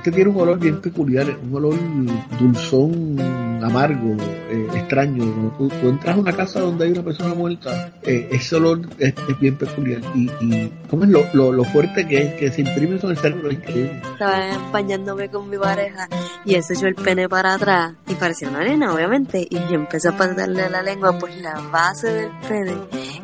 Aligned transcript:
muerte 0.00 0.12
tiene 0.12 0.30
un 0.30 0.40
olor 0.40 0.58
bien 0.58 0.80
peculiar, 0.80 1.26
un 1.42 1.54
olor 1.54 1.74
dulzón, 2.38 3.20
amargo, 3.62 4.16
eh, 4.48 4.66
extraño. 4.74 5.52
Tú, 5.58 5.68
tú, 5.68 5.88
entras 5.88 6.16
a 6.16 6.18
una 6.18 6.32
casa 6.32 6.60
donde 6.60 6.86
hay 6.86 6.92
una 6.92 7.02
persona 7.02 7.34
muerta, 7.34 7.92
eh, 8.02 8.28
ese 8.32 8.56
olor 8.56 8.80
es, 8.98 9.14
bien 9.38 9.58
peculiar. 9.58 10.00
Y, 10.14 10.30
y 10.40 10.72
¿cómo 10.88 11.04
es 11.04 11.10
lo, 11.10 11.52
lo, 11.52 11.64
fuerte 11.64 12.06
que 12.08 12.18
es, 12.18 12.34
que 12.34 12.50
se 12.50 12.62
imprime 12.62 12.98
en 13.02 13.10
el 13.10 13.16
cerebro? 13.18 13.50
Estaba 13.50 14.52
acompañándome 14.54 15.28
con 15.28 15.50
mi 15.50 15.58
pareja 15.58 16.08
y 16.46 16.54
él 16.54 16.62
se 16.62 16.74
echó 16.74 16.86
el 16.86 16.94
pene 16.94 17.28
para 17.28 17.54
atrás 17.54 17.92
y 18.08 18.14
parecía 18.14 18.48
una 18.48 18.64
nena, 18.64 18.94
obviamente. 18.94 19.46
Y 19.50 19.56
yo 19.56 19.74
empecé 19.74 20.08
a 20.08 20.16
pasarle 20.16 20.70
la 20.70 20.82
lengua 20.82 21.18
por 21.18 21.30
la 21.30 21.60
base 21.70 22.10
del 22.10 22.30
pene, 22.48 22.74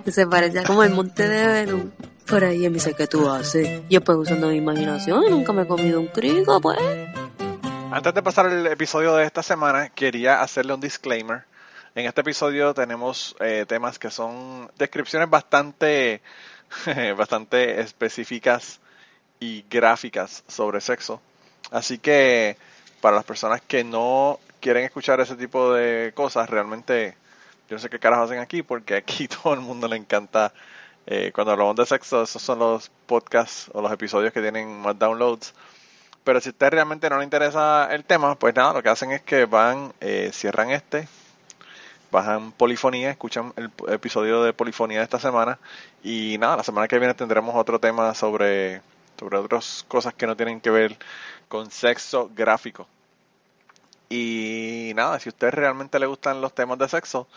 que 0.05 0.13
se 0.13 0.27
parecía 0.27 0.63
como 0.65 0.83
el 0.83 0.93
monte 0.93 1.27
de 1.27 1.47
Venus 1.47 1.85
por 2.27 2.45
ahí 2.45 2.61
me 2.69 2.75
dice, 2.75 2.95
¿qué 2.95 3.07
tú 3.07 3.29
haces? 3.30 3.83
Yo 3.89 4.01
pues 4.03 4.19
usando 4.19 4.48
mi 4.48 4.57
imaginación, 4.57 5.25
nunca 5.30 5.53
me 5.53 5.62
he 5.62 5.66
comido 5.66 6.01
un 6.01 6.09
pues. 6.09 6.79
Antes 7.93 8.15
de 8.15 8.23
pasar 8.23 8.46
el 8.46 8.66
episodio 8.66 9.15
de 9.15 9.24
esta 9.24 9.43
semana, 9.43 9.91
quería 9.91 10.43
hacerle 10.43 10.74
un 10.74 10.80
disclaimer. 10.80 11.45
En 11.95 12.07
este 12.07 12.21
episodio 12.21 12.74
tenemos 12.74 13.37
eh, 13.41 13.65
temas 13.66 13.99
que 13.99 14.10
son 14.10 14.71
descripciones 14.77 15.30
bastante, 15.30 16.21
bastante 17.16 17.80
específicas 17.80 18.80
y 19.38 19.65
gráficas 19.71 20.43
sobre 20.49 20.80
sexo. 20.80 21.21
Así 21.71 21.99
que 21.99 22.57
para 23.01 23.16
las 23.16 23.24
personas 23.24 23.61
que 23.63 23.85
no 23.85 24.40
quieren 24.61 24.85
escuchar 24.85 25.21
ese 25.21 25.37
tipo 25.37 25.73
de 25.73 26.13
cosas, 26.15 26.51
realmente 26.51 27.16
yo 27.71 27.79
sé 27.79 27.88
qué 27.88 27.99
carajo 27.99 28.24
hacen 28.24 28.40
aquí, 28.40 28.63
porque 28.63 28.96
aquí 28.96 29.29
todo 29.43 29.55
el 29.55 29.61
mundo 29.61 29.87
le 29.87 29.96
encanta 29.96 30.52
eh, 31.07 31.30
cuando 31.32 31.52
hablamos 31.52 31.76
de 31.76 31.87
sexo, 31.87 32.23
esos 32.23 32.43
son 32.43 32.59
los 32.59 32.90
podcasts 33.07 33.71
o 33.73 33.80
los 33.80 33.93
episodios 33.93 34.32
que 34.32 34.40
tienen 34.40 34.80
más 34.80 34.99
downloads. 34.99 35.54
Pero 36.24 36.40
si 36.40 36.49
a 36.49 36.52
usted 36.52 36.71
realmente 36.71 37.09
no 37.09 37.18
le 37.18 37.24
interesa 37.24 37.88
el 37.95 38.04
tema, 38.04 38.35
pues 38.35 38.54
nada, 38.54 38.73
lo 38.73 38.82
que 38.82 38.88
hacen 38.88 39.12
es 39.12 39.23
que 39.23 39.45
van, 39.45 39.93
eh, 40.01 40.30
cierran 40.32 40.71
este, 40.71 41.09
bajan 42.10 42.51
polifonía, 42.51 43.10
escuchan 43.10 43.52
el 43.57 43.71
episodio 43.88 44.43
de 44.43 44.52
polifonía 44.52 44.99
de 44.99 45.04
esta 45.04 45.21
semana 45.21 45.59
y 46.02 46.37
nada, 46.38 46.57
la 46.57 46.62
semana 46.65 46.88
que 46.88 46.99
viene 46.99 47.15
tendremos 47.15 47.54
otro 47.54 47.79
tema 47.79 48.12
sobre, 48.15 48.82
sobre 49.18 49.38
otras 49.38 49.84
cosas 49.87 50.15
que 50.15 50.27
no 50.27 50.37
tienen 50.37 50.60
que 50.60 50.71
ver 50.71 50.96
con 51.49 51.71
sexo 51.71 52.30
gráfico. 52.34 52.88
Y 54.09 54.93
nada, 54.96 55.21
si 55.21 55.29
a 55.29 55.30
usted 55.30 55.51
realmente 55.51 55.99
le 56.01 56.07
gustan 56.07 56.40
los 56.40 56.54
temas 56.54 56.79
de 56.79 56.88
sexo, 56.88 57.29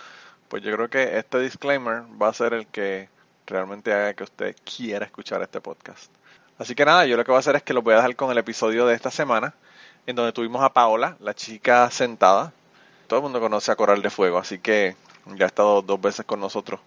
pues 0.48 0.64
yo 0.64 0.72
creo 0.76 0.90
que 0.90 1.20
este 1.20 1.40
disclaimer 1.40 2.04
va 2.20 2.30
a 2.30 2.34
ser 2.34 2.54
el 2.54 2.66
que 2.68 3.10
realmente 3.50 3.92
haga 3.92 4.14
que 4.14 4.24
usted 4.24 4.56
quiera 4.64 5.06
escuchar 5.06 5.42
este 5.42 5.60
podcast. 5.60 6.12
Así 6.58 6.76
que 6.76 6.86
nada, 6.86 7.06
yo 7.06 7.18
lo 7.18 7.24
que 7.24 7.32
voy 7.32 7.38
a 7.38 7.40
hacer 7.40 7.56
es 7.56 7.64
que 7.64 7.74
lo 7.74 7.82
voy 7.82 7.94
a 7.94 7.98
dejar 7.98 8.16
con 8.16 8.32
el 8.32 8.38
episodio 8.38 8.86
de 8.86 8.96
esta 8.96 9.12
semana, 9.12 9.54
en 10.06 10.16
donde 10.16 10.34
tuvimos 10.34 10.62
a 10.64 10.74
Paola, 10.74 11.18
la 11.20 11.34
chica 11.34 11.90
sentada. 11.90 12.54
Todo 13.08 13.20
el 13.20 13.24
mundo 13.24 13.40
conoce 13.40 13.72
a 13.72 13.76
Coral 13.76 14.02
de 14.02 14.10
Fuego, 14.10 14.38
así 14.38 14.60
que 14.60 14.96
ya 15.26 15.46
ha 15.46 15.48
estado 15.48 15.82
dos 15.82 16.00
veces 16.00 16.26
con 16.26 16.40
nosotros, 16.40 16.80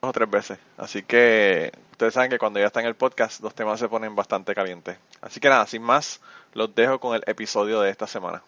dos 0.00 0.08
o 0.08 0.12
tres 0.12 0.30
veces. 0.30 0.58
Así 0.76 1.02
que 1.02 1.72
ustedes 1.92 2.14
saben 2.14 2.30
que 2.30 2.38
cuando 2.38 2.58
ya 2.58 2.66
está 2.66 2.80
en 2.80 2.86
el 2.86 2.96
podcast, 2.96 3.40
los 3.40 3.54
temas 3.54 3.78
se 3.78 3.88
ponen 3.88 4.16
bastante 4.16 4.54
calientes. 4.54 4.98
Así 5.20 5.40
que 5.40 5.48
nada, 5.48 5.66
sin 5.66 5.82
más, 5.82 6.20
los 6.54 6.74
dejo 6.74 6.98
con 6.98 7.14
el 7.14 7.22
episodio 7.26 7.80
de 7.80 7.90
esta 7.90 8.06
semana. 8.06 8.42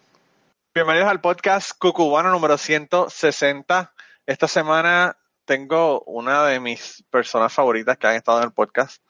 Bienvenidos 0.73 1.07
al 1.07 1.21
podcast 1.21 1.71
Cucubano 1.77 2.31
número 2.31 2.57
160. 2.57 3.93
Esta 4.25 4.47
semana 4.47 5.15
tengo 5.45 6.01
una 6.01 6.45
de 6.45 6.59
mis 6.59 7.03
personas 7.09 7.53
favoritas 7.53 7.97
que 7.97 8.07
han 8.07 8.15
estado 8.15 8.39
en 8.39 8.45
el 8.45 8.51
podcast. 8.51 9.01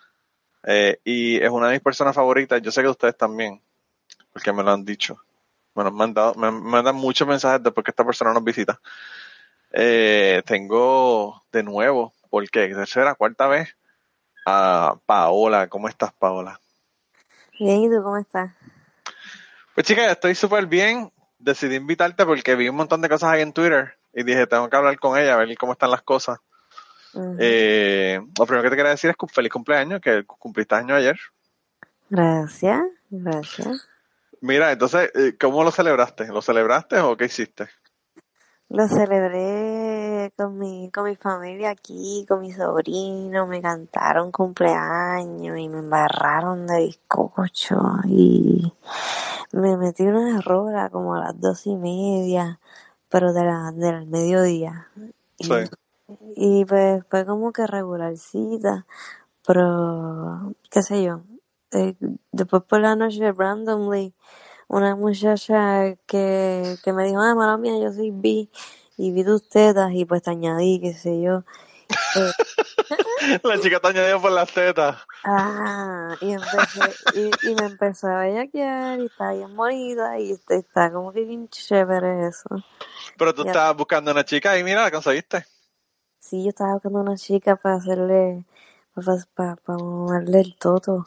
Eh, 0.63 0.99
y 1.03 1.37
es 1.37 1.49
una 1.49 1.67
de 1.67 1.73
mis 1.73 1.81
personas 1.81 2.15
favoritas. 2.15 2.61
Yo 2.61 2.71
sé 2.71 2.81
que 2.81 2.89
ustedes 2.89 3.17
también, 3.17 3.61
porque 4.33 4.51
me 4.51 4.63
lo 4.63 4.71
han 4.71 4.85
dicho. 4.85 5.17
Me, 5.73 5.83
han 5.83 6.13
dado, 6.13 6.35
me, 6.35 6.51
mandan 6.51 6.95
muchos 6.95 7.27
mensajes 7.27 7.63
después 7.63 7.83
que 7.83 7.91
esta 7.91 8.05
persona 8.05 8.33
nos 8.33 8.43
visita. 8.43 8.79
Eh, 9.71 10.41
tengo 10.45 11.43
de 11.51 11.63
nuevo, 11.63 12.13
porque 12.29 12.67
tercera, 12.69 13.15
cuarta 13.15 13.47
vez, 13.47 13.75
a 14.45 14.97
Paola. 15.05 15.67
¿Cómo 15.67 15.89
estás, 15.89 16.13
Paola? 16.13 16.59
Bien, 17.59 17.83
¿y 17.83 17.89
tú 17.89 18.01
cómo 18.03 18.17
estás? 18.17 18.51
Pues 19.73 19.85
chica, 19.85 20.11
estoy 20.11 20.35
súper 20.35 20.65
bien. 20.65 21.11
Decidí 21.37 21.75
invitarte 21.75 22.25
porque 22.25 22.55
vi 22.55 22.69
un 22.69 22.77
montón 22.77 23.01
de 23.01 23.09
cosas 23.09 23.31
ahí 23.31 23.41
en 23.41 23.53
Twitter 23.53 23.97
y 24.15 24.23
dije, 24.23 24.47
tengo 24.47 24.69
que 24.69 24.77
hablar 24.77 24.97
con 24.97 25.17
ella, 25.19 25.33
a 25.33 25.37
ver 25.37 25.55
cómo 25.57 25.73
están 25.73 25.91
las 25.91 26.01
cosas. 26.01 26.39
eh, 27.37 28.19
lo 28.37 28.45
primero 28.45 28.63
que 28.63 28.69
te 28.69 28.75
quería 28.77 28.91
decir 28.91 29.09
es 29.09 29.31
feliz 29.31 29.51
cumpleaños, 29.51 29.99
que 29.99 30.25
cumpliste 30.25 30.73
año 30.75 30.95
ayer. 30.95 31.17
Gracias, 32.09 32.81
gracias. 33.09 33.89
Mira, 34.39 34.71
entonces, 34.71 35.11
eh, 35.15 35.35
¿cómo 35.39 35.63
lo 35.63 35.71
celebraste? 35.71 36.27
¿Lo 36.27 36.41
celebraste 36.41 36.99
o 36.99 37.17
qué 37.17 37.25
hiciste? 37.25 37.67
Lo 38.69 38.87
celebré 38.87 40.33
con 40.37 40.57
mi, 40.57 40.89
con 40.91 41.05
mi 41.05 41.15
familia 41.15 41.69
aquí, 41.69 42.25
con 42.27 42.41
mi 42.41 42.51
sobrino, 42.51 43.45
me 43.47 43.61
cantaron 43.61 44.31
cumpleaños 44.31 45.59
y 45.59 45.69
me 45.69 45.79
embarraron 45.79 46.65
de 46.65 46.85
bizcocho 46.85 47.79
y 48.05 48.73
me 49.51 49.77
metí 49.77 50.03
una 50.03 50.41
rola 50.41 50.89
como 50.89 51.15
a 51.15 51.19
las 51.19 51.39
dos 51.39 51.67
y 51.67 51.75
media 51.75 52.59
pero 53.09 53.33
de 53.33 53.43
la, 53.43 53.71
del 53.71 54.07
mediodía. 54.07 54.89
Sí. 55.39 55.51
Y, 56.35 56.65
pues 56.65 57.03
fue 57.09 57.25
como 57.25 57.51
que 57.51 57.65
regularcita, 57.65 58.85
pero 59.45 60.53
qué 60.69 60.81
sé 60.81 61.03
yo. 61.03 61.21
Eh, 61.71 61.95
después 62.31 62.63
por 62.63 62.81
la 62.81 62.95
noche, 62.95 63.31
randomly, 63.31 64.13
una 64.67 64.95
muchacha 64.95 65.95
que, 66.05 66.77
que 66.83 66.93
me 66.93 67.05
dijo, 67.05 67.19
ah, 67.21 67.35
mala 67.35 67.57
mía, 67.57 67.77
yo 67.79 67.91
soy 67.91 68.11
bi, 68.11 68.49
y 68.97 69.11
vi 69.11 69.23
tus 69.23 69.49
tetas, 69.49 69.91
y 69.93 70.05
pues 70.05 70.21
te 70.21 70.31
añadí, 70.31 70.79
qué 70.79 70.93
sé 70.93 71.21
yo. 71.21 71.43
Eh, 72.15 72.31
la 73.43 73.59
chica 73.59 73.79
te 73.79 73.87
añadió 73.87 74.21
por 74.21 74.31
las 74.31 74.51
tetas. 74.51 74.97
Ah, 75.23 76.15
y, 76.21 76.33
empecé, 76.33 76.79
y, 77.13 77.49
y, 77.49 77.55
me 77.55 77.67
empezó 77.67 78.07
a 78.07 78.21
bellaquear 78.21 78.99
y 78.99 79.05
está 79.05 79.33
bien 79.33 79.55
bonita 79.55 80.19
y 80.19 80.31
está 80.31 80.91
como 80.91 81.11
que 81.11 81.23
bien 81.23 81.49
chévere 81.49 82.27
eso. 82.27 82.49
Pero 83.17 83.33
tú 83.33 83.43
estabas 83.45 83.75
buscando 83.75 84.11
una 84.11 84.25
chica 84.25 84.57
y 84.57 84.63
mira, 84.63 84.83
la 84.83 84.91
conseguiste. 84.91 85.45
Sí, 86.19 86.43
yo 86.43 86.49
estaba 86.49 86.73
buscando 86.73 86.99
una 86.99 87.17
chica 87.17 87.55
para 87.55 87.75
hacerle, 87.75 88.45
para, 88.93 89.17
para, 89.33 89.55
para 89.57 89.77
moverle 89.77 90.39
el 90.41 90.55
toto 90.57 91.05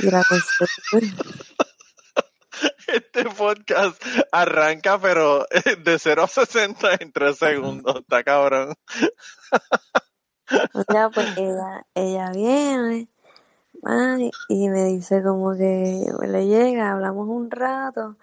y 0.00 0.10
la 0.10 0.22
conseguí. 0.24 1.14
Este 2.86 3.24
podcast 3.24 4.00
arranca, 4.30 5.00
pero 5.00 5.46
de 5.84 5.98
0 5.98 6.22
a 6.22 6.28
60 6.28 6.90
en 7.00 7.12
3 7.12 7.36
segundos. 7.36 7.96
Está 8.00 8.22
cabrón. 8.22 8.74
Ya, 10.92 11.08
pues 11.10 11.26
ella, 11.36 11.86
ella 11.94 12.30
viene 12.30 13.08
y 14.48 14.68
me 14.68 14.84
dice 14.84 15.22
como 15.22 15.56
que 15.56 16.06
le 16.26 16.46
llega, 16.46 16.92
hablamos 16.92 17.28
un 17.28 17.50
rato 17.50 18.16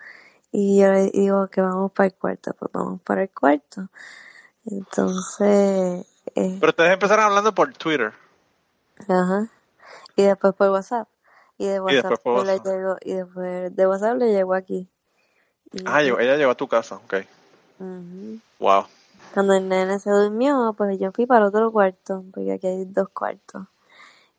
y 0.52 0.80
yo 0.80 0.92
le 0.92 1.12
digo 1.12 1.48
que 1.48 1.62
vamos 1.62 1.92
para 1.92 2.08
el 2.08 2.14
cuarto, 2.16 2.54
pues 2.54 2.72
vamos 2.74 3.02
para 3.02 3.24
el 3.24 3.30
cuarto. 3.30 3.88
Entonces... 4.66 6.06
Eh, 6.36 6.58
Pero 6.60 6.70
ustedes 6.70 6.92
empezaron 6.92 7.26
hablando 7.26 7.54
por 7.54 7.74
Twitter. 7.74 8.14
Ajá. 9.08 9.48
Y 10.16 10.24
después 10.24 10.54
por 10.54 10.70
WhatsApp. 10.70 11.08
Y 11.58 11.68
de 11.68 11.80
WhatsApp, 11.80 12.20
y 12.26 12.44
Le 12.44 12.60
llegó, 12.60 12.98
y 13.02 13.14
después 13.14 13.76
de 13.76 13.88
WhatsApp 13.88 14.18
le 14.18 14.34
llegó 14.34 14.54
aquí. 14.56 14.90
ah, 15.86 16.02
ella 16.02 16.36
llegó 16.36 16.52
a 16.52 16.56
tu 16.56 16.68
casa, 16.68 16.96
ok. 16.96 17.16
Wow. 18.60 18.86
Cuando 19.34 19.54
el 19.54 19.70
nene 19.70 19.98
se 20.00 20.10
durmió, 20.10 20.74
pues 20.78 21.00
yo 21.00 21.12
fui 21.14 21.26
para 21.26 21.48
otro 21.48 21.72
cuarto, 21.72 22.26
porque 22.34 22.52
aquí 22.52 22.68
hay 22.68 22.86
dos 22.86 23.08
cuartos. 23.10 23.68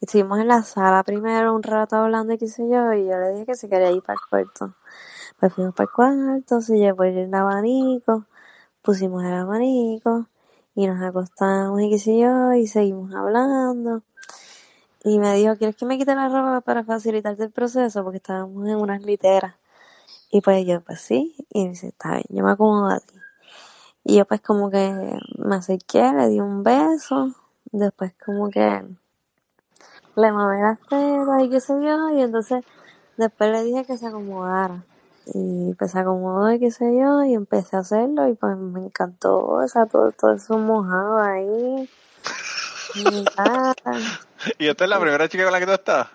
Estuvimos 0.00 0.38
en 0.40 0.48
la 0.48 0.62
sala 0.64 1.02
primero 1.02 1.54
un 1.54 1.62
rato 1.62 1.96
hablando 1.96 2.34
y 2.34 2.38
qué 2.38 2.48
sé 2.48 2.68
yo, 2.68 2.92
y 2.92 3.06
yo 3.06 3.18
le 3.18 3.30
dije 3.32 3.46
que 3.46 3.54
se 3.54 3.68
quería 3.70 3.90
ir 3.90 4.02
para 4.02 4.14
el 4.14 4.28
cuarto. 4.28 4.74
Pues 5.40 5.54
fuimos 5.54 5.74
para 5.74 5.86
el 5.86 5.92
cuarto, 5.92 6.60
se 6.60 6.76
llevó 6.76 7.04
el 7.04 7.34
abanico, 7.34 8.26
pusimos 8.82 9.24
el 9.24 9.32
abanico, 9.32 10.26
y 10.74 10.86
nos 10.86 11.00
acostamos 11.02 11.80
y 11.80 11.90
qué 11.90 12.18
yo, 12.18 12.52
y 12.52 12.66
seguimos 12.66 13.14
hablando. 13.14 14.02
Y 15.04 15.18
me 15.18 15.34
dijo, 15.34 15.56
¿quieres 15.56 15.76
que 15.76 15.86
me 15.86 15.98
quite 15.98 16.14
la 16.14 16.28
ropa 16.28 16.60
para 16.60 16.84
facilitarte 16.84 17.44
el 17.44 17.50
proceso? 17.50 18.04
Porque 18.04 18.18
estábamos 18.18 18.68
en 18.68 18.76
unas 18.76 19.02
literas. 19.02 19.56
Y 20.30 20.42
pues 20.42 20.66
yo, 20.66 20.80
pues 20.82 21.00
sí. 21.00 21.34
Y 21.50 21.68
dice, 21.68 21.88
está 21.88 22.12
bien, 22.12 22.24
yo 22.28 22.44
me 22.44 22.52
acomodo 22.52 22.88
a 22.88 23.00
ti. 23.00 23.21
Y 24.04 24.16
yo 24.16 24.24
pues 24.24 24.40
como 24.40 24.70
que 24.70 25.18
me 25.38 25.56
acerqué, 25.56 26.12
le 26.12 26.28
di 26.28 26.40
un 26.40 26.62
beso, 26.62 27.30
después 27.70 28.12
como 28.24 28.50
que 28.50 28.84
le 30.16 30.32
mamé 30.32 30.60
las 30.60 30.78
tetas 30.80 31.42
y 31.42 31.50
qué 31.50 31.60
sé 31.60 31.74
yo, 31.82 32.10
y 32.10 32.22
entonces 32.22 32.64
después 33.16 33.50
le 33.50 33.62
dije 33.62 33.84
que 33.84 33.96
se 33.96 34.06
acomodara. 34.08 34.84
Y 35.26 35.72
pues 35.74 35.92
se 35.92 36.00
acomodó 36.00 36.50
y 36.50 36.58
qué 36.58 36.72
sé 36.72 36.84
yo, 36.98 37.22
y 37.22 37.34
empecé 37.34 37.76
a 37.76 37.80
hacerlo 37.80 38.26
y 38.28 38.34
pues 38.34 38.56
me 38.56 38.80
encantó, 38.86 39.38
o 39.46 39.68
sea, 39.68 39.86
todo, 39.86 40.10
todo 40.10 40.32
eso 40.32 40.58
mojado 40.58 41.18
ahí. 41.18 41.88
¿Y 44.58 44.66
esta 44.66 44.84
es 44.84 44.90
la 44.90 45.00
primera 45.00 45.28
chica 45.28 45.44
con 45.44 45.52
la 45.52 45.60
que 45.60 45.66
tú 45.66 45.72
estás? 45.72 46.08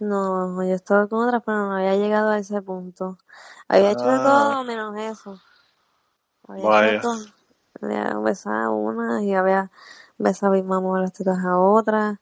No, 0.00 0.62
yo 0.64 0.74
estaba 0.74 1.06
con 1.06 1.26
otras, 1.26 1.42
pero 1.44 1.66
no 1.66 1.76
había 1.76 1.94
llegado 1.96 2.30
a 2.30 2.38
ese 2.38 2.62
punto. 2.62 3.18
Había 3.68 3.92
hecho 3.92 4.04
de 4.06 4.16
Ah. 4.18 4.22
todo 4.22 4.64
menos 4.64 4.96
eso. 4.96 5.40
Había 6.48 6.64
Vaya. 6.64 7.02
Había 7.80 8.18
besado 8.18 8.56
a 8.56 8.70
una 8.70 9.22
y 9.22 9.34
había 9.34 9.70
besado 10.16 10.52
a 10.52 10.56
mi 10.56 10.62
mamá 10.62 11.00
las 11.00 11.12
tetas 11.12 11.38
a 11.44 11.58
otra. 11.58 12.20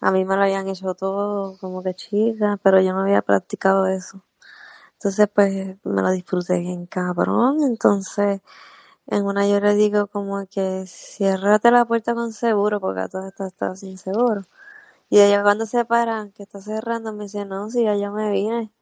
A 0.00 0.10
mí 0.12 0.24
me 0.24 0.36
lo 0.36 0.42
habían 0.42 0.68
hecho 0.68 0.94
todo 0.94 1.58
como 1.58 1.82
que 1.82 1.94
chica, 1.94 2.58
pero 2.62 2.80
yo 2.80 2.92
no 2.92 3.00
había 3.00 3.22
practicado 3.22 3.86
eso. 3.86 4.22
Entonces, 4.94 5.28
pues, 5.34 5.76
me 5.84 6.02
lo 6.02 6.10
disfruté 6.10 6.58
bien 6.58 6.86
cabrón. 6.86 7.62
Entonces, 7.62 8.42
en 9.06 9.26
una 9.26 9.48
yo 9.48 9.60
le 9.60 9.74
digo 9.74 10.06
como 10.08 10.46
que 10.46 10.84
ciérrate 10.86 11.70
la 11.70 11.84
puerta 11.86 12.14
con 12.14 12.32
seguro, 12.32 12.80
porque 12.80 13.00
a 13.00 13.08
todas 13.08 13.28
estas 13.28 13.48
está 13.48 13.76
sin 13.76 13.98
seguro. 13.98 14.42
Y 15.10 15.20
ella 15.20 15.42
cuando 15.42 15.66
se 15.66 15.84
para, 15.84 16.30
que 16.30 16.44
está 16.44 16.60
cerrando, 16.60 17.12
me 17.12 17.24
dice, 17.24 17.44
no, 17.46 17.70
si 17.70 17.84
ya 17.84 17.96
yo 17.96 18.12
me 18.12 18.30
vine. 18.32 18.72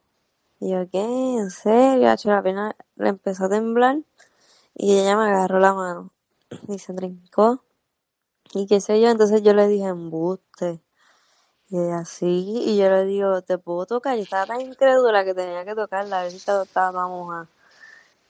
Y 0.61 0.73
yo, 0.73 0.89
¿qué? 0.91 1.03
¿En 1.39 1.51
serio? 1.51 2.15
La 2.25 2.43
pena 2.43 2.77
le 2.97 3.11
empezó 3.11 3.47
a 3.47 3.49
temblar 3.51 3.99
y 4.75 4.99
ella 4.99 5.17
me 5.17 5.25
agarró 5.25 5.59
la 5.61 5.75
mano 5.75 6.13
y 6.69 6.79
se 6.79 6.95
trincó. 6.95 7.65
Y 8.55 8.67
qué 8.67 8.81
sé 8.81 9.01
yo, 9.01 9.11
entonces 9.11 9.43
yo 9.43 9.55
le 9.55 9.69
dije, 9.69 9.87
embuste. 9.89 10.83
Y 11.71 11.79
ella, 11.79 12.05
sí, 12.05 12.63
y 12.67 12.79
yo 12.79 12.91
le 12.91 13.07
digo, 13.07 13.43
¿te 13.43 13.59
puedo 13.59 13.87
tocar? 13.87 14.17
Yo 14.17 14.25
estaba 14.25 14.47
tan 14.47 14.61
incrédula 14.63 15.25
que 15.25 15.35
tenía 15.35 15.65
que 15.65 15.75
tocarla, 15.75 16.21
a 16.21 16.23
ver 16.25 16.33
si 16.33 16.39
estaba 16.39 16.65
estaba 16.65 17.09
mojada. 17.09 17.49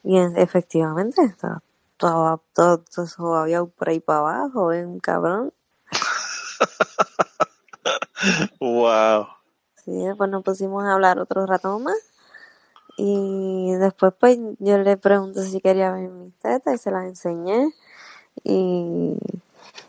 Y 0.05 0.19
en- 0.19 0.37
efectivamente, 0.39 1.23
estaba 1.25 1.63
todo, 1.99 2.43
todo, 2.55 2.79
todo 2.81 3.05
eso 3.07 3.37
había 3.37 3.65
por 3.65 3.89
ahí 3.91 4.01
para 4.01 4.21
abajo, 4.21 4.69
bien 4.69 5.01
cabrón. 5.01 5.53
Wow. 8.61 9.29
Sí, 9.77 9.93
después 9.93 10.31
nos 10.31 10.45
pusimos 10.45 10.85
a 10.85 10.95
hablar 10.95 11.19
otro 11.19 11.47
rato 11.47 11.79
más. 11.81 11.97
Y 13.03 13.73
después 13.77 14.13
pues 14.21 14.39
yo 14.59 14.79
le 14.79 14.97
pregunté 14.99 15.43
si 15.45 15.61
quería 15.61 15.93
ver 15.93 16.09
mis 16.11 16.35
tetas 16.39 16.75
y 16.75 16.79
se 16.79 16.91
las 16.91 17.05
enseñé. 17.07 17.73
Y, 18.45 19.17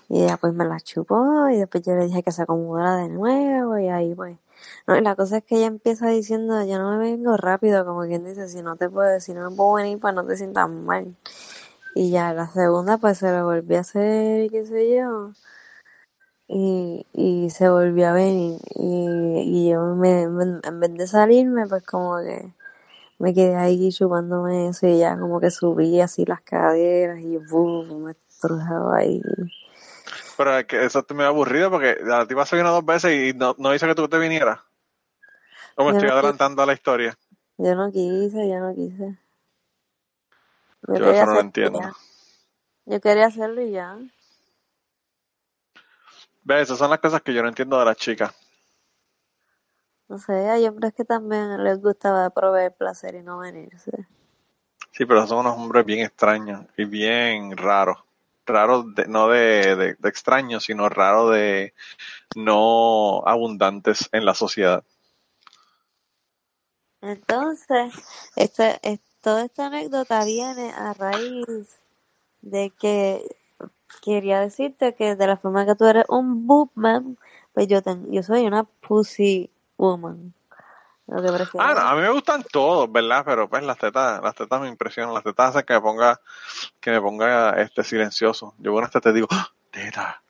y 0.09 0.23
ella 0.23 0.37
pues 0.37 0.53
me 0.53 0.65
las 0.65 0.83
chupó 0.83 1.49
y 1.49 1.57
después 1.57 1.83
yo 1.85 1.95
le 1.95 2.05
dije 2.07 2.23
que 2.23 2.31
se 2.31 2.43
acomodara 2.43 2.97
de 2.97 3.09
nuevo 3.09 3.77
y 3.79 3.89
ahí 3.89 4.15
pues. 4.15 4.37
No, 4.87 4.97
y 4.97 5.01
la 5.01 5.15
cosa 5.15 5.37
es 5.39 5.43
que 5.45 5.57
ella 5.57 5.67
empieza 5.67 6.09
diciendo, 6.09 6.63
yo 6.65 6.79
no 6.79 6.91
me 6.91 6.99
vengo 6.99 7.37
rápido, 7.37 7.85
como 7.85 8.03
quien 8.03 8.25
dice, 8.25 8.47
si 8.49 8.61
no 8.63 8.75
te 8.77 8.89
puedo, 8.89 9.19
si 9.21 9.33
no 9.33 9.49
me 9.49 9.55
puedo 9.55 9.73
venir, 9.75 9.99
pues 9.99 10.13
no 10.15 10.25
te 10.25 10.37
sientas 10.37 10.69
mal. 10.69 11.15
Y 11.95 12.11
ya 12.11 12.33
la 12.33 12.47
segunda 12.49 12.97
pues 12.99 13.19
se 13.19 13.31
lo 13.31 13.45
volví 13.45 13.75
a 13.75 13.81
hacer 13.81 14.45
y 14.45 14.49
qué 14.49 14.65
sé 14.65 14.95
yo. 14.97 15.33
Y, 16.47 17.05
y 17.13 17.49
se 17.49 17.69
volvió 17.69 18.09
a 18.09 18.13
venir 18.13 18.59
y, 18.75 19.39
y 19.39 19.69
yo 19.71 19.95
me- 19.95 20.23
en 20.23 20.79
vez 20.79 20.93
de 20.95 21.07
salirme 21.07 21.65
pues 21.67 21.83
como 21.83 22.17
que 22.17 22.53
me 23.21 23.33
quedé 23.33 23.55
ahí 23.55 23.91
chupándome 23.91 24.69
eso 24.69 24.87
y 24.87 24.99
ya 24.99 25.17
como 25.19 25.39
que 25.41 25.51
subí 25.51 26.01
así 26.01 26.25
las 26.25 26.41
caderas 26.41 27.19
y 27.21 27.37
¡buf! 27.37 27.87
me 27.91 28.11
estrujaba 28.13 28.97
ahí. 28.97 29.21
Pero 30.37 30.57
es 30.57 30.65
que 30.65 30.85
eso 30.85 31.03
te 31.03 31.13
me 31.13 31.23
aburrido 31.25 31.69
porque 31.71 31.97
la 32.03 32.27
tipa 32.27 32.45
se 32.45 32.55
vino 32.57 32.71
dos 32.71 32.85
veces 32.85 33.13
y 33.35 33.37
no, 33.37 33.55
no 33.59 33.73
hizo 33.75 33.87
que 33.87 33.95
tú 33.95 34.07
te 34.09 34.17
vinieras. 34.19 34.59
O 35.75 35.83
me 35.85 35.91
Yo 35.91 35.91
estoy 35.91 36.07
no, 36.07 36.09
adelantando 36.09 36.61
a 36.63 36.65
la 36.65 36.73
historia. 36.73 37.17
yo 37.57 37.75
no 37.75 37.91
quise, 37.91 38.49
yo 38.49 38.59
no 38.59 38.75
quise. 38.75 39.17
Yo 40.87 41.09
eso 41.11 41.25
no 41.25 41.33
lo 41.35 41.41
entiendo. 41.41 41.79
ya. 41.79 41.93
Yo 42.85 43.01
quería 43.01 43.27
hacerlo 43.27 43.61
y 43.61 43.71
ya. 43.71 43.97
¿Ves? 46.43 46.63
Esas 46.63 46.77
son 46.79 46.89
las 46.91 46.99
cosas 46.99 47.21
que 47.21 47.33
yo 47.33 47.41
no 47.43 47.49
entiendo 47.49 47.79
de 47.79 47.85
las 47.85 47.97
chicas. 47.97 48.33
No 50.11 50.17
sé, 50.17 50.33
hay 50.49 50.67
hombres 50.67 50.93
que 50.93 51.05
también 51.05 51.63
les 51.63 51.81
gustaba 51.81 52.29
proveer 52.31 52.73
placer 52.73 53.15
y 53.15 53.23
no 53.23 53.37
venirse. 53.37 53.91
Sí, 54.91 55.05
pero 55.05 55.25
son 55.25 55.39
unos 55.39 55.55
hombres 55.55 55.85
bien 55.85 56.05
extraños 56.05 56.65
y 56.75 56.83
bien 56.83 57.55
raros. 57.55 57.99
Raros 58.45 58.93
de- 58.93 59.07
no 59.07 59.29
de, 59.29 59.77
de, 59.77 59.95
de 59.97 60.09
extraños, 60.09 60.65
sino 60.65 60.89
raros 60.89 61.31
de 61.31 61.73
no 62.35 63.25
abundantes 63.25 64.09
en 64.11 64.25
la 64.25 64.33
sociedad. 64.33 64.83
Entonces, 66.99 67.93
esta, 68.35 68.71
es- 68.83 68.99
toda 69.21 69.45
esta 69.45 69.67
anécdota 69.67 70.25
viene 70.25 70.73
a 70.73 70.93
raíz 70.93 71.79
de 72.41 72.69
que 72.71 73.23
quería 74.01 74.41
decirte 74.41 74.93
que 74.93 75.15
de 75.15 75.27
la 75.27 75.37
forma 75.37 75.65
que 75.65 75.75
tú 75.75 75.85
eres 75.85 76.03
un 76.09 76.47
boobman, 76.47 77.17
pues 77.53 77.69
yo, 77.69 77.81
ten- 77.81 78.11
yo 78.11 78.23
soy 78.23 78.45
una 78.45 78.65
pussy 78.65 79.49
woman. 79.81 80.33
Lo 81.07 81.21
que 81.21 81.29
Ah, 81.59 81.73
no, 81.73 81.81
a 81.81 81.95
mí 81.95 82.01
me 82.01 82.09
gustan 82.09 82.43
todos, 82.43 82.89
¿verdad? 82.89 83.23
Pero 83.25 83.49
pues 83.49 83.63
las 83.63 83.77
tetas, 83.77 84.21
las 84.21 84.35
tetas 84.35 84.61
me 84.61 84.69
impresionan. 84.69 85.13
Las 85.13 85.23
tetas 85.23 85.49
hacen 85.49 85.65
que 85.65 85.73
me 85.73 85.81
ponga, 85.81 86.21
que 86.79 86.91
me 86.91 87.01
ponga 87.01 87.61
este 87.61 87.83
silencioso. 87.83 88.53
Yo 88.59 88.71
con 88.71 88.85
estas 88.85 89.01
te 89.01 89.11
digo, 89.11 89.27
¡Ah, 89.31 89.49
teta. 89.71 90.21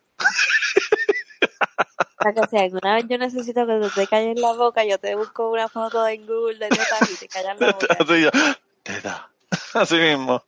O 2.20 2.24
sea, 2.24 2.34
que 2.34 2.48
si 2.50 2.58
alguna 2.58 2.96
vez 2.96 3.06
yo 3.08 3.18
necesito 3.18 3.68
que 3.68 3.90
te 3.94 4.08
calles 4.08 4.40
la 4.40 4.54
boca, 4.54 4.84
yo 4.84 4.98
te 4.98 5.14
busco 5.16 5.50
una 5.50 5.68
foto 5.68 6.08
en 6.08 6.26
Google 6.26 6.58
de 6.58 6.70
tetas 6.70 7.12
y 7.12 7.16
te 7.16 7.28
callas 7.28 7.60
la 7.60 7.68
boca. 7.68 7.88
Así 8.00 8.22
yo, 8.22 8.30
¡Ah, 8.34 8.56
teta. 8.82 9.28
Así 9.74 9.96
mismo, 9.96 10.44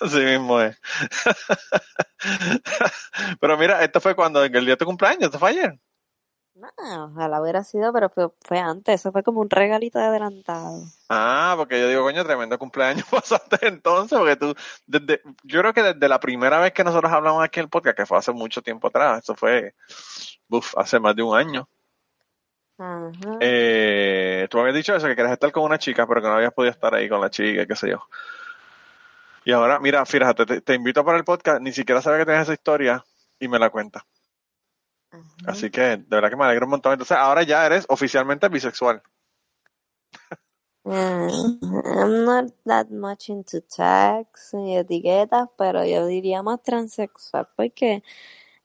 así 0.00 0.16
mismo 0.16 0.60
es. 0.60 0.80
Pero 3.40 3.58
mira, 3.58 3.84
esto 3.84 4.00
fue 4.00 4.14
cuando, 4.14 4.42
el 4.42 4.52
día 4.52 4.60
de 4.62 4.76
tu 4.76 4.86
cumpleaños, 4.86 5.24
esto 5.24 5.38
fue 5.38 5.50
ayer. 5.50 5.78
No, 6.58 7.04
ojalá 7.04 7.40
hubiera 7.40 7.62
sido, 7.62 7.92
pero 7.92 8.08
fue, 8.08 8.30
fue 8.40 8.58
antes, 8.58 9.00
eso 9.00 9.12
fue 9.12 9.22
como 9.22 9.40
un 9.40 9.48
regalito 9.48 10.00
de 10.00 10.06
adelantado. 10.06 10.82
Ah, 11.08 11.54
porque 11.56 11.80
yo 11.80 11.88
digo, 11.88 12.02
coño, 12.02 12.24
tremendo 12.24 12.58
cumpleaños 12.58 13.06
pasaste 13.10 13.68
entonces, 13.68 14.18
porque 14.18 14.34
tú, 14.34 14.54
desde, 14.84 15.22
yo 15.44 15.60
creo 15.60 15.72
que 15.72 15.84
desde 15.84 16.08
la 16.08 16.18
primera 16.18 16.58
vez 16.58 16.72
que 16.72 16.82
nosotros 16.82 17.12
hablamos 17.12 17.44
aquí 17.44 17.60
en 17.60 17.64
el 17.64 17.70
podcast, 17.70 17.96
que 17.96 18.06
fue 18.06 18.18
hace 18.18 18.32
mucho 18.32 18.60
tiempo 18.60 18.88
atrás, 18.88 19.22
eso 19.22 19.36
fue, 19.36 19.74
uf, 20.48 20.76
hace 20.76 20.98
más 20.98 21.14
de 21.14 21.22
un 21.22 21.36
año, 21.36 21.68
Ajá. 22.76 23.38
eh, 23.40 24.48
tú 24.50 24.56
me 24.56 24.62
habías 24.62 24.76
dicho 24.76 24.96
eso, 24.96 25.06
que 25.06 25.14
querías 25.14 25.34
estar 25.34 25.52
con 25.52 25.62
una 25.62 25.78
chica, 25.78 26.08
pero 26.08 26.20
que 26.20 26.26
no 26.26 26.34
habías 26.34 26.52
podido 26.52 26.72
estar 26.72 26.92
ahí 26.92 27.08
con 27.08 27.20
la 27.20 27.30
chica, 27.30 27.66
qué 27.66 27.76
sé 27.76 27.90
yo. 27.90 28.02
Y 29.44 29.52
ahora, 29.52 29.78
mira, 29.78 30.04
fíjate, 30.04 30.44
te, 30.44 30.60
te 30.60 30.74
invito 30.74 31.04
para 31.04 31.18
el 31.18 31.24
podcast, 31.24 31.60
ni 31.60 31.72
siquiera 31.72 32.02
sabía 32.02 32.18
que 32.18 32.26
tenías 32.26 32.42
esa 32.42 32.54
historia 32.54 33.04
y 33.38 33.46
me 33.46 33.60
la 33.60 33.70
cuenta. 33.70 34.04
Así 35.46 35.70
que, 35.70 35.80
de 35.80 36.04
verdad 36.08 36.30
que 36.30 36.36
me 36.36 36.44
alegro 36.44 36.66
un 36.66 36.70
montón. 36.70 36.92
Entonces, 36.92 37.16
ahora 37.16 37.42
ya 37.42 37.64
eres 37.64 37.86
oficialmente 37.88 38.48
bisexual. 38.48 39.02
Eh, 40.84 41.28
I'm 41.62 42.24
not 42.24 42.52
that 42.64 42.88
much 42.88 43.28
into 43.28 43.60
tags 43.60 44.54
y 44.54 44.76
etiquetas, 44.76 45.48
pero 45.56 45.84
yo 45.84 46.06
diría 46.06 46.42
más 46.42 46.62
transexual 46.62 47.48
porque, 47.56 48.02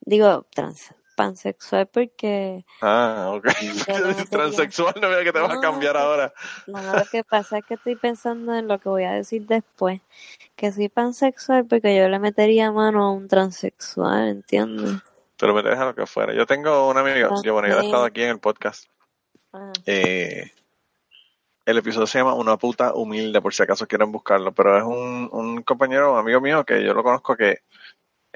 digo, 0.00 0.46
trans, 0.50 0.94
pansexual 1.14 1.86
porque 1.86 2.64
Ah, 2.80 3.30
ok. 3.34 3.44
Transexual, 4.30 4.94
no 5.00 5.08
veo 5.08 5.24
que 5.24 5.32
te 5.32 5.38
vas 5.38 5.56
a 5.56 5.60
cambiar 5.60 5.96
ahora. 5.96 6.32
no, 6.66 6.80
lo 6.94 7.04
que 7.10 7.24
pasa 7.24 7.58
es 7.58 7.64
que 7.66 7.74
estoy 7.74 7.96
pensando 7.96 8.54
en 8.54 8.68
lo 8.68 8.78
que 8.78 8.88
voy 8.88 9.04
a 9.04 9.12
decir 9.12 9.46
después, 9.46 10.00
que 10.56 10.72
soy 10.72 10.88
pansexual 10.88 11.66
porque 11.66 11.96
yo 11.96 12.08
le 12.08 12.18
metería 12.18 12.72
mano 12.72 13.04
a 13.04 13.12
un 13.12 13.28
transexual, 13.28 14.28
¿entiendes? 14.28 15.02
Pero 15.44 15.52
me 15.52 15.62
deja 15.62 15.84
lo 15.84 15.94
que 15.94 16.06
fuera. 16.06 16.32
Yo 16.32 16.46
tengo 16.46 16.88
un 16.88 16.96
amigo, 16.96 17.28
yo, 17.42 17.52
bueno, 17.52 17.68
yo 17.68 17.78
he 17.78 17.84
estado 17.84 18.04
aquí 18.04 18.22
en 18.22 18.30
el 18.30 18.38
podcast. 18.38 18.86
Ah, 19.52 19.74
Eh, 19.84 20.50
el 21.66 21.76
episodio 21.76 22.06
se 22.06 22.16
llama 22.16 22.32
Una 22.32 22.56
puta 22.56 22.94
humilde, 22.94 23.42
por 23.42 23.52
si 23.52 23.62
acaso 23.62 23.86
quieren 23.86 24.10
buscarlo. 24.10 24.52
Pero 24.54 24.78
es 24.78 24.84
un, 24.84 25.28
un 25.30 25.62
compañero, 25.62 26.14
un 26.14 26.18
amigo 26.18 26.40
mío 26.40 26.64
que 26.64 26.82
yo 26.82 26.94
lo 26.94 27.02
conozco 27.02 27.36
que 27.36 27.58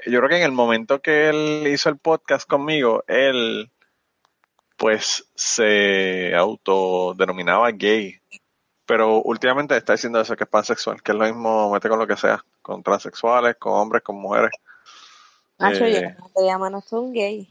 yo 0.05 0.19
creo 0.19 0.29
que 0.29 0.37
en 0.37 0.43
el 0.43 0.51
momento 0.51 1.01
que 1.01 1.29
él 1.29 1.65
hizo 1.65 1.89
el 1.89 1.97
podcast 1.97 2.47
conmigo, 2.47 3.03
él 3.07 3.71
pues 4.77 5.31
se 5.33 6.35
autodenominaba 6.35 7.71
gay. 7.71 8.19
Pero 8.85 9.23
últimamente 9.23 9.75
está 9.75 9.93
diciendo 9.93 10.21
eso, 10.21 10.35
que 10.35 10.43
es 10.43 10.49
pansexual, 10.51 11.01
que 11.01 11.11
es 11.13 11.17
lo 11.17 11.25
mismo, 11.25 11.71
mete 11.71 11.89
con 11.89 11.97
lo 11.97 12.05
que 12.05 12.17
sea, 12.17 12.45
con 12.61 12.83
transexuales, 12.83 13.55
con 13.55 13.73
hombres, 13.73 14.03
con 14.03 14.15
mujeres. 14.15 14.51
Nacho, 15.59 15.85
yo 15.87 15.99
Eh, 15.99 16.01
le 16.01 16.23
metería 16.23 16.57
mano 16.57 16.83
a 16.91 16.95
un 16.99 17.13
gay. 17.13 17.49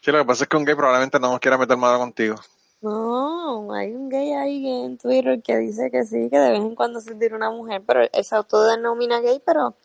sí, 0.00 0.10
lo 0.12 0.18
que 0.18 0.24
pasa 0.24 0.44
es 0.44 0.48
que 0.48 0.56
un 0.56 0.64
gay 0.64 0.74
probablemente 0.74 1.20
no 1.20 1.38
quiera 1.40 1.58
meter 1.58 1.76
mano 1.76 1.98
contigo. 1.98 2.36
No, 2.82 3.72
hay 3.74 3.94
un 3.94 4.08
gay 4.08 4.32
ahí 4.34 4.66
en 4.68 4.98
Twitter 4.98 5.42
que 5.42 5.56
dice 5.58 5.90
que 5.90 6.04
sí, 6.04 6.28
que 6.30 6.38
de 6.38 6.50
vez 6.52 6.60
en 6.60 6.74
cuando 6.76 7.00
se 7.00 7.14
tira 7.16 7.36
una 7.36 7.50
mujer, 7.50 7.82
pero 7.86 8.02
él 8.02 8.24
se 8.24 8.36
autodenomina 8.36 9.20
gay, 9.20 9.42
pero 9.44 9.76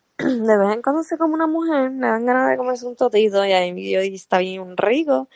de 0.18 0.58
vez 0.58 0.72
en 0.74 0.82
cuando 0.82 1.02
se 1.04 1.18
come 1.18 1.34
una 1.34 1.46
mujer, 1.48 1.92
le 1.92 2.00
dan 2.06 2.26
ganas 2.26 2.50
de 2.50 2.56
comerse 2.58 2.86
un 2.86 2.96
totito 2.96 3.44
y 3.46 3.52
ahí 3.52 3.92
yo 3.92 4.00
dije, 4.02 4.16
está 4.16 4.38
bien 4.38 4.76
rico. 4.76 5.28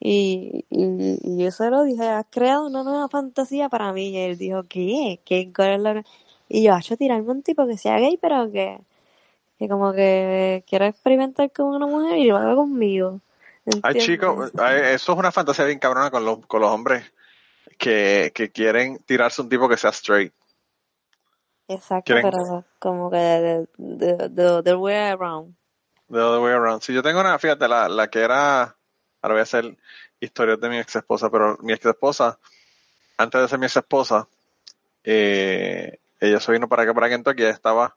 Y, 0.00 0.66
y, 0.70 1.18
y 1.22 1.44
yo 1.44 1.50
se 1.52 1.70
lo 1.70 1.84
dije, 1.84 2.04
has 2.08 2.26
creado 2.30 2.66
una 2.68 2.84
nueva 2.84 3.08
fantasía 3.08 3.68
para 3.70 3.92
mí. 3.92 4.10
Y 4.10 4.18
él 4.18 4.38
dijo, 4.38 4.64
¿qué? 4.68 5.20
¿Qué? 5.24 5.52
¿Cuál 5.54 5.70
es 5.74 5.80
la... 5.80 6.04
Y 6.48 6.64
yo, 6.64 6.76
hecho 6.76 6.96
tirarme 6.96 7.30
un 7.32 7.42
tipo 7.42 7.66
que 7.66 7.78
sea 7.78 7.98
gay, 8.00 8.18
pero 8.20 8.50
que, 8.52 8.80
que 9.58 9.68
como 9.68 9.92
que 9.92 10.64
quiera 10.68 10.86
experimentar 10.86 11.50
con 11.50 11.66
una 11.66 11.86
mujer 11.86 12.18
y 12.18 12.26
lo 12.26 12.36
haga 12.36 12.54
conmigo. 12.54 13.20
Hay 13.66 13.74
¿entiendes? 13.74 14.04
chicos, 14.04 14.52
hay- 14.58 14.94
eso 14.94 15.12
es 15.12 15.18
una 15.18 15.32
fantasía 15.32 15.64
bien 15.64 15.78
cabrona 15.78 16.10
con 16.10 16.24
los, 16.24 16.46
con 16.46 16.60
los 16.60 16.70
hombres 16.70 17.12
que, 17.76 18.30
que 18.34 18.50
quieren 18.50 18.98
tirarse 19.00 19.42
un 19.42 19.48
tipo 19.48 19.68
que 19.68 19.76
sea 19.76 19.90
straight. 19.90 20.32
Exacto, 21.66 22.04
quieren- 22.14 22.22
pero 22.30 22.64
como 22.78 23.10
que 23.10 23.16
de, 23.18 23.68
de, 23.76 24.62
the 24.62 24.74
way 24.74 24.94
around. 24.94 25.54
The 26.10 26.18
other 26.18 26.40
way 26.40 26.54
around. 26.54 26.82
Si 26.82 26.94
yo 26.94 27.02
tengo 27.02 27.20
una, 27.20 27.38
fíjate, 27.38 27.68
la, 27.68 27.88
la 27.88 28.08
que 28.08 28.20
era, 28.20 28.62
ahora 28.62 29.34
voy 29.34 29.40
a 29.40 29.42
hacer 29.42 29.76
historias 30.20 30.58
de 30.60 30.68
mi 30.70 30.78
ex 30.78 30.96
esposa, 30.96 31.28
pero 31.30 31.58
mi 31.60 31.74
ex 31.74 31.84
esposa, 31.84 32.38
antes 33.18 33.40
de 33.42 33.48
ser 33.48 33.58
mi 33.58 33.66
ex 33.66 33.76
esposa, 33.76 34.26
eh, 35.04 35.98
ella 36.20 36.40
se 36.40 36.52
vino 36.52 36.68
para 36.68 36.84
acá, 36.84 36.94
para 36.94 37.10
Kentucky, 37.10 37.42
ella 37.42 37.50
estaba 37.52 37.94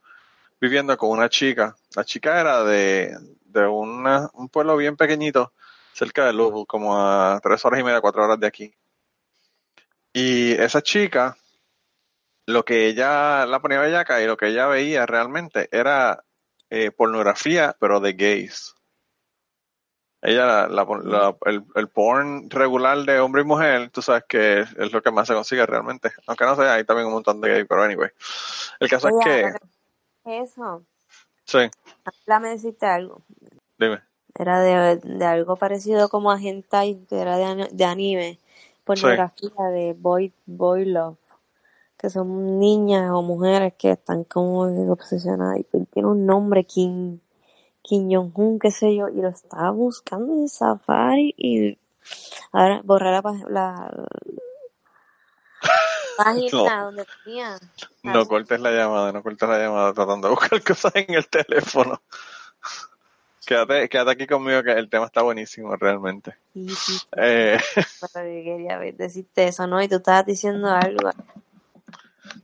viviendo 0.62 0.96
con 0.96 1.10
una 1.10 1.28
chica. 1.28 1.76
La 1.96 2.06
chica 2.06 2.40
era 2.40 2.64
de, 2.64 3.18
de 3.46 3.68
una, 3.68 4.30
un 4.34 4.48
pueblo 4.48 4.78
bien 4.78 4.96
pequeñito, 4.96 5.54
cerca 5.92 6.26
de 6.28 6.34
Louisville, 6.34 6.68
como 6.68 6.96
a 6.98 7.40
tres 7.42 7.66
horas 7.66 7.80
y 7.80 7.84
media, 7.84 8.00
cuatro 8.00 8.24
horas 8.24 8.40
de 8.40 8.48
aquí. 8.48 8.74
Y 10.14 10.52
esa 10.54 10.82
chica, 10.82 11.36
lo 12.46 12.64
que 12.64 12.88
ella 12.88 13.46
la 13.46 13.60
ponía 13.60 13.80
bellaca 13.80 14.22
y 14.22 14.28
lo 14.28 14.38
que 14.38 14.48
ella 14.50 14.68
veía 14.68 15.06
realmente 15.06 15.68
era 15.72 16.24
eh, 16.70 16.92
pornografía, 16.92 17.76
pero 17.80 18.00
de 18.00 18.14
gays. 18.14 18.76
Ella, 20.22 20.46
la- 20.46 20.68
la- 20.68 21.02
la- 21.04 21.36
el, 21.46 21.64
el 21.74 21.88
porn 21.90 22.48
regular 22.52 23.00
de 23.00 23.20
hombre 23.20 23.42
y 23.42 23.46
mujer, 23.46 23.90
tú 23.90 24.04
sabes 24.04 24.24
que 24.28 24.60
es, 24.60 24.72
es 24.78 24.92
lo 24.94 25.02
que 25.02 25.10
más 25.12 25.28
se 25.28 25.34
consigue 25.34 25.66
realmente. 25.66 26.12
Aunque 26.28 26.46
no 26.46 26.56
sé, 26.56 26.62
hay 26.70 26.84
también 26.84 27.08
un 27.08 27.14
montón 27.14 27.42
de 27.42 27.50
gays, 27.50 27.66
pero 27.68 27.82
anyway. 27.84 28.10
El 28.80 28.88
caso 28.90 29.08
es 29.08 29.16
que, 29.26 29.42
eso, 30.26 30.84
sí, 31.46 31.60
háblame 32.06 32.50
decirte 32.50 32.86
algo. 32.86 33.22
dime. 33.78 34.02
Era 34.38 34.62
de, 34.62 34.96
de 34.98 35.26
algo 35.26 35.58
parecido 35.58 36.08
como 36.10 36.32
a 36.32 36.40
hentai, 36.40 37.06
que 37.10 37.20
era 37.20 37.38
de, 37.38 37.68
de 37.72 37.86
anime, 37.86 38.40
pornografía 38.84 39.66
de 39.74 39.94
boy, 39.94 40.34
boy 40.46 40.86
love, 40.86 41.18
que 41.98 42.10
son 42.10 42.60
niñas 42.60 43.12
o 43.12 43.22
mujeres 43.22 43.74
que 43.78 43.92
están 43.92 44.24
como 44.24 44.62
obsesionadas. 44.92 45.60
Y 45.60 45.86
tiene 45.86 46.08
un 46.08 46.26
nombre, 46.26 46.64
Kim, 46.64 47.20
Kim 47.82 48.10
Jong-un, 48.10 48.60
qué 48.60 48.72
sé 48.72 48.96
yo, 48.96 49.10
y 49.10 49.22
lo 49.22 49.30
estaba 49.30 49.72
buscando 49.72 50.34
en 50.34 50.48
Safari 50.48 51.34
y 51.38 51.78
ahora 52.52 52.82
borré 52.84 53.12
la, 53.12 53.22
la, 53.50 54.08
página 56.18 56.84
donde 56.84 57.06
tenía. 57.24 57.58
No 58.04 58.26
cortes 58.28 58.60
la 58.60 58.72
llamada, 58.72 59.12
no 59.12 59.22
cortes 59.24 59.48
la 59.48 59.58
llamada 59.60 59.94
tratando 59.94 60.28
de 60.28 60.34
buscar 60.34 60.62
cosas 60.64 60.92
en 60.96 61.14
el 61.14 61.28
teléfono. 61.28 62.02
Quédate, 63.46 63.90
quédate 63.90 64.12
aquí 64.12 64.28
conmigo 64.28 64.62
que 64.64 64.72
el 64.72 64.90
tema 64.90 65.06
está 65.06 65.22
buenísimo 65.24 65.76
realmente. 65.76 66.36
Sí, 66.54 66.70
sí, 66.70 67.00
Eh, 67.18 67.60
pero 68.14 68.28
yo 68.28 68.44
quería 68.44 68.78
ver- 68.78 68.96
decirte 68.96 69.48
eso, 69.48 69.66
¿no? 69.68 69.82
Y 69.82 69.88
tú 69.88 69.96
estabas 69.96 70.26
diciendo 70.26 70.70
algo. 70.70 71.10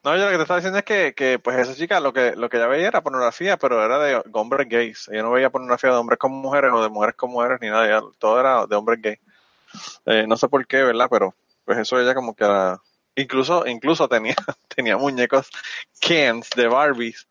no, 0.03 0.15
yo 0.17 0.25
lo 0.25 0.31
que 0.31 0.35
te 0.37 0.41
estaba 0.41 0.59
diciendo 0.59 0.79
es 0.79 0.85
que, 0.85 1.13
que 1.13 1.39
pues 1.39 1.57
esa 1.59 1.75
chica 1.75 1.99
lo 1.99 2.11
que, 2.13 2.35
lo 2.35 2.49
que 2.49 2.57
ella 2.57 2.67
veía 2.67 2.87
era 2.87 3.03
pornografía, 3.03 3.57
pero 3.57 3.83
era 3.85 3.99
de 3.99 4.21
hombres 4.33 4.67
gays. 4.67 5.07
Ella 5.09 5.21
no 5.23 5.31
veía 5.31 5.51
pornografía 5.51 5.91
de 5.91 5.97
hombres 5.97 6.17
con 6.19 6.31
mujeres 6.31 6.71
o 6.73 6.81
de 6.81 6.89
mujeres 6.89 7.15
con 7.15 7.29
mujeres 7.31 7.59
ni 7.61 7.69
nada, 7.69 7.85
ella- 7.85 8.01
todo 8.17 8.39
era 8.39 8.65
de 8.65 8.75
hombres 8.75 8.99
gays. 9.01 9.19
Eh, 10.05 10.25
no 10.27 10.35
sé 10.35 10.49
por 10.49 10.65
qué, 10.65 10.81
¿verdad? 10.83 11.07
Pero 11.11 11.35
pues 11.63 11.77
eso 11.77 11.99
ella 11.99 12.15
como 12.15 12.33
que 12.35 12.43
era... 12.43 12.81
Incluso, 13.17 13.67
incluso 13.67 14.07
tenía, 14.07 14.35
tenía 14.75 14.95
muñecos 14.97 15.49
Kens 15.99 16.49
de 16.55 16.67
Barbies, 16.67 17.27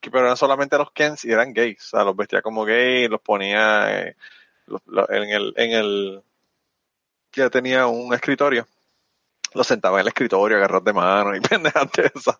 que, 0.00 0.10
pero 0.10 0.24
eran 0.26 0.36
solamente 0.36 0.78
los 0.78 0.92
Kens 0.92 1.24
y 1.24 1.32
eran 1.32 1.52
gays. 1.54 1.82
O 1.86 1.96
sea, 1.96 2.04
los 2.04 2.16
vestía 2.16 2.42
como 2.42 2.64
gay, 2.64 3.08
los 3.08 3.20
ponía 3.22 4.00
eh, 4.08 4.16
los- 4.66 4.82
los- 4.86 5.10
en 5.10 5.30
el... 5.30 5.54
En 5.56 5.72
el 5.72 6.22
ya 7.32 7.48
tenía 7.50 7.86
un 7.86 8.12
escritorio 8.14 8.66
lo 9.54 9.64
sentaba 9.64 9.98
en 9.98 10.02
el 10.02 10.08
escritorio, 10.08 10.58
agarrar 10.58 10.82
de 10.82 10.92
mano 10.92 11.34
y 11.36 11.40
pendejas 11.42 11.90
de 11.92 12.12
esas. 12.14 12.38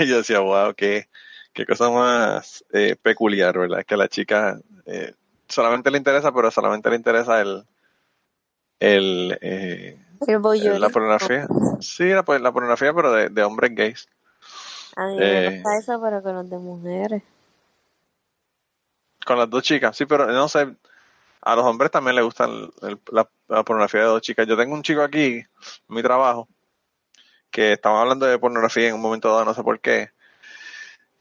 y 0.00 0.06
yo 0.08 0.18
decía, 0.18 0.40
wow, 0.40 0.74
qué, 0.74 1.08
qué 1.52 1.66
cosa 1.66 1.90
más 1.90 2.64
eh, 2.72 2.96
peculiar, 3.02 3.58
¿verdad? 3.58 3.84
Que 3.84 3.94
a 3.94 3.98
la 3.98 4.08
chica 4.08 4.58
eh, 4.86 5.14
solamente 5.48 5.90
le 5.90 5.98
interesa, 5.98 6.32
pero 6.32 6.50
solamente 6.50 6.90
le 6.90 6.96
interesa 6.96 7.40
el, 7.40 7.64
el, 8.80 9.38
eh, 9.42 9.98
El 10.26 10.80
la 10.80 10.88
pornografía. 10.88 11.46
Sí, 11.80 12.08
la, 12.08 12.24
la 12.40 12.52
pornografía, 12.52 12.92
pero 12.92 13.12
de, 13.12 13.28
de 13.28 13.42
hombres 13.44 13.74
gays. 13.74 14.08
A 14.96 15.06
mí 15.06 15.16
me 15.16 15.24
Eh. 15.24 15.62
gusta 15.62 15.78
eso, 15.78 16.00
pero 16.02 16.22
con 16.22 16.34
los 16.34 16.50
de 16.50 16.58
mujeres. 16.58 17.22
Con 19.24 19.38
las 19.38 19.48
dos 19.48 19.62
chicas, 19.62 19.96
sí, 19.96 20.06
pero 20.06 20.26
no 20.26 20.48
sé, 20.48 20.74
a 21.42 21.56
los 21.56 21.64
hombres 21.64 21.90
también 21.90 22.16
les 22.16 22.24
gusta 22.24 22.44
el- 22.46 22.70
el- 22.82 23.00
la, 23.12 23.28
la 23.48 23.62
pornografía 23.62 24.00
de 24.00 24.06
dos 24.06 24.22
chicas. 24.22 24.46
Yo 24.46 24.56
tengo 24.56 24.74
un 24.74 24.82
chico 24.82 25.02
aquí, 25.02 25.36
en 25.36 25.46
mi 25.88 26.02
trabajo, 26.02 26.48
que 27.50 27.72
estaba 27.72 28.00
hablando 28.00 28.26
de 28.26 28.38
pornografía 28.38 28.88
en 28.88 28.94
un 28.94 29.02
momento 29.02 29.28
dado, 29.28 29.44
no 29.44 29.54
sé 29.54 29.62
por 29.62 29.78
qué. 29.80 30.10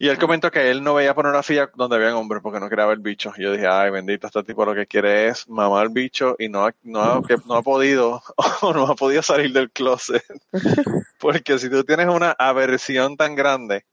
Y 0.01 0.07
él 0.07 0.17
comentó 0.17 0.49
que 0.49 0.71
él 0.71 0.81
no 0.81 0.93
veía 0.93 1.13
pornografía 1.13 1.69
donde 1.75 1.97
habían 1.97 2.13
hombres 2.13 2.41
porque 2.41 2.61
no 2.61 2.69
quería 2.69 2.85
ver 2.85 2.99
bichos. 2.99 3.37
Y 3.37 3.43
yo 3.43 3.51
dije, 3.51 3.67
ay, 3.67 3.91
bendito, 3.91 4.27
este 4.27 4.43
tipo 4.43 4.63
lo 4.63 4.73
que 4.73 4.87
quiere 4.87 5.27
es 5.27 5.47
mamar 5.49 5.89
bicho 5.89 6.37
y 6.39 6.47
no 6.47 6.65
ha, 6.65 6.73
no 6.83 7.03
ha, 7.03 7.21
que 7.21 7.35
no 7.45 7.55
ha 7.55 7.61
podido 7.61 8.23
o 8.61 8.73
no 8.73 8.87
ha 8.87 8.95
podido 8.95 9.21
salir 9.21 9.51
del 9.51 9.69
closet. 9.71 10.23
Porque 11.19 11.59
si 11.59 11.69
tú 11.69 11.83
tienes 11.83 12.07
una 12.07 12.31
aversión 12.31 13.17
tan 13.17 13.35
grande 13.35 13.85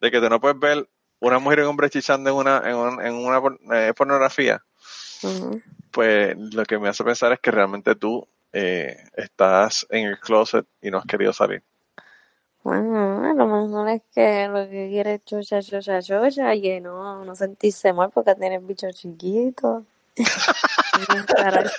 de 0.00 0.10
que 0.10 0.18
tú 0.20 0.30
no 0.30 0.40
puedes 0.40 0.58
ver 0.58 0.88
una 1.20 1.38
mujer 1.38 1.58
y 1.58 1.62
un 1.62 1.68
hombre 1.68 1.90
chichando 1.90 2.30
en 2.30 2.36
una, 2.36 2.62
en, 2.64 2.76
un- 2.76 3.00
en 3.02 3.14
una 3.14 3.40
eh, 3.78 3.92
pornografía, 3.94 4.62
pues 5.90 6.36
lo 6.38 6.64
que 6.64 6.78
me 6.78 6.88
hace 6.88 7.04
pensar 7.04 7.32
es 7.32 7.40
que 7.40 7.50
realmente 7.50 7.94
tú 7.94 8.26
eh, 8.52 8.96
estás 9.14 9.86
en 9.90 10.06
el 10.06 10.18
closet 10.20 10.66
y 10.80 10.90
no 10.90 10.98
has 10.98 11.04
querido 11.06 11.32
salir. 11.32 11.62
Bueno, 12.64 13.22
a 13.30 13.34
lo 13.34 13.46
mejor 13.46 13.90
es 13.90 14.02
que 14.14 14.48
lo 14.48 14.64
que 14.64 14.88
quiere 14.88 15.14
es 15.16 15.24
chocha, 15.26 15.60
chocha, 15.60 16.00
chocha, 16.00 16.54
y 16.54 16.62
que 16.62 16.80
no, 16.80 17.22
no 17.22 17.34
sentirse 17.34 17.92
mal 17.92 18.10
porque 18.10 18.34
tienes 18.36 18.66
bichos 18.66 18.94
chiquitos. 18.96 19.84
Para- 21.36 21.70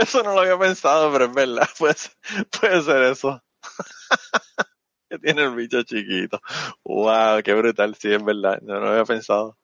Eso 0.00 0.22
no 0.22 0.32
lo 0.32 0.40
había 0.40 0.58
pensado, 0.58 1.12
pero 1.12 1.26
es 1.26 1.34
verdad, 1.34 1.68
puede 1.78 1.94
ser, 1.94 2.12
puede 2.58 2.80
ser 2.82 3.02
eso. 3.02 3.42
que 5.10 5.18
tiene 5.18 5.42
el 5.42 5.54
bicho 5.54 5.82
chiquito. 5.82 6.40
Wow, 6.82 7.42
qué 7.44 7.52
brutal, 7.52 7.94
sí, 7.96 8.10
es 8.14 8.24
verdad, 8.24 8.58
no 8.62 8.80
lo 8.80 8.88
había 8.88 9.04
pensado. 9.04 9.58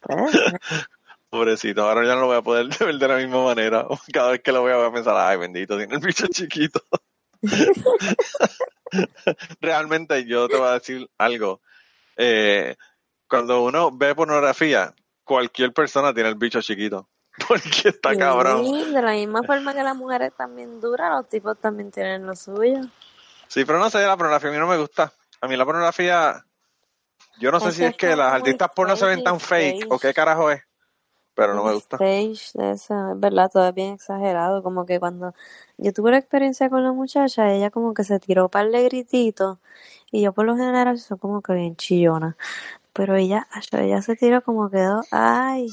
Pues, 0.00 0.36
Pobrecito, 1.30 1.88
ahora 1.88 2.04
ya 2.06 2.14
no 2.14 2.20
lo 2.20 2.26
voy 2.26 2.36
a 2.36 2.42
poder 2.42 2.68
ver 2.78 2.98
de 2.98 3.08
la 3.08 3.16
misma 3.16 3.42
manera. 3.42 3.86
Cada 4.12 4.32
vez 4.32 4.42
que 4.42 4.52
lo 4.52 4.62
vea 4.64 4.76
voy 4.76 4.86
a 4.86 4.92
pensar, 4.92 5.14
ay, 5.16 5.38
bendito, 5.38 5.78
tiene 5.78 5.94
el 5.94 6.00
bicho 6.00 6.26
chiquito. 6.26 6.80
Realmente 9.60 10.24
yo 10.24 10.48
te 10.48 10.56
voy 10.56 10.68
a 10.68 10.72
decir 10.72 11.08
algo. 11.18 11.60
Eh, 12.16 12.76
cuando 13.28 13.62
uno 13.62 13.90
ve 13.92 14.14
pornografía, 14.14 14.94
cualquier 15.24 15.72
persona 15.72 16.14
tiene 16.14 16.30
el 16.30 16.36
bicho 16.36 16.62
chiquito. 16.62 17.08
Porque 17.48 17.90
está 17.90 18.12
sí, 18.12 18.18
cabrón. 18.18 18.92
de 18.92 19.02
la 19.02 19.12
misma 19.12 19.42
forma 19.42 19.74
que 19.74 19.82
las 19.82 19.96
mujeres 19.96 20.32
también 20.36 20.80
duras, 20.80 21.12
los 21.12 21.28
tipos 21.28 21.58
también 21.60 21.90
tienen 21.90 22.26
lo 22.26 22.34
suyo. 22.34 22.80
Sí, 23.48 23.64
pero 23.64 23.78
no 23.78 23.90
sé, 23.90 24.00
la 24.00 24.16
pornografía 24.16 24.48
a 24.48 24.52
mí 24.52 24.58
no 24.58 24.66
me 24.66 24.78
gusta. 24.78 25.12
A 25.40 25.46
mí 25.46 25.56
la 25.56 25.64
pornografía, 25.64 26.44
yo 27.38 27.52
no 27.52 27.60
sé 27.60 27.68
Es 27.68 27.74
si 27.74 27.80
que 27.82 27.86
es 27.88 27.96
que 27.96 28.10
está 28.10 28.16
las 28.16 28.32
artistas 28.32 28.70
porno 28.74 28.96
se 28.96 29.06
ven 29.06 29.22
tan 29.22 29.38
fake, 29.38 29.80
fake 29.80 29.92
o 29.92 29.98
qué 29.98 30.14
carajo 30.14 30.50
es, 30.50 30.62
pero 31.36 31.54
no 31.54 31.64
me 31.64 31.72
El 31.72 31.74
gusta. 31.74 32.04
stage 32.04 32.52
de 32.54 32.72
esa, 32.72 33.12
es 33.12 33.20
verdad, 33.20 33.50
todo 33.52 33.68
es 33.68 33.74
bien 33.74 33.94
exagerado. 33.94 34.62
Como 34.62 34.86
que 34.86 35.00
cuando 35.00 35.34
yo 35.78 35.92
tuve 35.92 36.10
la 36.12 36.18
experiencia 36.18 36.70
con 36.70 36.82
la 36.84 36.92
muchacha, 36.92 37.52
ella 37.52 37.70
como 37.70 37.94
que 37.94 38.04
se 38.04 38.18
tiró 38.20 38.48
par 38.50 38.70
de 38.70 38.84
grititos. 38.84 39.58
Y 40.12 40.22
yo 40.22 40.32
por 40.32 40.46
lo 40.46 40.56
general 40.56 40.98
soy 40.98 41.18
como 41.18 41.42
que 41.42 41.54
bien 41.54 41.76
chillona. 41.76 42.36
Pero 42.94 43.16
ella, 43.16 43.48
ella 43.72 44.02
se 44.02 44.16
tiró 44.16 44.42
como 44.42 44.70
quedó, 44.70 45.02
ay, 45.12 45.68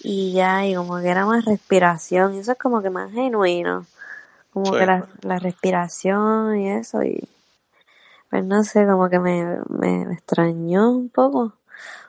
y 0.00 0.32
ya, 0.34 0.66
y 0.66 0.74
como 0.76 1.00
que 1.00 1.08
era 1.10 1.26
más 1.26 1.44
respiración. 1.46 2.34
Y 2.36 2.40
eso 2.40 2.52
es 2.52 2.58
como 2.58 2.82
que 2.82 2.90
más 2.90 3.12
genuino. 3.12 3.86
Como 4.52 4.74
Sí. 4.74 4.76
que 4.76 4.86
la, 4.86 5.08
la 5.22 5.38
respiración 5.40 6.56
y 6.60 6.70
eso. 6.70 7.02
Y 7.04 7.28
pues 8.30 8.44
no 8.44 8.62
sé, 8.64 8.86
como 8.86 9.08
que 9.08 9.18
me, 9.18 9.44
me, 9.68 10.04
me 10.06 10.14
extrañó 10.14 10.90
un 10.92 11.08
poco. 11.08 11.54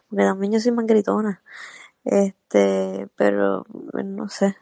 Porque 0.09 0.23
también 0.25 0.53
yo 0.53 0.59
soy 0.59 0.71
más 0.73 0.85
gritona. 0.87 1.41
Este, 2.11 3.07
pero 3.15 3.65
no 4.03 4.29
sé. 4.29 4.57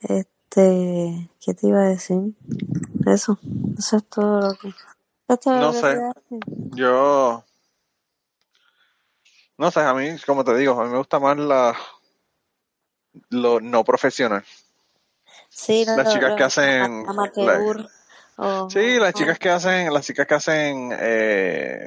Este, 0.00 1.30
¿qué 1.40 1.54
te 1.54 1.68
iba 1.68 1.80
a 1.80 1.88
decir? 1.88 2.34
Eso, 3.06 3.38
eso 3.78 3.96
es 3.96 4.04
todo 4.04 4.40
lo 4.42 4.54
que, 4.58 4.74
todo 5.38 5.54
No 5.54 5.60
lo 5.68 5.72
sé. 5.72 5.98
Yo, 6.76 7.44
no 9.56 9.70
sé, 9.70 9.80
a 9.80 9.94
mí, 9.94 10.16
como 10.26 10.44
te 10.44 10.54
digo, 10.54 10.78
a 10.78 10.84
mí 10.84 10.90
me 10.90 10.98
gusta 10.98 11.18
más 11.18 11.38
la, 11.38 11.74
lo 13.30 13.60
no 13.60 13.82
profesional. 13.84 14.44
Sí, 15.48 15.84
lo, 15.86 15.96
Las 15.96 16.12
chicas 16.12 16.34
que 16.36 16.42
hacen, 16.42 17.06
la- 17.38 17.58
o- 18.36 18.68
sí, 18.70 18.98
las 18.98 19.14
o- 19.14 19.18
chicas 19.18 19.38
que 19.38 19.48
hacen, 19.48 19.94
las 19.94 20.04
chicas 20.04 20.26
que 20.26 20.34
hacen, 20.34 20.90
eh, 21.00 21.86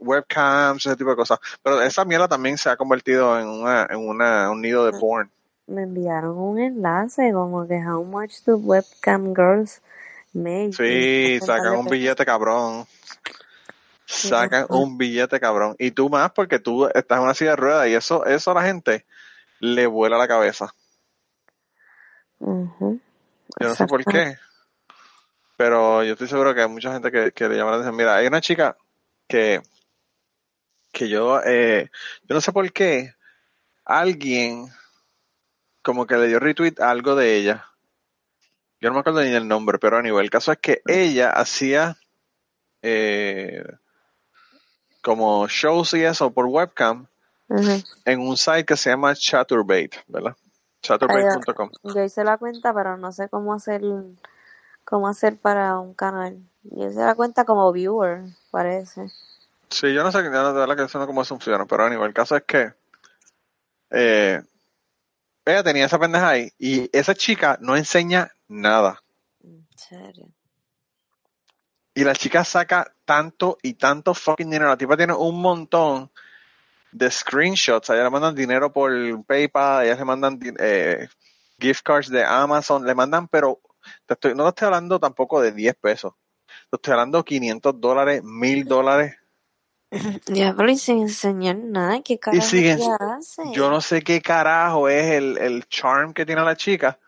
webcams, 0.00 0.86
ese 0.86 0.96
tipo 0.96 1.10
de 1.10 1.16
cosas. 1.16 1.38
Pero 1.62 1.82
esa 1.82 2.04
mierda 2.04 2.28
también 2.28 2.58
se 2.58 2.70
ha 2.70 2.76
convertido 2.76 3.38
en, 3.38 3.48
una, 3.48 3.86
en 3.90 3.98
una, 3.98 4.50
un 4.50 4.60
nido 4.60 4.84
de 4.84 4.98
porn. 4.98 5.30
Me 5.66 5.82
enviaron 5.82 6.36
un 6.38 6.58
enlace 6.58 7.32
como 7.32 7.66
que 7.66 7.76
how 7.84 8.02
much 8.02 8.42
do 8.46 8.56
webcam 8.56 9.34
girls 9.34 9.82
make. 10.32 10.72
Sí, 10.72 11.38
sacan 11.44 11.76
un 11.76 11.86
billete 11.86 12.24
cabrón. 12.24 12.86
Sacan 14.06 14.66
un 14.70 14.96
billete 14.96 15.38
cabrón. 15.38 15.76
Y 15.78 15.90
tú 15.90 16.08
más 16.08 16.30
porque 16.32 16.58
tú 16.58 16.86
estás 16.86 17.18
en 17.18 17.24
una 17.24 17.34
silla 17.34 17.50
de 17.50 17.56
ruedas 17.56 17.88
y 17.88 17.94
eso, 17.94 18.24
eso 18.24 18.50
a 18.50 18.54
la 18.54 18.62
gente 18.62 19.04
le 19.60 19.86
vuela 19.86 20.16
la 20.16 20.26
cabeza. 20.26 20.72
Ujú. 22.38 23.00
Yo 23.60 23.68
no 23.68 23.74
sé 23.74 23.86
por 23.86 24.04
qué. 24.04 24.36
Pero 25.58 26.04
yo 26.04 26.12
estoy 26.12 26.28
seguro 26.28 26.54
que 26.54 26.62
hay 26.62 26.68
mucha 26.68 26.92
gente 26.92 27.10
que, 27.10 27.32
que 27.32 27.48
le 27.48 27.56
llama 27.56 27.72
la 27.72 27.76
atención. 27.78 27.96
Mira, 27.96 28.14
hay 28.14 28.26
una 28.28 28.40
chica 28.40 28.76
que, 29.26 29.60
que 30.92 31.08
yo, 31.08 31.40
eh, 31.44 31.90
yo 32.22 32.34
no 32.34 32.40
sé 32.40 32.52
por 32.52 32.70
qué, 32.72 33.14
alguien 33.84 34.68
como 35.82 36.06
que 36.06 36.16
le 36.16 36.28
dio 36.28 36.38
retweet 36.38 36.80
a 36.80 36.90
algo 36.90 37.14
de 37.14 37.36
ella. 37.36 37.64
Yo 38.80 38.88
no 38.88 38.94
me 38.94 39.00
acuerdo 39.00 39.22
ni 39.22 39.34
el 39.34 39.48
nombre, 39.48 39.78
pero 39.78 39.96
a 39.96 40.02
nivel. 40.02 40.24
El 40.24 40.30
caso 40.30 40.52
es 40.52 40.58
que 40.58 40.82
ella 40.86 41.30
hacía 41.30 41.96
eh, 42.82 43.64
como 45.02 45.48
shows 45.48 45.94
y 45.94 46.04
eso 46.04 46.30
por 46.30 46.46
webcam 46.46 47.06
en 48.04 48.20
un 48.20 48.36
site 48.36 48.64
que 48.64 48.76
se 48.76 48.90
llama 48.90 49.14
Chaturbate, 49.14 50.04
¿verdad? 50.06 50.36
Chaturbate.com. 50.82 51.70
Yo 51.82 52.04
hice 52.04 52.22
la 52.22 52.36
cuenta, 52.36 52.72
pero 52.74 52.96
no 52.96 53.10
sé 53.10 53.28
cómo 53.28 53.54
hacer 53.54 53.82
cómo 54.84 55.08
hacer 55.08 55.38
para 55.38 55.78
un 55.78 55.94
canal. 55.94 56.38
Yo 56.62 56.88
hice 56.88 57.00
la 57.00 57.14
cuenta 57.14 57.44
como 57.44 57.72
viewer, 57.72 58.24
parece. 58.50 59.10
Sí, 59.70 59.92
yo 59.92 60.02
no 60.02 60.10
sé, 60.10 60.22
yo 60.22 60.30
no, 60.30 60.52
de 60.52 60.60
verdad 60.60 60.76
que 60.76 60.84
eso 60.84 60.98
no 60.98 61.06
cómo 61.06 61.24
funciona, 61.24 61.66
pero 61.66 61.84
a 61.84 61.90
nivel. 61.90 62.08
El 62.08 62.14
caso 62.14 62.36
es 62.36 62.42
que 62.44 62.72
eh, 63.90 64.40
ella 65.44 65.62
tenía 65.62 65.86
esa 65.86 65.98
pendeja 65.98 66.28
ahí 66.30 66.50
y 66.58 66.88
esa 66.96 67.14
chica 67.14 67.58
no 67.60 67.76
enseña 67.76 68.30
nada. 68.48 69.02
En 69.42 69.66
serio. 69.76 70.28
Y 71.94 72.04
la 72.04 72.14
chica 72.14 72.44
saca 72.44 72.94
tanto 73.04 73.58
y 73.62 73.74
tanto 73.74 74.14
fucking 74.14 74.50
dinero. 74.50 74.68
La 74.68 74.76
tipa 74.76 74.96
tiene 74.96 75.14
un 75.14 75.40
montón 75.40 76.10
de 76.92 77.10
screenshots. 77.10 77.90
A 77.90 77.94
ella 77.94 78.04
le 78.04 78.10
mandan 78.10 78.34
dinero 78.34 78.72
por 78.72 78.92
PayPal, 79.24 79.80
a 79.80 79.84
ella 79.84 79.96
le 79.96 80.04
mandan 80.04 80.38
eh, 80.58 81.08
gift 81.58 81.82
cards 81.82 82.08
de 82.08 82.24
Amazon, 82.24 82.86
le 82.86 82.94
mandan, 82.94 83.28
pero 83.28 83.60
te 84.06 84.14
estoy, 84.14 84.34
no 84.34 84.44
te 84.44 84.48
estoy 84.50 84.66
hablando 84.66 85.00
tampoco 85.00 85.40
de 85.40 85.52
10 85.52 85.74
pesos. 85.76 86.14
Te 86.70 86.76
estoy 86.76 86.92
hablando 86.92 87.24
500 87.24 87.80
dólares, 87.80 88.22
1000 88.22 88.64
dólares. 88.64 89.16
Ya, 90.26 90.54
pero 90.54 90.70
y 90.70 90.76
sin 90.76 91.00
enseñar 91.00 91.56
nada, 91.56 92.02
¿qué 92.02 92.18
carajo 92.18 92.46
siguen- 92.46 92.80
hace? 93.00 93.42
Yo 93.52 93.70
no 93.70 93.80
sé 93.80 94.02
qué 94.02 94.20
carajo 94.20 94.88
es 94.88 95.06
el, 95.12 95.38
el 95.38 95.66
charm 95.68 96.12
que 96.12 96.26
tiene 96.26 96.42
la 96.42 96.56
chica. 96.56 96.98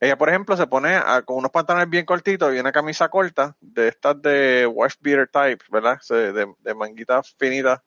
Ella, 0.00 0.16
por 0.18 0.28
ejemplo, 0.28 0.56
se 0.56 0.66
pone 0.66 0.94
a- 0.96 1.22
con 1.22 1.36
unos 1.38 1.50
pantalones 1.50 1.88
bien 1.88 2.04
cortitos 2.04 2.54
y 2.54 2.58
una 2.58 2.72
camisa 2.72 3.08
corta, 3.08 3.56
de 3.60 3.88
estas 3.88 4.20
de 4.20 4.66
wife 4.66 4.96
beater 5.00 5.28
type, 5.28 5.64
¿verdad? 5.70 5.98
De, 6.08 6.46
de 6.58 6.74
manguitas 6.74 7.34
finitas, 7.38 7.80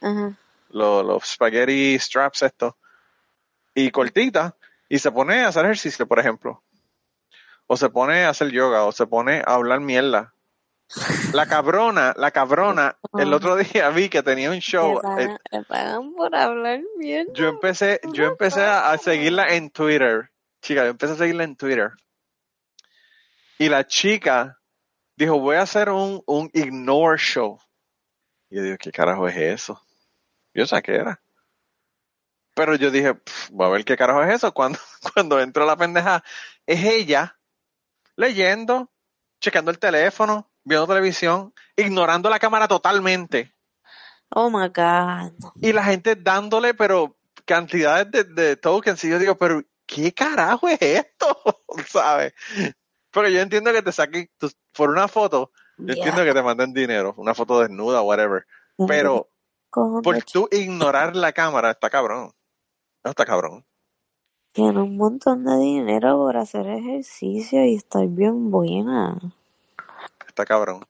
Ajá. 0.00 0.32
los, 0.70 1.04
los 1.04 1.24
spaghetti 1.24 1.98
straps 1.98 2.42
estos, 2.42 2.74
y 3.74 3.90
cortita, 3.90 4.56
y 4.88 4.98
se 4.98 5.10
pone 5.12 5.40
a 5.42 5.48
hacer 5.48 5.64
ejercicio, 5.64 6.06
por 6.06 6.18
ejemplo. 6.18 6.62
O 7.66 7.76
se 7.76 7.88
pone 7.88 8.24
a 8.24 8.30
hacer 8.30 8.50
yoga, 8.50 8.84
o 8.84 8.92
se 8.92 9.06
pone 9.06 9.42
a 9.46 9.54
hablar 9.54 9.80
mierda. 9.80 10.34
La 11.32 11.46
cabrona, 11.46 12.14
la 12.16 12.30
cabrona, 12.32 12.98
el 13.18 13.32
otro 13.32 13.56
día 13.56 13.90
vi 13.90 14.08
que 14.08 14.22
tenía 14.22 14.50
un 14.50 14.58
show. 14.58 15.00
Le 15.16 15.24
eh, 15.24 15.38
pagan, 15.50 15.64
pagan 15.68 16.14
por 16.14 16.34
hablar 16.34 16.80
bien. 16.98 17.28
yo 17.32 17.48
empecé, 17.48 18.00
yo 18.12 18.24
empecé 18.24 18.62
a, 18.62 18.90
a 18.90 18.98
seguirla 18.98 19.54
en 19.54 19.70
Twitter. 19.70 20.30
Chica, 20.60 20.82
yo 20.84 20.90
empecé 20.90 21.12
a 21.12 21.16
seguirla 21.16 21.44
en 21.44 21.56
Twitter. 21.56 21.92
Y 23.58 23.68
la 23.68 23.86
chica 23.86 24.58
dijo, 25.16 25.38
voy 25.38 25.56
a 25.56 25.62
hacer 25.62 25.90
un, 25.90 26.22
un 26.26 26.50
ignore 26.52 27.18
show. 27.18 27.58
Y 28.48 28.56
yo 28.56 28.62
digo, 28.62 28.76
¿qué 28.78 28.90
carajo 28.90 29.28
es 29.28 29.36
eso? 29.36 29.80
Yo 30.52 30.66
sé 30.66 30.82
qué 30.82 30.96
era. 30.96 31.22
Pero 32.54 32.74
yo 32.74 32.90
dije, 32.90 33.14
"Pff, 33.14 33.50
voy 33.50 33.66
a 33.66 33.70
ver 33.70 33.84
qué 33.84 33.96
carajo 33.96 34.22
es 34.24 34.34
eso. 34.34 34.52
Cuando, 34.52 34.78
cuando 35.14 35.40
entró 35.40 35.64
la 35.64 35.76
pendeja, 35.76 36.24
es 36.66 36.84
ella 36.84 37.38
leyendo, 38.16 38.90
checando 39.40 39.70
el 39.70 39.78
teléfono, 39.78 40.49
viendo 40.70 40.86
televisión, 40.86 41.52
ignorando 41.76 42.30
la 42.30 42.38
cámara 42.38 42.68
totalmente 42.68 43.52
Oh 44.32 44.48
my 44.48 44.68
god. 44.68 45.32
y 45.60 45.72
la 45.72 45.82
gente 45.82 46.14
dándole, 46.14 46.72
pero 46.72 47.16
cantidades 47.44 48.10
de, 48.12 48.24
de 48.24 48.56
tokens. 48.56 49.02
Y 49.02 49.10
yo 49.10 49.18
digo, 49.18 49.36
pero 49.36 49.60
¿qué 49.86 50.12
carajo 50.12 50.68
es 50.68 50.80
esto? 50.80 51.36
¿Sabes? 51.86 52.32
Porque 53.10 53.32
yo 53.32 53.40
entiendo 53.40 53.72
que 53.72 53.82
te 53.82 53.90
saquen 53.90 54.30
por 54.72 54.90
una 54.90 55.08
foto, 55.08 55.50
yo 55.78 55.94
entiendo 55.94 56.22
que 56.24 56.32
te 56.32 56.42
manden 56.42 56.72
dinero, 56.72 57.12
una 57.16 57.34
foto 57.34 57.58
desnuda, 57.60 58.02
whatever. 58.02 58.46
Pero 58.86 59.28
Cojones, 59.68 60.04
por 60.04 60.22
tú 60.22 60.48
ignorar 60.52 61.16
la 61.16 61.32
cámara, 61.32 61.72
está 61.72 61.90
cabrón. 61.90 62.32
No 63.02 63.10
está 63.10 63.24
cabrón. 63.24 63.66
Tiene 64.52 64.80
un 64.82 64.96
montón 64.96 65.44
de 65.44 65.56
dinero 65.58 66.18
por 66.18 66.36
hacer 66.36 66.68
ejercicio 66.68 67.64
y 67.64 67.74
estar 67.74 68.06
bien 68.06 68.50
buena. 68.50 69.18
Está 70.40 70.54
cabrón. 70.54 70.82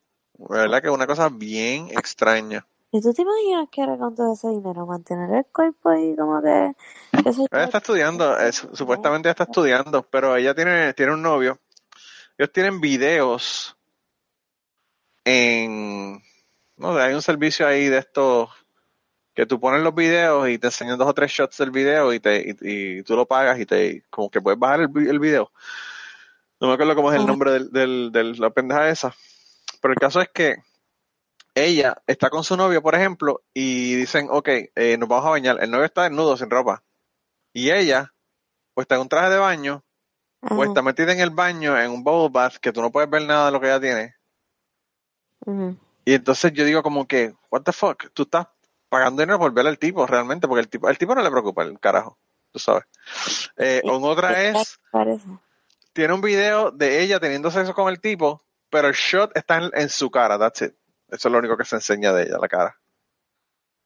La 0.48 0.60
verdad 0.60 0.80
que 0.80 0.86
es 0.86 0.94
una 0.94 1.08
cosa 1.08 1.28
bien 1.28 1.88
extraña. 1.90 2.64
¿Y 2.92 3.00
tú 3.00 3.12
te 3.12 3.22
imaginas 3.22 3.68
que 3.70 3.82
era 3.82 3.98
con 3.98 4.14
todo 4.14 4.32
ese 4.32 4.48
dinero? 4.48 4.86
Mantener 4.86 5.28
el 5.34 5.44
cuerpo 5.46 5.92
y 5.92 6.14
como 6.14 6.40
que... 6.40 6.72
Ella 7.12 7.64
está 7.64 7.78
estudiando, 7.78 8.38
es- 8.38 8.68
supuestamente 8.72 9.26
ella 9.28 9.32
está 9.32 9.44
estudiando, 9.44 10.02
pero 10.04 10.36
ella 10.36 10.54
tiene, 10.54 10.94
tiene 10.94 11.14
un 11.14 11.22
novio. 11.22 11.58
Ellos 12.38 12.52
tienen 12.52 12.80
videos 12.80 13.76
en, 15.24 16.22
no 16.76 16.94
sé, 16.94 17.00
hay 17.02 17.14
un 17.14 17.22
servicio 17.22 17.66
ahí 17.66 17.88
de 17.88 17.98
estos 17.98 18.50
que 19.34 19.46
tú 19.46 19.58
pones 19.58 19.82
los 19.82 19.94
videos 19.96 20.48
y 20.48 20.58
te 20.58 20.68
enseñan 20.68 20.96
dos 20.96 21.08
o 21.08 21.14
tres 21.14 21.32
shots 21.32 21.58
del 21.58 21.72
video 21.72 22.12
y 22.12 22.20
te 22.20 22.56
y, 22.62 22.98
y 22.98 23.02
tú 23.02 23.16
lo 23.16 23.26
pagas 23.26 23.58
y 23.58 23.66
te 23.66 24.04
como 24.10 24.30
que 24.30 24.40
puedes 24.40 24.60
bajar 24.60 24.82
el, 24.82 25.08
el 25.08 25.18
video. 25.18 25.50
No 26.60 26.68
me 26.68 26.74
acuerdo 26.74 26.94
cómo 26.94 27.12
es 27.12 27.18
el 27.18 27.26
nombre 27.26 27.52
del, 27.52 27.70
del, 27.72 28.12
de 28.12 28.24
la 28.38 28.50
pendeja 28.50 28.88
esa. 28.88 29.14
Pero 29.80 29.92
el 29.92 29.98
caso 29.98 30.20
es 30.20 30.28
que 30.28 30.56
ella 31.54 31.96
está 32.06 32.30
con 32.30 32.44
su 32.44 32.56
novio, 32.56 32.82
por 32.82 32.94
ejemplo, 32.94 33.42
y 33.54 33.94
dicen, 33.96 34.28
ok, 34.30 34.48
eh, 34.48 34.96
nos 34.98 35.08
vamos 35.08 35.26
a 35.26 35.30
bañar. 35.30 35.58
El 35.60 35.70
novio 35.70 35.86
está 35.86 36.04
desnudo, 36.04 36.36
sin 36.36 36.50
ropa. 36.50 36.82
Y 37.52 37.70
ella, 37.70 38.12
pues 38.74 38.84
está 38.84 38.94
en 38.96 39.02
un 39.02 39.08
traje 39.08 39.30
de 39.30 39.38
baño, 39.38 39.82
o 40.42 40.54
Ajá, 40.54 40.64
está 40.64 40.82
metida 40.82 41.12
en 41.12 41.20
el 41.20 41.30
baño, 41.30 41.78
en 41.78 41.90
un 41.90 42.04
bubble 42.04 42.30
bath, 42.30 42.56
que 42.56 42.72
tú 42.72 42.80
no 42.80 42.90
puedes 42.90 43.10
ver 43.10 43.22
nada 43.22 43.46
de 43.46 43.52
lo 43.52 43.60
que 43.60 43.66
ella 43.66 43.80
tiene. 43.80 44.14
Y 46.04 46.14
entonces 46.14 46.52
yo 46.52 46.64
digo 46.64 46.82
como 46.82 47.06
que, 47.06 47.34
what 47.50 47.62
the 47.62 47.72
fuck, 47.72 48.10
tú 48.14 48.22
estás 48.22 48.46
pagando 48.88 49.22
dinero 49.22 49.38
por 49.38 49.52
ver 49.52 49.66
al 49.66 49.78
tipo 49.78 50.06
realmente, 50.06 50.46
porque 50.46 50.60
el 50.60 50.68
tipo, 50.68 50.88
el 50.88 50.98
tipo 50.98 51.14
no 51.14 51.22
le 51.22 51.30
preocupa 51.30 51.62
el 51.62 51.78
carajo, 51.78 52.18
tú 52.52 52.58
sabes. 52.58 52.84
Eh, 53.56 53.82
en 53.84 54.04
otra 54.04 54.34
¿Qué 54.34 54.48
es, 54.50 54.80
tiene 55.92 56.14
un 56.14 56.20
video 56.20 56.70
de 56.70 57.02
ella 57.02 57.20
teniendo 57.20 57.50
sexo 57.50 57.74
con 57.74 57.88
el 57.88 58.00
tipo, 58.00 58.42
pero 58.70 58.88
el 58.88 58.94
shot 58.94 59.36
está 59.36 59.58
en, 59.58 59.70
en 59.74 59.88
su 59.88 60.10
cara, 60.10 60.38
that's 60.38 60.62
it. 60.62 60.74
Eso 61.08 61.28
es 61.28 61.32
lo 61.32 61.38
único 61.38 61.56
que 61.56 61.64
se 61.64 61.76
enseña 61.76 62.12
de 62.12 62.22
ella, 62.24 62.38
la 62.40 62.48
cara. 62.48 62.76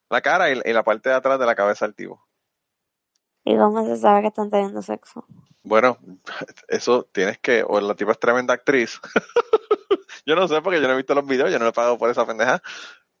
La 0.09 0.21
cara 0.21 0.49
y, 0.51 0.61
y 0.63 0.73
la 0.73 0.83
parte 0.83 1.09
de 1.09 1.15
atrás 1.15 1.39
de 1.39 1.45
la 1.45 1.55
cabeza 1.55 1.85
del 1.85 1.95
tipo. 1.95 2.23
¿Y 3.43 3.55
cómo 3.57 3.85
se 3.85 3.97
sabe 3.97 4.21
que 4.21 4.27
están 4.27 4.49
teniendo 4.49 4.81
sexo? 4.81 5.25
Bueno, 5.63 5.97
eso 6.67 7.09
tienes 7.11 7.39
que, 7.39 7.63
o 7.67 7.79
la 7.81 7.95
tipa 7.95 8.11
es 8.11 8.19
tremenda 8.19 8.53
actriz. 8.53 8.99
yo 10.25 10.35
no 10.35 10.47
sé 10.47 10.61
porque 10.61 10.79
yo 10.81 10.87
no 10.87 10.93
he 10.93 10.97
visto 10.97 11.15
los 11.15 11.25
videos, 11.25 11.51
yo 11.51 11.57
no 11.59 11.65
le 11.65 11.69
he 11.69 11.73
pagado 11.73 11.97
por 11.97 12.09
esa 12.09 12.25
pendeja. 12.25 12.61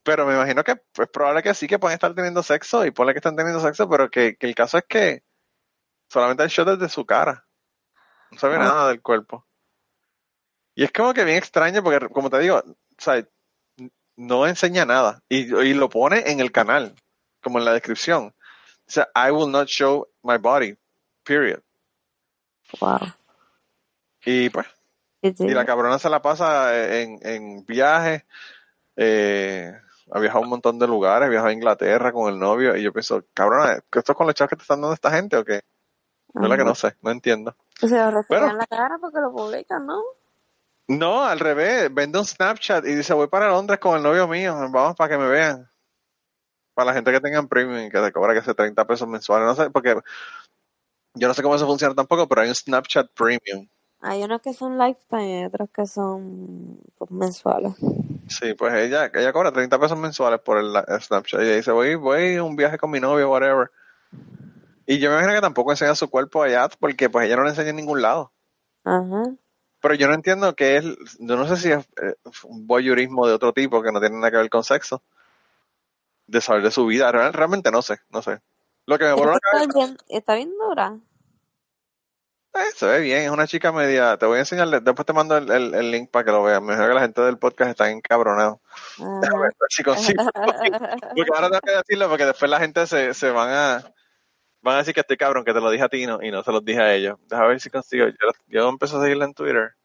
Pero 0.03 0.27
me 0.27 0.35
imagino 0.35 0.63
que 0.63 0.73
es 0.73 1.09
probable 1.09 1.41
que 1.41 1.55
sí 1.55 1.67
que 1.67 1.79
pueden 1.79 1.95
estar 1.95 2.13
teniendo 2.13 2.43
sexo 2.43 2.85
y 2.85 2.91
ponle 2.91 3.13
que 3.13 3.19
están 3.19 3.35
teniendo 3.35 3.59
sexo, 3.59 3.89
pero 3.89 4.09
que, 4.09 4.35
que 4.37 4.45
el 4.47 4.53
caso 4.53 4.77
es 4.77 4.85
que 4.87 5.23
solamente 6.09 6.43
el 6.43 6.49
shot 6.49 6.67
es 6.69 6.79
de 6.79 6.89
su 6.89 7.05
cara. 7.05 7.47
No 8.31 8.37
Ah. 8.43 8.57
nada 8.57 8.87
del 8.89 9.01
cuerpo. 9.01 9.47
Y 10.75 10.83
es 10.83 10.91
como 10.91 11.13
que 11.13 11.23
bien 11.23 11.37
extraño 11.37 11.81
porque, 11.83 12.07
como 12.09 12.29
te 12.29 12.39
digo, 12.39 12.57
o 12.57 12.75
sea, 12.97 13.25
no 14.17 14.45
enseña 14.47 14.85
nada. 14.85 15.21
Y, 15.29 15.55
y 15.55 15.73
lo 15.73 15.89
pone 15.89 16.29
en 16.29 16.39
el 16.39 16.51
canal, 16.51 16.93
como 17.41 17.59
en 17.59 17.65
la 17.65 17.73
descripción. 17.73 18.33
O 18.87 18.91
sea, 18.91 19.07
I 19.15 19.31
will 19.31 19.51
not 19.51 19.67
show 19.67 20.07
my 20.21 20.37
body, 20.37 20.77
period. 21.23 21.61
Wow. 22.79 22.99
Y 24.25 24.49
pues, 24.49 24.67
¿Y 25.21 25.53
la 25.53 25.65
cabrona 25.65 25.97
se 25.97 26.09
la 26.09 26.21
pasa 26.21 26.99
en, 27.01 27.19
en 27.21 27.65
viajes, 27.65 28.23
eh, 28.95 29.73
ha 30.11 30.19
viajado 30.19 30.39
a 30.41 30.43
un 30.43 30.49
montón 30.49 30.77
de 30.77 30.87
lugares, 30.87 31.25
ha 31.27 31.29
viajado 31.29 31.49
a 31.49 31.53
Inglaterra 31.53 32.11
con 32.11 32.31
el 32.31 32.39
novio, 32.39 32.75
y 32.75 32.83
yo 32.83 32.91
pienso, 32.91 33.23
cabrona, 33.33 33.79
¿qué 33.91 33.99
esto 33.99 34.11
es 34.11 34.17
con 34.17 34.27
los 34.27 34.35
chavos 34.35 34.49
que 34.49 34.55
te 34.55 34.61
están 34.63 34.81
dando 34.81 34.93
esta 34.93 35.11
gente 35.11 35.37
o 35.37 35.45
qué? 35.45 35.61
Yo 36.33 36.41
la 36.41 36.57
que 36.57 36.65
no 36.65 36.75
sé, 36.75 36.95
no 37.01 37.11
entiendo. 37.11 37.55
Se 37.79 37.87
lo 37.87 38.23
Pero- 38.27 38.49
en 38.49 38.57
la 38.57 38.67
cara 38.67 38.97
porque 38.99 39.19
lo 39.19 39.31
publican, 39.31 39.85
¿no? 39.85 40.01
No, 40.87 41.23
al 41.23 41.39
revés, 41.39 41.91
vende 41.93 42.19
un 42.19 42.25
Snapchat 42.25 42.85
y 42.85 42.93
dice, 42.95 43.13
voy 43.13 43.27
para 43.27 43.49
Londres 43.49 43.79
con 43.79 43.97
el 43.97 44.03
novio 44.03 44.27
mío, 44.27 44.55
vamos 44.71 44.95
para 44.95 45.09
que 45.09 45.17
me 45.17 45.27
vean. 45.27 45.67
para 46.75 46.87
la 46.87 46.93
gente 46.93 47.11
que 47.11 47.21
tenga 47.21 47.41
premium 47.47 47.87
y 47.87 47.89
que 47.89 47.99
te 47.99 48.11
cobra 48.11 48.33
que 48.33 48.41
sea 48.41 48.53
30 48.53 48.85
pesos 48.85 49.07
mensuales. 49.07 49.47
No 49.47 49.55
sé, 49.55 49.71
porque 49.71 49.95
yo 51.15 51.27
no 51.27 51.33
sé 51.33 51.41
cómo 51.41 51.55
eso 51.55 51.65
funciona 51.65 51.95
tampoco, 51.95 52.27
pero 52.27 52.41
hay 52.41 52.49
un 52.49 52.55
Snapchat 52.55 53.11
Premium. 53.13 53.67
Hay 54.01 54.21
unos 54.23 54.41
que 54.41 54.53
son 54.53 54.77
lifetime 54.77 55.41
y 55.41 55.45
otros 55.45 55.69
que 55.71 55.87
son 55.87 56.79
pues, 56.97 57.09
mensuales. 57.09 57.73
Sí, 58.27 58.53
pues 58.53 58.73
ella, 58.75 59.09
ella 59.11 59.33
cobra 59.33 59.51
30 59.51 59.79
pesos 59.79 59.97
mensuales 59.97 60.39
por 60.41 60.59
el, 60.59 60.75
el 60.75 61.01
Snapchat. 61.01 61.41
Y 61.41 61.43
ella 61.45 61.55
dice, 61.55 61.71
voy, 61.71 61.95
voy 61.95 62.35
a 62.35 62.43
un 62.43 62.55
viaje 62.55 62.77
con 62.77 62.91
mi 62.91 62.99
novio, 62.99 63.31
whatever. 63.31 63.71
Y 64.85 64.99
yo 64.99 65.09
me 65.09 65.15
imagino 65.15 65.33
que 65.33 65.41
tampoco 65.41 65.71
enseña 65.71 65.95
su 65.95 66.09
cuerpo 66.09 66.43
allá 66.43 66.69
porque 66.79 67.09
pues 67.09 67.25
ella 67.25 67.37
no 67.37 67.43
le 67.43 67.49
enseña 67.49 67.69
en 67.69 67.77
ningún 67.77 68.03
lado. 68.03 68.31
Ajá. 68.83 69.33
Pero 69.87 69.93
yo 69.99 70.07
no 70.07 70.15
entiendo 70.15 70.55
que 70.55 70.77
es, 70.77 70.83
yo 71.19 71.35
no 71.35 71.47
sé 71.47 71.57
si 71.57 71.71
es 71.71 71.85
eh, 72.01 72.15
un 72.43 72.65
voyeurismo 72.65 73.27
de 73.27 73.33
otro 73.33 73.53
tipo 73.53 73.83
que 73.83 73.91
no 73.91 73.99
tiene 73.99 74.15
nada 74.15 74.31
que 74.31 74.37
ver 74.37 74.49
con 74.49 74.63
sexo, 74.63 75.03
de 76.25 76.41
saber 76.41 76.63
de 76.63 76.71
su 76.71 76.87
vida. 76.87 77.11
Real- 77.11 77.33
Realmente 77.33 77.69
no 77.69 77.83
sé, 77.83 77.99
no 78.09 78.23
sé. 78.23 78.39
Lo 78.87 78.97
que 78.97 79.05
me 79.05 79.13
voló 79.13 79.33
la 79.33 79.39
cabeza, 79.39 79.69
bien, 79.75 79.97
está 80.09 80.33
bien 80.33 80.51
dura. 80.57 80.97
eh, 82.55 82.71
se 82.75 82.85
ve 82.87 82.99
bien, 83.01 83.25
es 83.25 83.29
una 83.29 83.45
chica 83.45 83.71
media, 83.71 84.17
te 84.17 84.25
voy 84.25 84.37
a 84.37 84.39
enseñar, 84.39 84.69
después 84.81 85.05
te 85.05 85.13
mando 85.13 85.37
el, 85.37 85.51
el- 85.51 85.75
el 85.75 85.91
link 85.91 86.09
para 86.09 86.25
que 86.25 86.31
lo 86.31 86.41
veas. 86.41 86.61
Me 86.61 86.67
imagino 86.73 86.87
que 86.87 86.93
la 86.95 87.01
gente 87.01 87.21
del 87.21 87.37
podcast 87.37 87.69
está 87.71 87.91
encabronada. 87.91 88.57
Déjame 88.97 89.27
Ajá. 89.27 89.39
ver 89.39 89.53
si 89.69 89.83
consigo. 89.83 90.23
Porque 90.33 91.31
ahora 91.35 91.47
tengo 91.49 91.61
que 91.61 91.71
decirlo 91.77 92.09
porque 92.09 92.25
después 92.25 92.49
la 92.49 92.59
gente 92.59 92.87
se, 92.87 93.13
se 93.13 93.29
van 93.29 93.49
a 93.49 93.93
van 94.65 94.75
a 94.75 94.79
decir 94.79 94.93
que 94.93 95.01
estoy 95.01 95.15
cabrón, 95.15 95.45
que 95.45 95.53
te 95.53 95.61
lo 95.61 95.69
dije 95.69 95.83
a 95.83 95.89
ti 95.89 96.03
y 96.03 96.07
no, 96.07 96.21
y 96.21 96.31
no 96.31 96.43
se 96.43 96.51
los 96.51 96.65
dije 96.65 96.81
a 96.81 96.93
ellos. 96.93 97.17
Déjame 97.29 97.49
ver 97.49 97.61
si 97.61 97.69
consigo. 97.69 98.07
Yo, 98.07 98.15
yo 98.47 98.67
empecé 98.67 98.97
a 98.97 99.01
seguirla 99.01 99.25
en 99.25 99.33
Twitter 99.33 99.75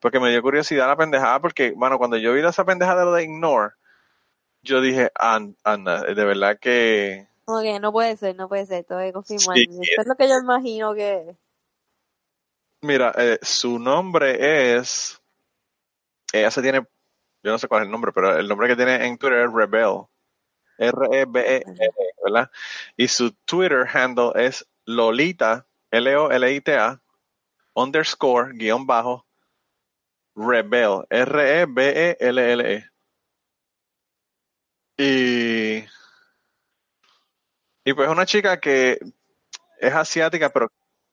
porque 0.00 0.20
me 0.20 0.30
dio 0.30 0.42
curiosidad 0.42 0.88
la 0.88 0.96
pendejada 0.96 1.40
porque, 1.40 1.72
bueno, 1.72 1.98
cuando 1.98 2.16
yo 2.16 2.32
vi 2.32 2.40
esa 2.44 2.64
pendejada 2.64 3.00
de 3.00 3.06
lo 3.06 3.12
de 3.12 3.24
Ignore, 3.24 3.74
yo 4.62 4.80
dije, 4.80 5.10
"An- 5.14 5.56
Anda, 5.64 6.02
de 6.02 6.24
verdad 6.24 6.58
que... 6.60 7.26
Que 7.62 7.80
no 7.80 7.92
puede 7.92 8.16
ser, 8.16 8.36
no 8.36 8.48
puede 8.48 8.66
ser, 8.66 8.84
que 8.84 9.12
confirmar. 9.12 9.56
Sí. 9.56 9.66
Eso 9.70 10.00
es 10.02 10.06
lo 10.06 10.14
que 10.14 10.28
yo 10.28 10.38
imagino 10.38 10.94
que 10.94 11.30
es. 11.30 11.36
Mira, 12.80 13.12
eh, 13.16 13.38
su 13.42 13.78
nombre 13.78 14.76
es... 14.76 15.20
Ella 16.32 16.50
se 16.50 16.62
tiene... 16.62 16.86
Yo 17.42 17.50
no 17.50 17.58
sé 17.58 17.68
cuál 17.68 17.82
es 17.82 17.86
el 17.86 17.92
nombre, 17.92 18.12
pero 18.12 18.36
el 18.36 18.48
nombre 18.48 18.68
que 18.68 18.76
tiene 18.76 19.06
en 19.06 19.18
Twitter 19.18 19.40
es 19.40 19.52
Rebel. 19.52 20.02
R-E-B-E-L, 20.82 21.90
¿verdad? 22.24 22.50
Y 22.96 23.08
su 23.08 23.32
Twitter 23.44 23.86
handle 23.92 24.32
es 24.34 24.66
Lolita, 24.84 25.66
L-O-L-I-T-A, 25.90 27.00
underscore, 27.74 28.52
guion 28.54 28.86
bajo, 28.86 29.26
Rebel, 30.34 31.04
R-E-B-E-L-L-E. 31.10 32.88
Y, 34.98 35.84
y 37.84 37.94
pues 37.94 38.08
una 38.08 38.26
chica 38.26 38.60
que 38.60 38.98
es 39.78 39.94
asiática, 39.94 40.50
pero 40.50 40.70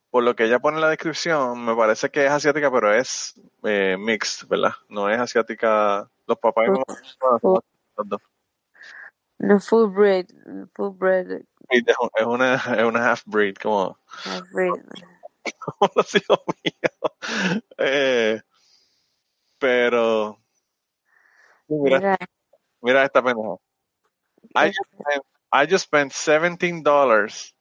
por 0.09 0.23
lo 0.23 0.35
que 0.35 0.45
ella 0.45 0.59
pone 0.59 0.77
en 0.77 0.81
la 0.81 0.89
descripción, 0.89 1.63
me 1.63 1.75
parece 1.75 2.09
que 2.09 2.25
es 2.25 2.31
asiática, 2.31 2.71
pero 2.71 2.93
es 2.93 3.39
eh, 3.63 3.95
mixed, 3.97 4.47
¿verdad? 4.47 4.73
No 4.87 5.09
es 5.09 5.19
asiática, 5.19 6.09
los 6.25 6.37
papás 6.39 6.67
y 6.67 6.71
mamás 6.71 7.17
son 7.19 7.61
los 7.97 8.09
dos. 8.09 8.21
No 9.39 9.59
full 9.59 9.87
breed, 9.87 10.27
full 10.75 10.91
breed, 10.91 11.45
Es 11.69 12.25
una, 12.25 12.55
es 12.55 12.83
una 12.83 12.99
half 12.99 13.23
breed, 13.25 13.55
como, 13.55 13.97
half 14.25 14.43
breed. 14.51 14.73
como 15.59 15.91
los 15.95 16.15
hijos 16.15 16.39
míos. 16.63 17.63
Eh, 17.77 18.41
pero, 19.57 20.37
mira, 21.69 21.99
Mira, 21.99 22.17
mira 22.81 23.05
esta 23.05 23.21
pendeja. 23.21 23.57
I 24.55 24.69
es- 24.69 24.75
just 24.75 24.91
spent, 24.93 25.23
I 25.51 25.65
just 25.65 25.85
spent 25.85 26.11
$17 26.13 27.53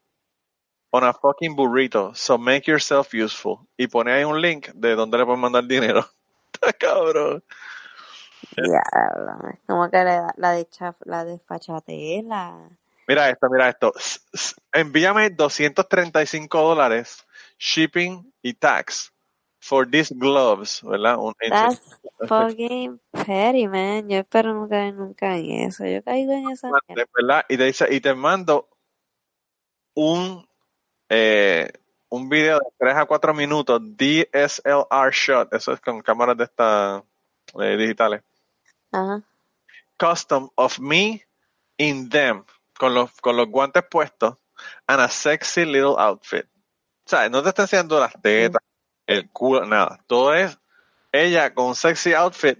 on 0.92 1.04
a 1.04 1.12
fucking 1.12 1.54
burrito, 1.54 2.16
so 2.16 2.38
make 2.38 2.66
yourself 2.66 3.12
useful. 3.14 3.68
Y 3.76 3.86
pone 3.86 4.10
ahí 4.10 4.24
un 4.24 4.40
link 4.40 4.68
de 4.74 4.94
donde 4.96 5.18
le 5.18 5.24
pueden 5.24 5.40
mandar 5.40 5.64
dinero. 5.66 6.04
Está 6.52 6.72
cabrón. 6.72 7.42
Es 8.56 9.58
como 9.66 9.90
que 9.90 10.04
la, 10.04 10.32
la 10.36 10.52
de 10.52 10.68
chaf, 10.68 10.96
la 11.04 11.24
desfachatela. 11.24 12.70
Mira 13.06 13.30
esto, 13.30 13.48
mira 13.50 13.68
esto. 13.70 13.92
S- 13.96 14.20
s- 14.32 14.54
Envíame 14.72 15.30
235 15.30 16.60
dólares, 16.60 17.26
shipping 17.58 18.32
y 18.42 18.52
tax, 18.54 19.12
for 19.60 19.88
these 19.90 20.14
gloves, 20.14 20.82
¿verdad? 20.82 21.16
Un, 21.18 21.32
That's 21.48 21.80
fucking 22.28 23.00
petty, 23.12 23.66
man. 23.66 24.08
Yo 24.08 24.18
espero 24.18 24.52
no 24.54 24.68
caer 24.68 24.94
nunca 24.94 25.36
en 25.36 25.50
eso. 25.68 25.86
Yo 25.86 26.02
caigo 26.02 26.32
en 26.32 26.50
esa. 26.50 26.70
¿verdad? 26.88 27.44
Y 27.48 27.56
te 27.56 27.64
dice, 27.64 27.86
y 27.90 28.00
te 28.00 28.14
mando 28.14 28.68
un 29.94 30.46
eh, 31.08 31.72
un 32.10 32.28
video 32.28 32.58
de 32.58 32.66
3 32.78 32.94
a 32.96 33.06
4 33.06 33.34
minutos 33.34 33.80
DSLR 33.82 35.10
shot, 35.12 35.52
eso 35.54 35.72
es 35.72 35.80
con 35.80 36.00
cámaras 36.02 36.36
de 36.36 36.44
estas 36.44 37.02
eh, 37.60 37.76
digitales. 37.76 38.22
Ajá. 38.92 39.22
Custom 39.98 40.50
of 40.54 40.78
me 40.78 41.26
in 41.76 42.08
them, 42.08 42.44
con 42.78 42.94
los, 42.94 43.10
con 43.20 43.36
los 43.36 43.48
guantes 43.48 43.84
puestos, 43.90 44.36
and 44.86 45.00
a 45.00 45.08
sexy 45.08 45.64
little 45.64 45.94
outfit. 45.98 46.44
O 46.44 47.08
sea, 47.08 47.28
no 47.28 47.42
te 47.42 47.48
está 47.50 47.62
enseñando 47.62 47.98
las 47.98 48.12
tetas, 48.20 48.62
el 49.06 49.30
culo, 49.30 49.64
nada. 49.64 49.98
Todo 50.06 50.34
es 50.34 50.58
ella 51.12 51.54
con 51.54 51.66
un 51.66 51.74
sexy 51.74 52.12
outfit 52.14 52.58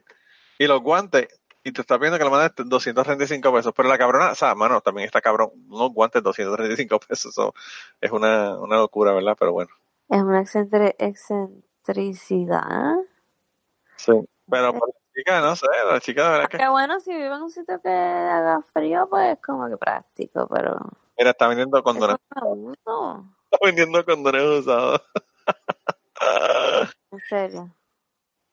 y 0.59 0.67
los 0.67 0.81
guantes 0.81 1.29
y 1.63 1.73
te 1.73 1.83
está 1.83 1.97
pidiendo 1.99 2.19
que 2.19 2.25
le 2.25 2.31
mandes 2.31 2.53
235 2.57 3.53
pesos. 3.53 3.73
Pero 3.77 3.89
la 3.91 3.99
cabrona, 3.99 4.31
o 4.31 4.35
sea, 4.35 4.55
mano, 4.55 4.81
también 4.81 5.05
está 5.07 5.21
cabrón. 5.21 5.51
Unos 5.69 5.93
guantes 5.93 6.23
235 6.23 6.99
pesos, 7.09 7.33
eso 7.33 7.55
es 8.01 8.11
una, 8.11 8.59
una 8.59 8.77
locura, 8.77 9.13
¿verdad? 9.13 9.37
Pero 9.39 9.53
bueno. 9.53 9.71
Es 10.09 10.23
una 10.23 10.41
excentri- 10.43 10.95
excentricidad. 10.99 12.95
Sí. 13.97 14.13
Pero 14.51 14.73
por 14.73 14.89
la 14.89 14.95
chica, 15.15 15.41
no 15.41 15.57
sé, 15.57 15.67
la 15.91 16.01
chica 16.01 16.25
de 16.25 16.31
verdad 16.31 16.49
que... 16.49 16.59
Que 16.59 16.69
bueno, 16.69 17.01
si 17.01 17.13
vive 17.13 17.27
en 17.35 17.43
un 17.43 17.51
sitio 17.51 17.81
que 17.83 17.89
haga 17.91 18.63
frío, 18.73 19.07
pues 19.11 19.37
es 19.37 19.43
como 19.45 19.69
que 19.69 19.77
práctico, 19.77 20.49
pero. 20.49 20.77
Mira, 21.19 21.31
está 21.31 21.49
vendiendo 21.49 21.83
condones. 21.83 22.17
abuso. 22.31 23.25
Está 23.51 23.67
vendiendo 23.67 24.05
condones 24.05 24.43
usados. 24.43 25.03
En 27.11 27.21
serio. 27.29 27.71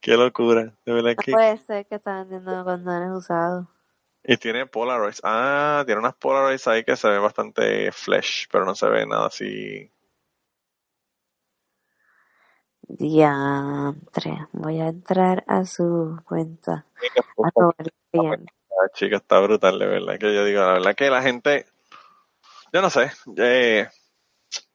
Qué 0.01 0.15
locura. 0.15 0.73
De 0.85 0.93
verdad 0.93 1.11
No 1.17 1.23
que... 1.23 1.31
puede 1.31 1.57
ser 1.57 1.85
que 1.87 1.95
está 1.95 2.23
vendiendo 2.23 2.63
condones 2.63 3.09
usados. 3.11 3.67
Y 4.23 4.37
tiene 4.37 4.65
Polaroids. 4.65 5.21
Ah, 5.23 5.83
tiene 5.85 5.99
unas 5.99 6.15
Polaroids 6.15 6.67
ahí 6.67 6.83
que 6.83 6.95
se 6.95 7.07
ve 7.09 7.19
bastante 7.19 7.91
flesh, 7.91 8.47
pero 8.51 8.65
no 8.65 8.73
se 8.75 8.87
ve 8.89 9.05
nada 9.05 9.27
así. 9.27 9.91
Diantre. 12.87 14.47
Voy 14.51 14.79
a 14.79 14.87
entrar 14.87 15.43
a 15.47 15.65
su 15.65 16.19
cuenta. 16.25 16.85
A 17.43 17.71
bien. 18.11 18.45
La 18.69 18.89
chica 18.93 19.17
está 19.17 19.39
brutal, 19.39 19.79
de 19.79 19.87
verdad. 19.87 20.17
Que 20.19 20.33
yo 20.33 20.45
digo, 20.45 20.61
la 20.61 20.73
verdad 20.73 20.95
que 20.95 21.09
la 21.09 21.21
gente, 21.21 21.65
yo 22.71 22.81
no 22.81 22.89
sé, 22.89 23.11
eh, 23.37 23.87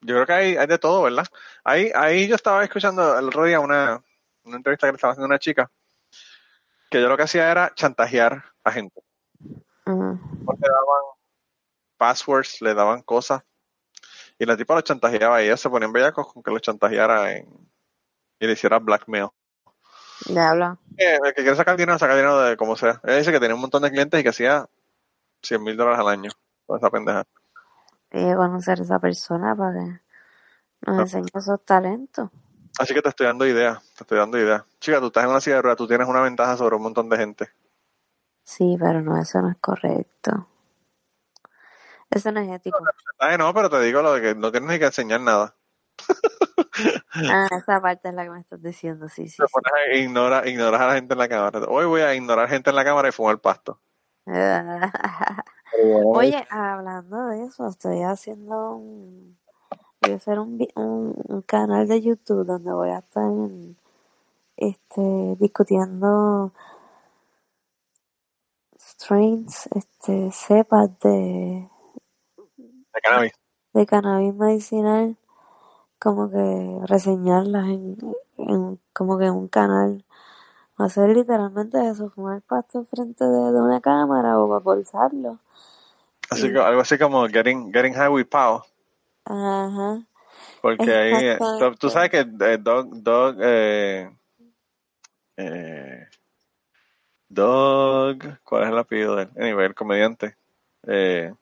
yo 0.01 0.14
creo 0.14 0.27
que 0.27 0.33
hay, 0.33 0.57
hay 0.57 0.66
de 0.66 0.79
todo, 0.79 1.03
¿verdad? 1.03 1.27
Ahí, 1.64 1.90
ahí 1.94 2.27
yo 2.27 2.35
estaba 2.35 2.64
escuchando 2.64 3.18
el 3.18 3.27
otro 3.27 3.44
día 3.44 3.61
una, 3.61 4.03
una 4.44 4.57
entrevista 4.57 4.87
que 4.87 4.92
le 4.92 4.96
estaba 4.96 5.12
haciendo 5.12 5.27
una 5.27 5.38
chica, 5.38 5.70
que 6.90 7.01
yo 7.01 7.09
lo 7.09 7.16
que 7.16 7.25
hacía 7.25 7.51
era 7.51 7.73
chantajear 7.75 8.42
a 8.64 8.73
gente. 8.73 9.01
Ujú. 9.87 10.18
Le 10.59 10.68
daban 10.68 11.05
passwords, 11.96 12.62
le 12.62 12.75
daban 12.75 13.03
cosas, 13.03 13.42
y 14.38 14.46
la 14.46 14.57
tipa 14.57 14.75
lo 14.75 14.81
chantajeaba 14.81 15.42
y 15.42 15.46
ellos 15.46 15.61
se 15.61 15.68
ponían 15.68 15.92
bellacos 15.92 16.33
con 16.33 16.42
que 16.42 16.51
lo 16.51 16.59
chantajeara 16.59 17.37
en, 17.37 17.70
y 18.40 18.46
le 18.46 18.53
hiciera 18.55 18.79
blackmail. 18.81 19.29
Diablo. 20.26 20.79
Eh, 20.98 21.18
el 21.24 21.33
que 21.35 21.42
quiere 21.42 21.57
sacar 21.57 21.76
dinero, 21.76 21.98
saca 21.98 22.14
dinero 22.14 22.40
de 22.40 22.57
como 22.57 22.76
sea. 22.76 23.00
Ella 23.05 23.16
dice 23.18 23.33
que 23.33 23.40
tenía 23.40 23.55
un 23.55 23.61
montón 23.61 23.83
de 23.83 23.90
clientes 23.90 24.18
y 24.18 24.22
que 24.22 24.29
hacía 24.31 24.68
100 25.42 25.62
mil 25.62 25.76
dólares 25.76 26.00
al 26.00 26.09
año 26.09 26.31
con 26.66 26.79
esa 26.79 26.90
pendeja. 26.90 27.24
Hay 28.11 28.24
que 28.24 28.35
conocer 28.35 28.81
a 28.81 28.83
esa 28.83 28.98
persona 28.98 29.55
para 29.55 29.72
que 29.72 30.00
nos 30.90 30.98
Ah. 30.98 31.00
enseñe 31.03 31.26
esos 31.35 31.64
talentos. 31.64 32.29
Así 32.79 32.94
que 32.94 33.03
te 33.03 33.09
estoy 33.11 33.26
dando 33.26 33.46
ideas, 33.46 33.83
te 33.96 34.05
estoy 34.05 34.18
dando 34.18 34.38
ideas. 34.38 34.62
Chica, 34.81 35.00
tú 35.00 35.07
estás 35.07 35.24
en 35.24 35.31
una 35.31 35.40
silla 35.40 35.57
de 35.57 35.62
ruedas, 35.62 35.76
tú 35.79 35.87
tienes 35.87 36.09
una 36.09 36.20
ventaja 36.22 36.57
sobre 36.57 36.76
un 36.76 36.83
montón 36.83 37.09
de 37.09 37.16
gente. 37.16 37.50
Sí, 38.44 38.76
pero 38.81 39.00
no, 39.03 39.20
eso 39.20 39.40
no 39.42 39.50
es 39.50 39.57
correcto. 39.61 40.48
Eso 42.11 42.33
no 42.33 42.40
es 42.40 42.50
ético. 42.50 42.79
Ay, 43.18 43.38
no, 43.38 43.53
pero 43.55 43.70
te 43.70 43.81
digo 43.81 44.03
lo 44.03 44.12
de 44.14 44.20
que 44.20 44.35
no 44.35 44.50
tienes 44.50 44.68
ni 44.70 44.79
que 44.79 44.87
enseñar 44.87 45.20
nada. 45.20 45.55
Ah, 47.14 47.47
esa 47.59 47.81
parte 47.81 48.09
es 48.09 48.14
la 48.14 48.25
que 48.25 48.31
me 48.31 48.40
estás 48.40 48.62
diciendo, 48.62 49.09
sí, 49.09 49.29
sí, 49.29 49.37
sí. 49.37 49.53
pones 49.53 49.73
a 49.73 49.95
ignorar, 49.97 50.49
ignoras 50.49 50.81
a 50.81 50.87
la 50.88 50.95
gente 50.95 51.14
en 51.14 51.19
la 51.19 51.29
cámara. 51.29 51.61
Hoy 51.69 51.87
voy 51.87 52.01
a 52.03 52.14
ignorar 52.14 52.49
gente 52.49 52.71
en 52.71 52.77
la 52.77 52.85
cámara 52.85 53.09
y 53.09 53.12
fumar 53.12 53.38
pasto. 53.38 53.81
Oye, 56.05 56.47
hablando 56.51 57.27
de 57.27 57.45
eso, 57.45 57.69
estoy 57.69 58.03
haciendo 58.03 58.77
un... 58.77 59.38
Voy 60.03 60.12
a 60.12 60.16
hacer 60.16 60.38
un, 60.38 60.66
un 60.77 61.43
canal 61.43 61.87
de 61.87 62.01
YouTube 62.01 62.47
donde 62.47 62.73
voy 62.73 62.88
a 62.88 62.99
estar 63.01 63.31
este, 64.57 65.37
discutiendo 65.38 66.53
strains, 68.79 69.69
este, 69.75 70.31
cepas 70.33 70.90
de, 71.01 71.69
De 72.66 73.01
cannabis. 73.03 73.33
de 73.73 73.87
cannabis 73.87 74.35
medicinal, 74.35 75.16
como 76.00 76.30
que 76.30 76.80
reseñarlas 76.86 77.66
en, 77.66 77.96
en 78.38 78.80
como 78.92 79.18
que 79.18 79.26
en 79.26 79.34
un 79.34 79.48
canal. 79.48 80.04
Hacer 80.76 81.10
literalmente 81.10 81.88
eso, 81.88 82.10
fumar 82.10 82.40
pasto 82.42 82.84
frente 82.86 83.24
de, 83.24 83.52
de 83.52 83.60
una 83.60 83.80
cámara 83.80 84.38
o 84.40 84.48
vaporizarlo. 84.48 85.38
Así 86.30 86.48
Y- 86.48 86.52
que, 86.52 86.58
algo 86.58 86.80
así 86.80 86.98
como 86.98 87.28
Getting, 87.28 87.72
getting 87.72 87.92
High 87.94 88.08
with 88.08 88.26
Pau. 88.26 88.62
Ajá. 89.26 90.02
Porque 90.62 90.94
ahí, 90.94 91.38
tú 91.78 91.90
sabes 91.90 92.10
que 92.10 92.20
eh, 92.20 92.58
Doug, 92.58 93.02
Doug, 93.02 93.36
eh, 93.40 94.10
eh, 95.36 96.06
Doug, 97.28 98.18
¿cuál 98.44 98.64
es 98.64 98.68
el 98.70 98.78
apellido 98.78 99.16
de 99.16 99.22
él? 99.24 99.30
Anyway, 99.36 99.66
el 99.66 99.74
comediante, 99.74 100.36
eh, 100.86 101.32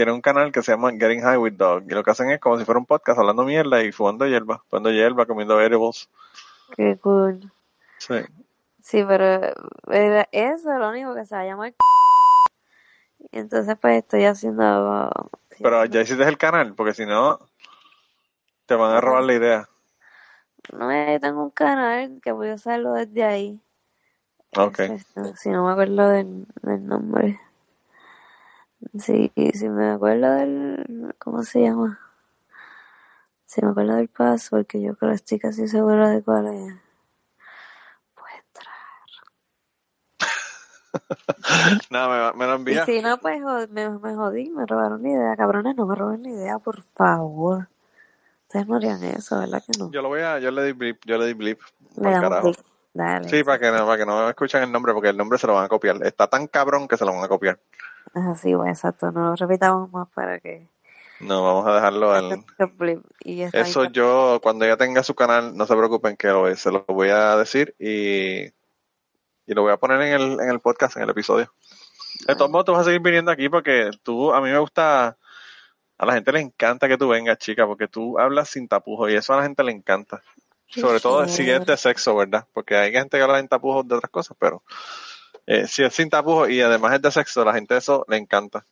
tiene 0.00 0.12
un 0.12 0.22
canal 0.22 0.50
que 0.50 0.62
se 0.62 0.72
llama 0.72 0.92
Getting 0.92 1.20
High 1.20 1.36
with 1.36 1.52
Doug. 1.58 1.82
Y 1.86 1.92
lo 1.92 2.02
que 2.02 2.10
hacen 2.10 2.30
es 2.30 2.40
como 2.40 2.56
si 2.56 2.64
fuera 2.64 2.78
un 2.78 2.86
podcast 2.86 3.18
hablando 3.18 3.44
mierda 3.44 3.82
y 3.82 3.92
fumando 3.92 4.26
hierba, 4.26 4.64
fumando 4.70 4.90
hierba, 4.90 5.26
comiendo 5.26 5.60
edibles. 5.60 6.08
Qué 6.74 6.96
cool. 6.96 7.52
Sí. 7.98 8.14
Sí, 8.80 9.04
pero 9.06 9.52
eso 10.32 10.72
es 10.72 10.78
lo 10.78 10.88
único 10.88 11.14
que 11.14 11.26
se 11.26 11.34
va 11.34 11.42
a 11.42 11.44
llamar. 11.44 11.74
Y 13.18 13.28
entonces 13.40 13.76
pues 13.78 13.98
estoy 13.98 14.24
haciendo... 14.24 15.10
Pero 15.60 15.84
ya 15.84 16.00
hiciste 16.00 16.24
el 16.24 16.38
canal, 16.38 16.72
porque 16.74 16.94
si 16.94 17.04
no, 17.04 17.38
te 18.64 18.76
van 18.76 18.92
a 18.92 19.02
robar 19.02 19.24
la 19.24 19.34
idea. 19.34 19.68
No, 20.72 20.90
yo 20.90 21.20
tengo 21.20 21.42
un 21.42 21.50
canal 21.50 22.22
que 22.22 22.32
voy 22.32 22.48
a 22.48 22.54
usarlo 22.54 22.94
desde 22.94 23.22
ahí. 23.22 23.60
Ok. 24.56 24.80
Si 25.36 25.50
no 25.50 25.66
me 25.66 25.72
acuerdo 25.72 26.08
del, 26.08 26.46
del 26.62 26.86
nombre. 26.86 27.38
Sí, 28.98 29.32
si 29.54 29.68
me 29.68 29.90
acuerdo 29.90 30.32
del... 30.34 31.14
¿Cómo 31.18 31.42
se 31.42 31.62
llama? 31.62 31.98
Si 33.46 33.62
me 33.64 33.70
acuerdo 33.70 33.96
del 33.96 34.08
password, 34.08 34.66
que 34.66 34.80
yo 34.80 34.96
creo 34.96 35.10
que 35.10 35.16
estoy 35.16 35.38
casi 35.38 35.68
segura 35.68 36.08
de 36.10 36.22
cuál 36.22 36.46
es. 36.46 36.74
Pues 38.14 38.32
entrar. 38.36 38.74
Nada, 41.90 42.32
me, 42.32 42.38
me 42.38 42.46
lo 42.46 42.52
Y 42.52 42.56
envías. 42.56 42.86
si 42.86 43.02
no, 43.02 43.18
pues 43.18 43.40
me, 43.70 43.90
me 43.90 44.14
jodí, 44.14 44.50
me 44.50 44.66
robaron 44.66 45.02
la 45.02 45.08
idea. 45.08 45.36
Cabrones, 45.36 45.76
no 45.76 45.86
me 45.86 45.94
roben 45.94 46.22
la 46.22 46.30
idea, 46.30 46.58
por 46.58 46.82
favor. 46.82 47.68
Ustedes 48.44 48.66
no 48.66 48.76
harían 48.76 49.02
eso, 49.04 49.38
¿verdad 49.38 49.62
que 49.64 49.78
no? 49.78 49.90
Yo 49.92 50.02
lo 50.02 50.08
voy 50.08 50.22
a, 50.22 50.38
yo 50.40 50.50
le 50.50 50.64
di 50.64 50.72
blip, 50.72 51.00
yo 51.04 51.18
le 51.18 51.26
di 51.26 51.34
blip. 51.34 51.60
Le 51.96 52.10
damos. 52.10 52.56
Dale. 52.92 53.28
Sí, 53.28 53.44
para 53.44 53.60
que 53.60 53.70
no, 53.70 53.86
para 53.86 53.98
que 53.98 54.06
no 54.06 54.28
escuchen 54.28 54.64
el 54.64 54.72
nombre, 54.72 54.92
porque 54.92 55.10
el 55.10 55.16
nombre 55.16 55.38
se 55.38 55.46
lo 55.46 55.54
van 55.54 55.64
a 55.64 55.68
copiar. 55.68 56.04
Está 56.04 56.26
tan 56.26 56.48
cabrón 56.48 56.88
que 56.88 56.96
se 56.96 57.04
lo 57.04 57.12
van 57.12 57.22
a 57.22 57.28
copiar. 57.28 57.60
Así, 58.14 58.54
bueno, 58.54 58.70
exacto. 58.72 59.10
No 59.12 59.30
lo 59.30 59.36
repitamos 59.36 59.90
más 59.92 60.08
para 60.14 60.40
que... 60.40 60.66
No, 61.20 61.42
vamos 61.44 61.66
a 61.66 61.74
dejarlo. 61.74 62.12
Y 63.24 63.42
está 63.42 63.60
Eso 63.60 63.82
ahí. 63.82 63.88
yo, 63.92 64.40
cuando 64.42 64.64
ella 64.64 64.76
tenga 64.76 65.02
su 65.02 65.14
canal, 65.14 65.54
no 65.56 65.66
se 65.66 65.76
preocupen 65.76 66.16
que 66.16 66.28
lo, 66.28 66.54
se 66.56 66.72
lo 66.72 66.84
voy 66.88 67.10
a 67.10 67.36
decir 67.36 67.74
y, 67.78 68.46
y 68.46 69.54
lo 69.54 69.62
voy 69.62 69.72
a 69.72 69.76
poner 69.76 70.00
en 70.00 70.12
el, 70.14 70.40
en 70.40 70.48
el 70.50 70.60
podcast, 70.60 70.96
en 70.96 71.02
el 71.02 71.10
episodio. 71.10 71.52
De 72.26 72.34
todos 72.34 72.50
modos, 72.50 72.64
tú 72.66 72.72
vas 72.72 72.82
a 72.82 72.84
seguir 72.84 73.00
viniendo 73.00 73.30
aquí 73.30 73.48
porque 73.48 73.90
tú, 74.02 74.32
a 74.32 74.40
mí 74.40 74.50
me 74.50 74.58
gusta, 74.58 75.16
a 75.98 76.06
la 76.06 76.14
gente 76.14 76.32
le 76.32 76.40
encanta 76.40 76.88
que 76.88 76.96
tú 76.98 77.08
vengas, 77.08 77.38
chica, 77.38 77.66
porque 77.66 77.86
tú 77.88 78.18
hablas 78.18 78.48
sin 78.48 78.66
tapujos 78.68 79.10
y 79.10 79.14
eso 79.14 79.34
a 79.34 79.36
la 79.38 79.42
gente 79.42 79.62
le 79.62 79.72
encanta. 79.72 80.22
Qué 80.66 80.80
Sobre 80.80 81.00
todo 81.00 81.26
si 81.28 81.44
chévere. 81.44 81.56
es 81.58 81.66
de 81.66 81.76
sexo, 81.76 82.16
¿verdad? 82.16 82.46
Porque 82.52 82.76
hay 82.76 82.92
gente 82.92 83.16
que 83.18 83.22
habla 83.22 83.38
sin 83.38 83.48
tapujos 83.48 83.86
de 83.86 83.96
otras 83.96 84.10
cosas, 84.10 84.36
pero 84.40 84.62
eh, 85.52 85.66
si 85.66 85.82
es 85.82 85.92
sin 85.92 86.08
tapujos 86.08 86.48
y 86.48 86.60
además 86.60 86.94
es 86.94 87.02
de 87.02 87.10
sexo, 87.10 87.44
la 87.44 87.52
gente 87.52 87.76
eso 87.76 88.04
le 88.06 88.18
encanta. 88.18 88.64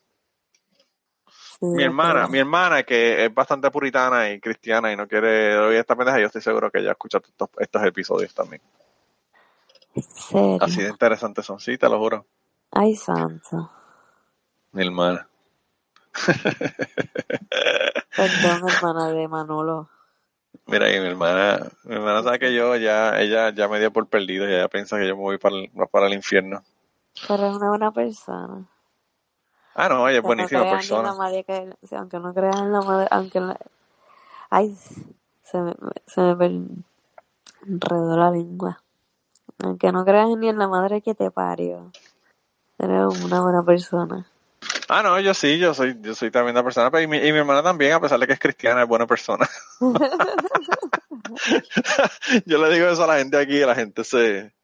Sí, 1.27 1.67
Mi 1.67 1.83
hermana, 1.83 2.29
mi 2.29 2.39
hermana 2.39 2.85
que 2.85 3.25
es 3.25 3.35
bastante 3.35 3.69
puritana 3.69 4.31
y 4.31 4.39
cristiana 4.39 4.93
y 4.93 4.97
no 4.97 5.09
quiere 5.09 5.59
oír 5.59 5.79
esta 5.79 5.97
pendeja, 5.97 6.21
yo 6.21 6.27
estoy 6.27 6.41
seguro 6.41 6.71
que 6.71 6.79
ella 6.79 6.93
escucha 6.93 7.19
estos, 7.19 7.49
estos 7.59 7.85
episodios 7.85 8.33
también. 8.33 8.63
Así 10.61 10.83
de 10.83 10.91
interesantes 10.91 11.45
son, 11.45 11.59
sí, 11.59 11.77
te 11.77 11.89
lo 11.89 11.99
juro. 11.99 12.25
Ay, 12.71 12.95
santo. 12.95 13.73
Mi 14.71 14.87
hermana. 14.87 15.29
Perdón, 18.17 18.69
hermana 18.69 19.11
de 19.11 19.27
Manolo. 19.27 19.91
Mira 20.69 20.87
ahí, 20.87 21.01
mi 21.01 21.09
hermana, 21.09 21.71
mi 21.85 21.95
hermana 21.97 22.23
sabe 22.25 22.41
que 22.41 22.55
yo 22.55 22.77
ya, 22.77 23.21
ella 23.21 23.51
ya 23.55 23.69
me 23.69 23.81
dio 23.81 23.93
por 23.93 24.09
perdido 24.09 24.49
y 24.49 24.55
ella 24.55 24.69
piensa 24.69 24.99
que 24.99 25.09
yo 25.09 25.17
me 25.17 25.23
voy 25.23 25.39
para 25.39 25.57
el, 25.57 25.71
para 25.93 26.09
el 26.09 26.15
infierno. 26.15 26.63
Pero 27.29 27.47
es 27.47 27.57
una 27.57 27.71
buena 27.71 27.93
persona. 27.93 28.67
Ah, 29.75 29.89
no, 29.89 30.09
ella 30.09 30.19
es 30.19 30.25
no 30.25 30.27
buenísima 30.27 30.63
en 30.63 30.69
persona. 30.69 31.03
la 31.03 31.15
madre 31.15 31.45
que, 31.45 31.75
sí, 31.85 31.95
aunque 31.97 32.19
no 32.21 32.35
crean 32.35 32.67
en 32.67 32.73
la 32.73 32.83
madre, 32.83 33.09
aunque 33.11 33.41
la- 33.41 33.59
ay, 34.51 34.77
se 35.43 35.59
me, 35.63 35.75
se 36.07 36.23
me 36.37 36.47
enredó 37.67 38.17
la 38.17 38.31
lengua. 38.31 38.83
Aunque 39.65 39.93
no 39.93 40.05
creas 40.05 40.29
ni 40.39 40.49
en 40.49 40.59
la 40.59 40.69
madre 40.69 41.03
que 41.03 41.15
te 41.15 41.31
parió. 41.31 41.93
Eres 42.79 43.07
una 43.25 43.43
buena 43.43 43.63
persona. 43.65 44.27
Ah, 44.89 45.03
no, 45.03 45.21
yo 45.21 45.35
sí, 45.35 45.59
yo 45.59 45.75
soy, 45.75 45.97
yo 46.01 46.15
soy 46.15 46.31
también 46.31 46.57
una 46.57 46.65
persona, 46.65 46.91
pero 46.91 47.03
y 47.03 47.07
mi, 47.07 47.19
y 47.19 47.33
mi 47.33 47.39
hermana 47.39 47.63
también, 47.63 47.93
a 47.93 48.01
pesar 48.01 48.19
de 48.19 48.27
que 48.27 48.33
es 48.33 48.41
cristiana, 48.41 48.83
es 48.83 48.89
buena 48.89 49.07
persona. 49.07 49.47
yo 52.47 52.59
le 52.59 52.75
digo 52.75 52.89
eso 52.89 53.05
a 53.05 53.07
la 53.07 53.19
gente 53.19 53.37
aquí 53.37 53.57
y 53.57 53.67
la 53.67 53.75
gente 53.75 54.03
se, 54.03 54.55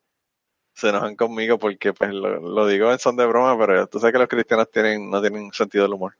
se 0.73 0.89
enojan 0.89 1.15
conmigo 1.15 1.59
porque 1.59 1.93
pues 1.93 2.11
lo, 2.11 2.41
lo 2.41 2.67
digo 2.67 2.91
en 2.91 2.99
son 2.99 3.17
de 3.17 3.27
broma, 3.27 3.57
pero 3.59 3.87
tú 3.87 4.01
sabes 4.01 4.15
que 4.15 4.19
los 4.19 4.29
cristianos 4.29 4.71
tienen, 4.71 5.11
no 5.11 5.21
tienen 5.21 5.53
sentido 5.53 5.85
del 5.85 5.93
humor. 5.93 6.17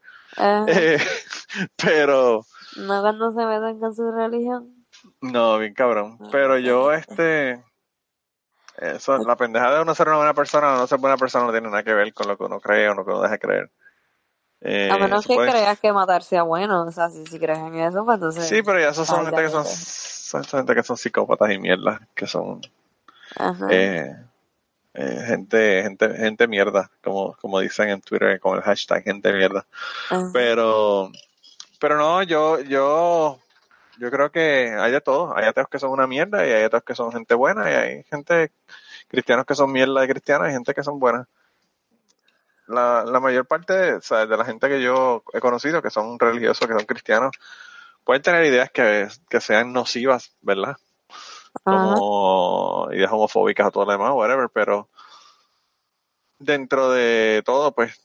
Eh, 0.67 0.97
pero, 1.83 2.45
no 2.77 3.01
cuando 3.01 3.31
se 3.31 3.45
metan 3.45 3.79
con 3.79 3.95
su 3.95 4.11
religión. 4.11 4.85
no, 5.21 5.57
bien 5.57 5.73
cabrón. 5.73 6.19
Pero 6.31 6.59
yo, 6.59 6.91
este, 6.91 7.63
eso, 8.77 9.17
la 9.17 9.35
pendeja 9.35 9.73
de 9.73 9.81
uno 9.81 9.95
ser 9.95 10.09
una 10.09 10.17
buena 10.17 10.33
persona 10.33 10.73
o 10.73 10.77
no 10.77 10.87
ser 10.87 10.99
buena 10.99 11.17
persona 11.17 11.45
no 11.45 11.51
tiene 11.51 11.69
nada 11.69 11.83
que 11.83 11.93
ver 11.93 12.13
con 12.13 12.27
lo 12.27 12.37
que 12.37 12.43
uno 12.43 12.59
cree 12.59 12.89
o 12.89 12.93
lo 12.93 13.05
que 13.05 13.11
uno 13.11 13.21
deja 13.21 13.33
de 13.33 13.39
creer. 13.39 13.71
Eh, 14.67 14.89
A 14.91 14.97
menos 14.97 15.27
que 15.27 15.35
puede- 15.35 15.51
creas 15.51 15.79
que 15.79 15.93
matar 15.93 16.23
sea 16.23 16.41
bueno. 16.41 16.83
O 16.87 16.91
sea, 16.91 17.09
si, 17.09 17.23
si 17.27 17.37
crees 17.37 17.59
en 17.59 17.75
eso, 17.75 18.03
pues 18.03 18.15
entonces. 18.15 18.47
Sí, 18.47 18.63
pero 18.63 18.79
ya 18.79 18.89
esos 18.89 19.07
son 19.07 19.25
gente 19.25 19.43
que 19.43 19.49
son, 19.49 20.43
gente 20.43 20.73
que 20.75 20.81
son 20.83 20.97
psicópatas 20.97 21.51
y 21.51 21.59
mierda, 21.59 22.01
que 22.15 22.25
son 22.25 22.61
Ajá. 23.37 23.67
eh, 23.69 24.15
eh, 24.95 25.23
gente, 25.27 25.83
gente, 25.83 26.09
gente 26.15 26.47
mierda, 26.47 26.89
como, 27.03 27.35
como 27.41 27.59
dicen 27.59 27.89
en 27.89 28.01
Twitter 28.01 28.39
con 28.39 28.57
el 28.57 28.63
hashtag 28.63 29.03
gente 29.03 29.31
mierda. 29.33 29.65
Ajá. 30.09 30.29
Pero, 30.33 31.11
pero 31.79 31.97
no, 31.97 32.23
yo, 32.23 32.59
yo, 32.61 33.39
yo 33.99 34.09
creo 34.09 34.31
que 34.31 34.75
hay 34.79 34.91
de 34.91 35.01
todo. 35.01 35.37
Hay 35.37 35.45
ateos 35.45 35.67
que 35.69 35.77
son 35.79 35.91
una 35.91 36.07
mierda 36.07 36.45
y 36.47 36.51
hay 36.51 36.63
ateos 36.63 36.83
que 36.83 36.95
son 36.95 37.11
gente 37.11 37.35
buena 37.35 37.69
y 37.69 37.73
hay 37.75 38.03
gente, 38.05 38.51
cristianos 39.09 39.45
que 39.45 39.53
son 39.53 39.71
mierda 39.71 40.01
de 40.01 40.07
cristianos 40.07 40.49
y 40.49 40.53
gente 40.53 40.73
que 40.73 40.83
son 40.83 40.97
buenas. 40.99 41.27
La, 42.67 43.03
la 43.05 43.19
mayor 43.19 43.45
parte 43.45 43.93
o 43.95 44.01
sea, 44.01 44.25
de 44.25 44.37
la 44.37 44.45
gente 44.45 44.67
que 44.67 44.81
yo 44.81 45.23
he 45.33 45.39
conocido, 45.39 45.81
que 45.81 45.91
son 45.91 46.17
religiosos, 46.17 46.67
que 46.67 46.73
son 46.73 46.85
cristianos, 46.85 47.35
pueden 48.03 48.21
tener 48.21 48.45
ideas 48.45 48.71
que, 48.71 49.07
que 49.29 49.41
sean 49.41 49.73
nocivas, 49.73 50.35
¿verdad? 50.41 50.77
Ajá. 51.63 51.95
Como 51.95 52.89
ideas 52.91 53.11
homofóbicas 53.11 53.67
o 53.67 53.71
todo 53.71 53.85
lo 53.85 53.91
demás, 53.91 54.11
whatever, 54.13 54.49
pero 54.53 54.89
dentro 56.39 56.91
de 56.91 57.41
todo, 57.45 57.73
pues, 57.73 57.99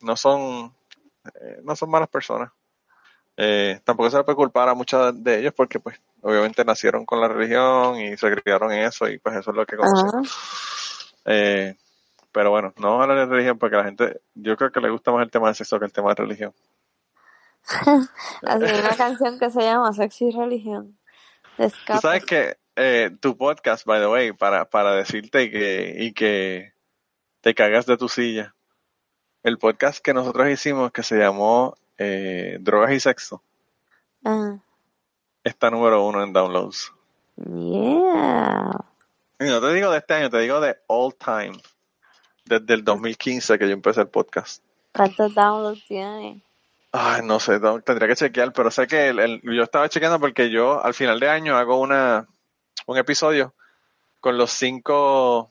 no 0.00 0.16
son, 0.16 0.74
eh, 1.40 1.60
no 1.62 1.76
son 1.76 1.90
malas 1.90 2.08
personas. 2.08 2.52
Eh, 3.36 3.80
tampoco 3.84 4.10
se 4.10 4.16
le 4.16 4.24
puede 4.24 4.36
culpar 4.36 4.68
a 4.68 4.74
muchos 4.74 5.22
de 5.22 5.40
ellos 5.40 5.52
porque, 5.54 5.80
pues, 5.80 6.00
obviamente 6.22 6.64
nacieron 6.64 7.04
con 7.04 7.20
la 7.20 7.28
religión 7.28 8.00
y 8.00 8.16
se 8.16 8.30
criaron 8.36 8.72
en 8.72 8.84
eso 8.84 9.08
y, 9.08 9.18
pues, 9.18 9.36
eso 9.36 9.50
es 9.50 9.56
lo 9.56 9.66
que 9.66 9.76
conocen. 9.76 10.30
Eh, 11.24 11.76
pero 12.36 12.50
bueno, 12.50 12.74
no 12.76 12.88
vamos 12.88 13.00
a 13.00 13.02
hablar 13.04 13.26
de 13.26 13.34
religión 13.34 13.58
porque 13.58 13.76
la 13.76 13.84
gente, 13.84 14.20
yo 14.34 14.58
creo 14.58 14.70
que 14.70 14.82
le 14.82 14.90
gusta 14.90 15.10
más 15.10 15.22
el 15.22 15.30
tema 15.30 15.48
de 15.48 15.54
sexo 15.54 15.78
que 15.78 15.86
el 15.86 15.92
tema 15.94 16.10
de 16.10 16.16
religión. 16.16 16.52
Así 18.42 18.64
hay 18.66 18.78
una 18.78 18.94
canción 18.94 19.38
que 19.38 19.48
se 19.48 19.62
llama 19.62 19.90
Sexy 19.94 20.32
Religión. 20.32 20.98
Tú 21.56 21.98
sabes 21.98 22.26
que 22.26 22.58
eh, 22.76 23.10
tu 23.20 23.38
podcast, 23.38 23.86
by 23.86 24.00
the 24.00 24.08
way, 24.08 24.32
para, 24.32 24.68
para 24.68 24.92
decirte 24.92 25.44
y 25.44 25.50
que, 25.50 25.96
y 25.98 26.12
que 26.12 26.74
te 27.40 27.54
cagas 27.54 27.86
de 27.86 27.96
tu 27.96 28.06
silla, 28.06 28.54
el 29.42 29.56
podcast 29.56 30.04
que 30.04 30.12
nosotros 30.12 30.46
hicimos 30.50 30.92
que 30.92 31.02
se 31.02 31.16
llamó 31.16 31.78
eh, 31.96 32.58
Drogas 32.60 32.92
y 32.92 33.00
Sexo, 33.00 33.42
Ajá. 34.22 34.60
está 35.42 35.70
número 35.70 36.04
uno 36.04 36.22
en 36.22 36.34
downloads. 36.34 36.92
Yeah. 37.36 38.84
Y 39.40 39.44
no 39.44 39.58
te 39.62 39.72
digo 39.72 39.90
de 39.90 39.96
este 39.96 40.12
año, 40.12 40.28
te 40.28 40.40
digo 40.40 40.60
de 40.60 40.76
all 40.86 41.14
time, 41.14 41.58
desde 42.46 42.74
el 42.74 42.84
2015 42.84 43.58
que 43.58 43.66
yo 43.66 43.72
empecé 43.74 44.00
el 44.02 44.08
podcast. 44.08 44.62
¿Cuántos 44.92 45.34
downloads 45.34 45.84
tiene? 45.86 46.40
Ay, 46.92 47.20
no 47.24 47.38
sé, 47.40 47.60
tendría 47.84 48.08
que 48.08 48.16
chequear, 48.16 48.52
pero 48.52 48.70
sé 48.70 48.86
que 48.86 49.08
el- 49.08 49.18
el- 49.18 49.40
yo 49.42 49.62
estaba 49.62 49.88
chequeando 49.88 50.18
porque 50.18 50.48
yo 50.50 50.82
al 50.82 50.94
final 50.94 51.20
de 51.20 51.28
año 51.28 51.56
hago 51.56 51.78
una 51.78 52.26
un 52.86 52.96
episodio 52.98 53.52
con 54.20 54.38
los 54.38 54.50
cinco 54.52 55.50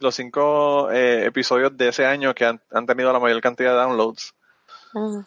los 0.00 0.14
cinco 0.14 0.90
eh, 0.92 1.24
episodios 1.26 1.76
de 1.76 1.88
ese 1.88 2.06
año 2.06 2.32
que 2.34 2.44
han, 2.44 2.60
han 2.70 2.86
tenido 2.86 3.12
la 3.12 3.18
mayor 3.18 3.40
cantidad 3.40 3.72
de 3.72 3.78
downloads. 3.78 4.32
Ajá. 4.94 5.26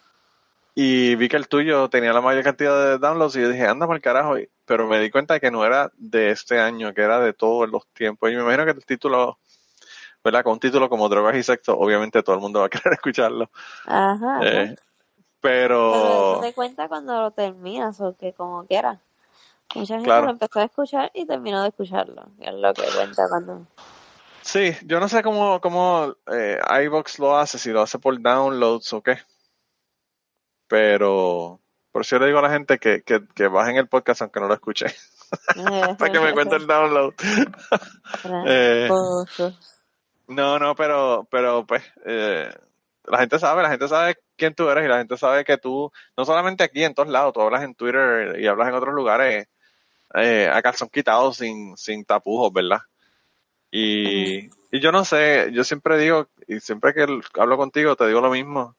Y 0.73 1.15
vi 1.15 1.27
que 1.27 1.35
el 1.35 1.49
tuyo 1.49 1.89
tenía 1.89 2.13
la 2.13 2.21
mayor 2.21 2.43
cantidad 2.43 2.85
de 2.85 2.97
downloads 2.97 3.35
y 3.35 3.41
yo 3.41 3.49
dije, 3.49 3.65
anda 3.67 3.85
por 3.85 3.97
el 3.97 4.01
carajo. 4.01 4.35
Pero 4.65 4.87
me 4.87 5.01
di 5.01 5.09
cuenta 5.11 5.33
de 5.33 5.41
que 5.41 5.51
no 5.51 5.65
era 5.65 5.91
de 5.97 6.29
este 6.31 6.59
año, 6.61 6.93
que 6.93 7.01
era 7.01 7.19
de 7.19 7.33
todos 7.33 7.69
los 7.69 7.85
tiempos. 7.87 8.31
Y 8.31 8.35
me 8.35 8.41
imagino 8.43 8.63
que 8.63 8.71
el 8.71 8.85
título, 8.85 9.37
¿verdad? 10.23 10.43
Con 10.43 10.53
un 10.53 10.59
título 10.59 10.89
como 10.89 11.09
Drogas 11.09 11.35
y 11.35 11.43
Sexo, 11.43 11.77
obviamente 11.77 12.21
todo 12.23 12.35
el 12.35 12.41
mundo 12.41 12.59
va 12.59 12.65
a 12.67 12.69
querer 12.69 12.93
escucharlo. 12.93 13.49
Ajá. 13.85 14.39
Eh, 14.43 14.75
Pero 15.41 15.95
eso 15.95 16.33
pero, 16.33 16.39
te 16.41 16.53
cuenta 16.53 16.87
cuando 16.87 17.19
lo 17.21 17.31
terminas 17.31 17.99
o 18.01 18.15
que 18.15 18.33
como 18.33 18.65
quiera. 18.65 18.99
Mucha 19.73 19.93
gente 19.95 20.05
Claro. 20.05 20.25
lo 20.25 20.31
empezó 20.31 20.59
a 20.59 20.65
escuchar 20.65 21.11
y 21.13 21.25
terminó 21.25 21.61
de 21.63 21.69
escucharlo. 21.69 22.23
Es 22.39 22.53
lo 22.53 22.73
que 22.73 22.83
cuenta 22.93 23.27
cuando... 23.29 23.65
sí, 24.41 24.75
yo 24.85 24.99
no 24.99 25.07
sé 25.07 25.23
cómo, 25.23 25.61
cómo 25.61 26.13
eh, 26.31 26.59
iVox 26.83 27.19
lo 27.19 27.37
hace, 27.37 27.57
si 27.57 27.71
lo 27.71 27.81
hace 27.81 27.97
por 27.97 28.21
downloads 28.21 28.91
o 28.93 29.01
qué. 29.01 29.17
Pero, 30.67 31.59
por 31.91 32.01
eso 32.01 32.15
yo 32.15 32.19
le 32.19 32.27
digo 32.27 32.39
a 32.39 32.43
la 32.43 32.49
gente 32.49 32.77
que, 32.79 33.01
que, 33.01 33.21
que 33.33 33.47
bajen 33.47 33.77
el 33.77 33.87
podcast 33.87 34.21
aunque 34.21 34.39
no 34.39 34.47
lo 34.47 34.53
escuchen, 34.53 34.89
para 35.97 36.11
que 36.11 36.19
me 36.19 36.33
cuente 36.33 36.55
el 36.57 36.67
download. 36.67 37.13
Eh. 38.45 38.89
No, 40.31 40.57
no, 40.59 40.75
pero, 40.75 41.27
pero 41.29 41.65
pues, 41.65 41.83
eh, 42.05 42.49
la 43.05 43.17
gente 43.19 43.37
sabe, 43.37 43.63
la 43.63 43.69
gente 43.69 43.87
sabe 43.89 44.15
quién 44.37 44.55
tú 44.55 44.69
eres 44.69 44.85
y 44.85 44.87
la 44.87 44.99
gente 44.99 45.17
sabe 45.17 45.43
que 45.43 45.57
tú, 45.57 45.91
no 46.15 46.23
solamente 46.25 46.63
aquí, 46.63 46.83
en 46.83 46.93
todos 46.93 47.09
lados, 47.09 47.33
tú 47.33 47.41
hablas 47.41 47.63
en 47.63 47.75
Twitter 47.75 48.39
y 48.39 48.47
hablas 48.47 48.69
en 48.69 48.75
otros 48.75 48.93
lugares 48.95 49.47
eh, 50.15 50.49
a 50.51 50.61
calzón 50.61 50.89
quitado, 50.89 51.33
sin, 51.33 51.75
sin 51.77 52.05
tapujos, 52.05 52.53
¿verdad? 52.53 52.79
Y, 53.71 54.47
y 54.71 54.79
yo 54.81 54.91
no 54.91 55.05
sé, 55.05 55.49
yo 55.53 55.63
siempre 55.65 55.97
digo, 55.97 56.29
y 56.47 56.59
siempre 56.61 56.93
que 56.93 57.05
hablo 57.39 57.57
contigo 57.57 57.95
te 57.95 58.07
digo 58.07 58.21
lo 58.21 58.31
mismo, 58.31 58.75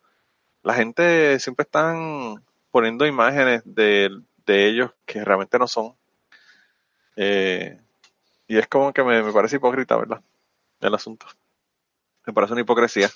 la 0.63 0.75
gente 0.75 1.39
siempre 1.41 1.65
están 1.65 2.45
poniendo 2.71 3.07
imágenes 3.07 3.63
de, 3.67 4.11
de 4.47 4.69
ellos 4.69 4.93
que 5.07 5.25
realmente 5.25 5.59
no 5.59 5.69
son. 5.69 5.95
Eh, 7.17 7.79
y 8.49 8.59
es 8.59 8.69
como 8.69 8.93
que 8.93 9.05
me, 9.05 9.23
me 9.23 9.33
parece 9.33 9.57
hipócrita, 9.57 9.97
¿verdad? 9.97 10.23
El 10.81 10.95
asunto. 10.95 11.27
Me 12.27 12.33
parece 12.33 12.53
una 12.53 12.63
hipocresía. 12.63 13.11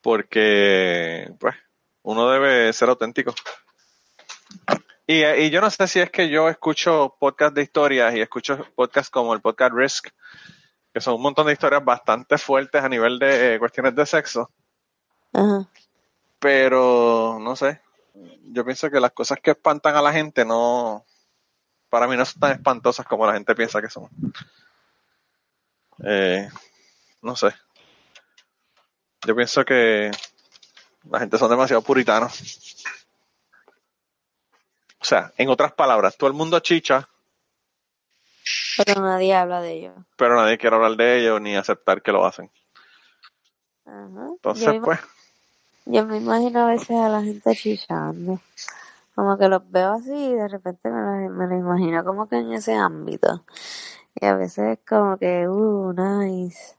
Porque, 0.00 1.32
pues, 1.38 1.54
uno 2.02 2.30
debe 2.30 2.72
ser 2.72 2.88
auténtico. 2.88 3.34
Y, 5.06 5.24
y 5.24 5.50
yo 5.50 5.60
no 5.60 5.70
sé 5.70 5.88
si 5.88 6.00
es 6.00 6.10
que 6.10 6.28
yo 6.28 6.48
escucho 6.48 7.16
podcast 7.18 7.54
de 7.54 7.62
historias 7.62 8.14
y 8.14 8.20
escucho 8.20 8.66
podcasts 8.74 9.10
como 9.10 9.32
el 9.32 9.40
podcast 9.40 9.72
Risk, 9.74 10.08
que 10.92 11.00
son 11.00 11.14
un 11.14 11.22
montón 11.22 11.46
de 11.46 11.54
historias 11.54 11.84
bastante 11.84 12.36
fuertes 12.36 12.82
a 12.82 12.88
nivel 12.88 13.18
de 13.18 13.54
eh, 13.54 13.58
cuestiones 13.58 13.94
de 13.94 14.04
sexo. 14.04 14.50
Pero, 16.38 17.38
no 17.40 17.56
sé. 17.56 17.80
Yo 18.52 18.64
pienso 18.64 18.90
que 18.90 19.00
las 19.00 19.12
cosas 19.12 19.38
que 19.42 19.52
espantan 19.52 19.96
a 19.96 20.02
la 20.02 20.12
gente 20.12 20.44
no. 20.44 21.04
Para 21.88 22.06
mí 22.06 22.16
no 22.16 22.24
son 22.24 22.40
tan 22.40 22.52
espantosas 22.52 23.06
como 23.06 23.26
la 23.26 23.32
gente 23.32 23.54
piensa 23.54 23.80
que 23.80 23.88
son. 23.88 24.08
Eh, 26.04 26.48
no 27.22 27.34
sé. 27.34 27.54
Yo 29.26 29.34
pienso 29.34 29.64
que 29.64 30.10
la 31.10 31.18
gente 31.18 31.38
son 31.38 31.50
demasiado 31.50 31.82
puritanos. 31.82 32.84
O 35.00 35.04
sea, 35.04 35.32
en 35.36 35.48
otras 35.48 35.72
palabras, 35.72 36.16
todo 36.16 36.28
el 36.28 36.36
mundo 36.36 36.58
chicha, 36.60 37.08
Pero 38.76 39.00
nadie 39.00 39.34
habla 39.34 39.60
de 39.60 39.72
ello. 39.72 39.94
pero 40.16 40.36
nadie 40.36 40.58
quiere 40.58 40.76
hablar 40.76 40.96
de 40.96 41.20
ellos 41.20 41.40
ni 41.40 41.56
aceptar 41.56 42.02
que 42.02 42.12
lo 42.12 42.24
hacen. 42.24 42.50
Ajá. 43.86 44.28
Entonces, 44.34 44.80
pues, 44.82 45.00
yo 45.86 46.04
me 46.04 46.18
imagino 46.18 46.60
a 46.64 46.70
veces 46.70 46.90
a 46.90 47.08
la 47.08 47.22
gente 47.22 47.54
chichando. 47.54 48.40
Como 49.14 49.36
que 49.36 49.48
los 49.48 49.68
veo 49.70 49.94
así 49.94 50.12
y 50.14 50.34
de 50.34 50.46
repente 50.46 50.90
me 50.90 51.00
lo, 51.00 51.30
me 51.34 51.46
lo 51.46 51.56
imagino 51.56 52.04
como 52.04 52.28
que 52.28 52.36
en 52.36 52.52
ese 52.52 52.74
ámbito. 52.74 53.44
Y 54.14 54.26
a 54.26 54.34
veces 54.36 54.78
como 54.88 55.16
que, 55.16 55.48
uh, 55.48 55.92
nice. 55.92 56.77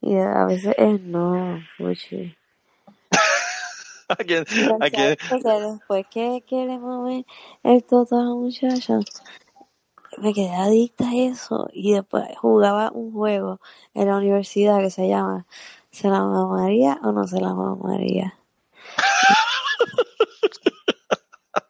Y 0.00 0.16
a 0.16 0.44
veces 0.46 0.74
es 0.78 1.00
no, 1.02 1.60
fuchi. 1.76 2.34
¿a 4.08 4.16
quién, 4.16 4.44
a 4.80 4.90
quién- 4.90 5.16
sabes 5.20 5.44
que 5.44 5.60
después 5.60 6.06
que, 6.10 6.44
que 6.46 6.66
le 6.66 6.78
mover 6.78 7.24
el 7.62 7.84
toto 7.84 8.16
a 8.18 8.24
la 8.24 8.30
muchacha, 8.30 8.98
me 10.18 10.32
quedé 10.34 10.54
adicta 10.54 11.08
a 11.08 11.14
eso. 11.14 11.68
Y 11.72 11.92
después 11.92 12.24
jugaba 12.38 12.90
un 12.92 13.12
juego 13.12 13.60
en 13.94 14.08
la 14.08 14.16
universidad 14.16 14.78
que 14.80 14.90
se 14.90 15.08
llama 15.08 15.46
¿Se 15.90 16.08
la 16.08 16.20
mamaría 16.24 16.98
o 17.02 17.12
no 17.12 17.26
se 17.26 17.40
la 17.40 17.54
mamaría? 17.54 18.34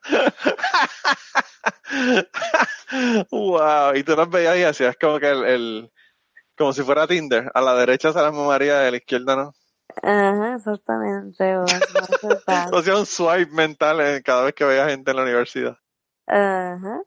wow, 3.30 3.94
y 3.94 4.02
tú 4.02 4.16
las 4.16 4.28
veías 4.30 4.56
y 4.58 4.64
hacías 4.64 4.96
como 5.00 5.18
que 5.18 5.30
el, 5.30 5.44
el- 5.44 5.90
como 6.60 6.74
si 6.74 6.82
fuera 6.82 7.06
Tinder, 7.06 7.50
a 7.54 7.60
la 7.62 7.74
derecha 7.74 8.12
se 8.12 8.20
las 8.20 8.34
mamaría, 8.34 8.86
a 8.86 8.90
la 8.90 8.96
izquierda 8.98 9.34
no. 9.34 9.54
Ajá, 10.02 10.56
exactamente. 10.56 11.56
o 11.56 11.64
no. 11.64 12.70
O 12.72 12.78
hacía 12.78 12.98
un 12.98 13.06
swipe 13.06 13.50
mental 13.50 13.98
eh, 14.02 14.22
cada 14.22 14.44
vez 14.44 14.52
que 14.52 14.66
veía 14.66 14.86
gente 14.86 15.10
en 15.10 15.16
la 15.16 15.22
universidad. 15.22 15.78
Ajá. 16.26 17.00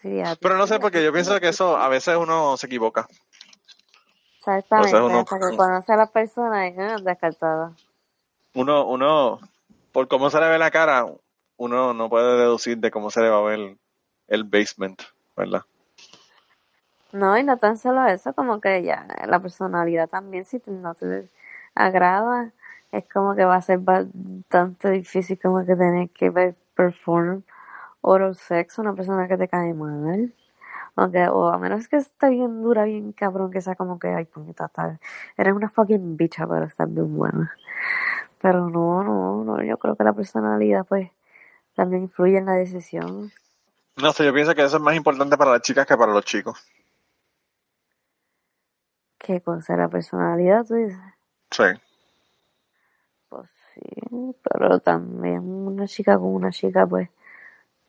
Sí, 0.00 0.22
Pero 0.40 0.56
no 0.56 0.68
sé, 0.68 0.78
porque 0.78 1.02
yo 1.02 1.12
pienso 1.12 1.40
que 1.40 1.48
eso 1.48 1.76
a 1.76 1.88
veces 1.88 2.16
uno 2.16 2.56
se 2.56 2.68
equivoca. 2.68 3.08
O 3.10 4.44
sea, 4.44 4.58
Exactamente, 4.58 5.00
uno, 5.00 5.18
hasta 5.18 5.50
que 5.50 5.56
conoce 5.56 5.92
a 5.92 5.96
la 5.96 6.06
persona 6.06 6.68
y 6.68 6.74
ah, 6.78 6.96
descartada. 7.02 7.72
uno, 8.54 8.86
uno, 8.86 9.40
por 9.90 10.06
cómo 10.06 10.30
se 10.30 10.38
le 10.38 10.48
ve 10.48 10.58
la 10.58 10.70
cara, 10.70 11.06
uno 11.56 11.92
no 11.92 12.08
puede 12.08 12.38
deducir 12.38 12.78
de 12.78 12.92
cómo 12.92 13.10
se 13.10 13.20
le 13.20 13.30
va 13.30 13.38
a 13.38 13.42
ver 13.42 13.76
el 14.28 14.44
basement, 14.44 15.02
¿verdad? 15.36 15.62
No, 17.12 17.36
y 17.36 17.44
no 17.44 17.58
tan 17.58 17.76
solo 17.76 18.06
eso, 18.06 18.34
como 18.34 18.60
que 18.60 18.82
ya 18.82 19.06
la 19.26 19.38
personalidad 19.38 20.08
también, 20.08 20.44
si 20.46 20.62
no 20.66 20.94
te 20.94 21.28
agrada, 21.74 22.52
es 22.90 23.04
como 23.12 23.34
que 23.34 23.44
va 23.44 23.56
a 23.56 23.62
ser 23.62 23.78
bastante 23.78 24.90
difícil 24.90 25.38
como 25.40 25.64
que 25.64 25.76
tener 25.76 26.10
que 26.10 26.54
perform 26.74 27.42
oral 28.00 28.34
sex 28.34 28.78
a 28.78 28.82
una 28.82 28.94
persona 28.94 29.28
que 29.28 29.36
te 29.36 29.48
cae 29.48 29.74
mal. 29.74 30.34
Aunque, 30.96 31.26
o 31.28 31.48
a 31.48 31.58
menos 31.58 31.88
que 31.88 31.96
esté 31.96 32.28
bien 32.30 32.62
dura, 32.62 32.84
bien 32.84 33.12
cabrón, 33.12 33.50
que 33.50 33.62
sea 33.62 33.74
como 33.76 33.98
que, 33.98 34.08
ay, 34.08 34.26
puñeta, 34.26 34.68
tal. 34.68 35.00
Eres 35.38 35.54
una 35.54 35.70
fucking 35.70 36.16
bicha, 36.18 36.46
pero 36.46 36.66
estás 36.66 36.92
bien 36.92 37.16
buena. 37.16 37.54
Pero 38.42 38.68
no, 38.68 39.02
no, 39.02 39.44
no, 39.44 39.62
yo 39.62 39.78
creo 39.78 39.96
que 39.96 40.04
la 40.04 40.12
personalidad, 40.12 40.84
pues, 40.86 41.10
también 41.74 42.02
influye 42.02 42.36
en 42.38 42.46
la 42.46 42.54
decisión. 42.54 43.32
No 43.96 44.12
sé, 44.12 44.24
yo 44.24 44.34
pienso 44.34 44.54
que 44.54 44.64
eso 44.64 44.76
es 44.76 44.82
más 44.82 44.94
importante 44.94 45.38
para 45.38 45.52
las 45.52 45.62
chicas 45.62 45.86
que 45.86 45.96
para 45.96 46.12
los 46.12 46.24
chicos. 46.24 46.62
¿Qué 49.24 49.40
cosa? 49.40 49.76
La 49.76 49.88
personalidad, 49.88 50.64
tú 50.66 50.74
dices. 50.74 50.98
Sí. 51.50 51.62
Pues 53.28 53.48
sí, 53.74 53.80
pero 54.42 54.80
también 54.80 55.40
una 55.40 55.86
chica 55.86 56.16
con 56.18 56.34
una 56.34 56.50
chica, 56.50 56.86
pues, 56.86 57.08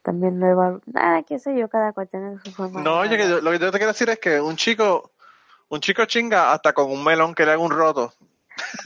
también 0.04 0.40
lo 0.40 0.48
evalúa. 0.48 0.82
Nada, 0.86 1.24
qué 1.24 1.40
sé 1.40 1.58
yo, 1.58 1.68
cada 1.70 1.92
cual 1.92 2.08
tiene 2.08 2.38
su 2.44 2.52
forma 2.52 2.82
No, 2.82 3.00
oye, 3.00 3.18
que 3.18 3.24
yo- 3.24 3.38
evaluar. 3.40 3.44
lo 3.44 3.52
que 3.52 3.60
yo 3.66 3.72
te 3.72 3.78
quiero 3.80 3.92
decir 3.94 4.10
es 4.10 4.20
que 4.20 4.40
un 4.40 4.56
chico, 4.56 5.12
un 5.70 5.80
chico 5.80 6.06
chinga 6.06 6.52
hasta 6.54 6.72
con 6.74 6.92
un 6.92 7.04
melón 7.04 7.34
que 7.34 7.46
le 7.46 7.52
haga 7.54 7.62
un 7.62 7.72
roto, 7.72 8.14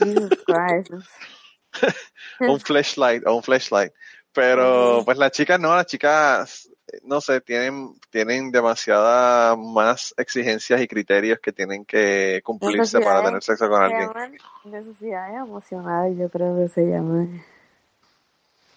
o 2.40 2.52
un 2.52 2.60
flashlight, 2.60 3.26
o 3.26 3.34
un 3.34 3.42
flashlight. 3.42 3.92
Pero, 4.32 5.02
pues 5.04 5.18
las 5.18 5.32
chicas 5.32 5.58
no, 5.60 5.74
las 5.74 5.86
chicas, 5.86 6.70
no 7.02 7.20
sé, 7.20 7.40
tienen, 7.40 7.94
tienen 8.10 8.50
demasiadas 8.50 9.56
más 9.58 10.14
exigencias 10.16 10.80
y 10.80 10.88
criterios 10.88 11.38
que 11.40 11.52
tienen 11.52 11.84
que 11.84 12.40
cumplirse 12.44 13.00
para 13.00 13.22
tener 13.22 13.42
sexo 13.42 13.68
con 13.68 13.82
alguien. 13.82 14.10
necesidades 14.64 15.36
emocionales, 15.36 16.18
yo 16.18 16.28
creo 16.28 16.56
que 16.56 16.68
se 16.68 16.86
llaman. 16.86 17.42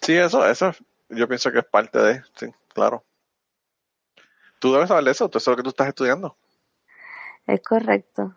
Sí, 0.00 0.16
eso, 0.16 0.46
eso, 0.46 0.72
yo 1.08 1.28
pienso 1.28 1.52
que 1.52 1.60
es 1.60 1.64
parte 1.64 1.98
de, 1.98 2.22
sí, 2.34 2.52
claro. 2.74 3.04
Tú 4.58 4.72
debes 4.72 4.88
saber 4.88 5.04
de 5.04 5.10
eso, 5.10 5.26
eso 5.26 5.38
es 5.38 5.46
lo 5.46 5.56
que 5.56 5.62
tú 5.62 5.70
estás 5.70 5.88
estudiando. 5.88 6.36
Es 7.46 7.60
correcto. 7.62 8.34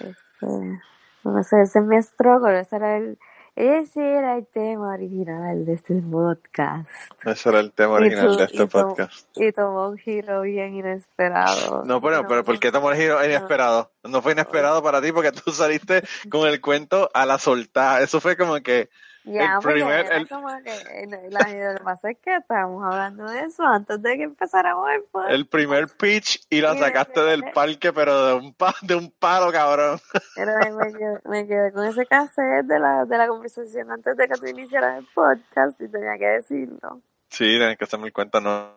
Este, 0.00 0.80
no 1.24 1.42
sé, 1.42 1.62
ese 1.62 1.78
es 1.78 1.84
mi 1.84 2.02
struggle, 2.02 2.60
ese 2.60 2.76
era 2.76 2.96
el, 2.96 3.18
ese 3.60 4.00
era 4.00 4.36
el 4.36 4.46
tema 4.46 4.94
original 4.94 5.66
de 5.66 5.74
este 5.74 5.94
podcast. 5.94 6.88
Ese 7.24 7.48
era 7.50 7.60
el 7.60 7.72
tema 7.72 7.94
original 7.94 8.36
de 8.36 8.44
este 8.44 8.62
y, 8.62 8.66
podcast. 8.66 9.28
y 9.36 9.52
tomó 9.52 9.88
un 9.90 9.98
giro 9.98 10.42
bien 10.42 10.74
inesperado. 10.74 11.84
No, 11.84 12.00
pero, 12.00 12.22
No, 12.22 12.28
pero 12.28 12.42
¿por 12.42 12.58
qué 12.58 12.72
tomó 12.72 12.90
el 12.90 12.96
giro 12.96 13.22
inesperado? 13.24 13.90
No 14.04 14.22
fue 14.22 14.32
inesperado 14.32 14.82
para 14.82 15.02
ti 15.02 15.12
porque 15.12 15.32
tú 15.32 15.50
saliste 15.52 16.02
con 16.30 16.48
el 16.48 16.60
cuento 16.60 17.10
a 17.12 17.26
la 17.26 17.38
soltada. 17.38 18.00
Eso 18.00 18.20
fue 18.20 18.36
como 18.36 18.60
que, 18.60 18.88
Ya, 19.24 19.56
El 19.56 19.60
primer- 19.60 20.06
era 20.06 20.16
el- 20.16 20.28
como 20.28 20.48
que, 20.64 21.06
la, 21.28 21.40
lo 21.72 21.78
que 21.78 21.84
pasa 21.84 22.10
es 22.10 22.18
que 22.24 22.36
estábamos 22.36 22.82
hablando 22.82 23.24
de 23.30 23.40
eso 23.40 23.62
antes 23.64 24.00
de 24.00 24.16
que 24.16 24.22
empezáramos 24.22 24.90
el 24.90 25.02
podcast. 25.02 25.32
El 25.34 25.46
primer 25.46 25.88
pitch 25.88 26.46
y 26.48 26.62
la 26.62 26.74
sacaste 26.76 27.20
de- 27.20 27.26
del 27.32 27.44
parque, 27.52 27.92
pero 27.92 28.26
de 28.26 28.34
un, 28.34 28.54
pa- 28.54 28.74
de 28.80 28.94
un 28.94 29.10
palo, 29.10 29.52
cabrón. 29.52 30.00
Pero 30.36 30.52
me 30.74 30.92
quedé, 30.92 31.18
me 31.26 31.46
quedé 31.46 31.70
con 31.72 31.84
ese 31.86 32.06
cassette 32.06 32.64
de 32.64 32.78
la, 32.78 33.04
de 33.04 33.18
la 33.18 33.28
conversación 33.28 33.90
antes 33.90 34.16
de 34.16 34.26
que 34.26 34.34
tú 34.34 34.46
iniciaras 34.46 34.98
el 34.98 35.06
podcast 35.14 35.78
y 35.82 35.88
tenía 35.88 36.16
que 36.18 36.26
decirlo. 36.26 37.02
Sí, 37.28 37.44
tienes 37.44 37.76
que 37.76 37.84
hacerme 37.84 38.06
el 38.06 38.12
cuento, 38.14 38.40
no. 38.40 38.70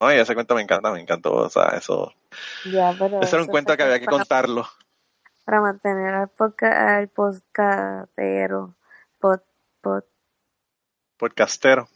No, 0.00 0.10
y 0.12 0.16
ese 0.16 0.32
cuento 0.34 0.54
me 0.54 0.62
encanta, 0.62 0.90
me 0.92 1.00
encantó. 1.00 1.34
O 1.34 1.50
sea, 1.50 1.74
eso. 1.76 2.10
Ya, 2.72 2.94
pero 2.98 3.20
Ese 3.20 3.36
era 3.36 3.42
un 3.44 3.50
cuento 3.50 3.76
que 3.76 3.82
había 3.82 3.98
que 4.00 4.06
para- 4.06 4.16
contarlo. 4.16 4.66
Para 5.44 5.60
mantener 5.60 6.14
al, 6.14 6.28
podca, 6.28 6.96
al 6.96 7.08
podcastero. 7.08 8.74
Pod, 9.80 10.02
pod, 10.02 10.04
Podcastero. 11.18 11.88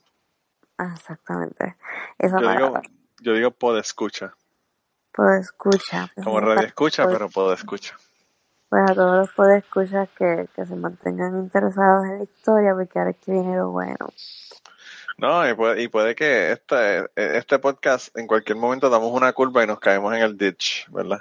ah, 0.78 0.92
exactamente. 0.94 1.76
Esa 2.18 2.40
Yo 2.40 2.50
digo, 2.50 2.82
yo 3.20 3.32
digo 3.34 3.50
pod 3.50 3.78
escucha. 3.78 4.34
Pod 5.12 5.34
escucha. 5.38 6.10
Como 6.22 6.40
radio 6.40 6.66
escucha, 6.66 7.06
pero 7.06 7.28
pod 7.28 7.52
escucha. 7.52 7.96
Pues 8.68 8.90
a 8.90 8.94
todos 8.94 9.16
los 9.18 9.32
podescuchas 9.34 10.08
que, 10.18 10.48
que 10.56 10.66
se 10.66 10.74
mantengan 10.74 11.38
interesados 11.38 12.06
en 12.06 12.18
la 12.18 12.24
historia, 12.24 12.74
porque 12.74 12.98
ahora 12.98 13.10
es 13.12 13.16
que 13.18 13.30
viene 13.32 13.56
lo 13.56 13.70
bueno. 13.70 14.08
No, 15.16 15.48
y 15.48 15.54
puede, 15.54 15.82
y 15.82 15.88
puede 15.88 16.14
que 16.16 16.50
este, 16.50 17.08
este 17.14 17.60
podcast 17.60 18.16
en 18.18 18.26
cualquier 18.26 18.58
momento 18.58 18.90
damos 18.90 19.12
una 19.12 19.32
curva 19.32 19.62
y 19.62 19.66
nos 19.68 19.78
caemos 19.78 20.12
en 20.14 20.22
el 20.22 20.36
ditch, 20.36 20.90
¿verdad? 20.90 21.20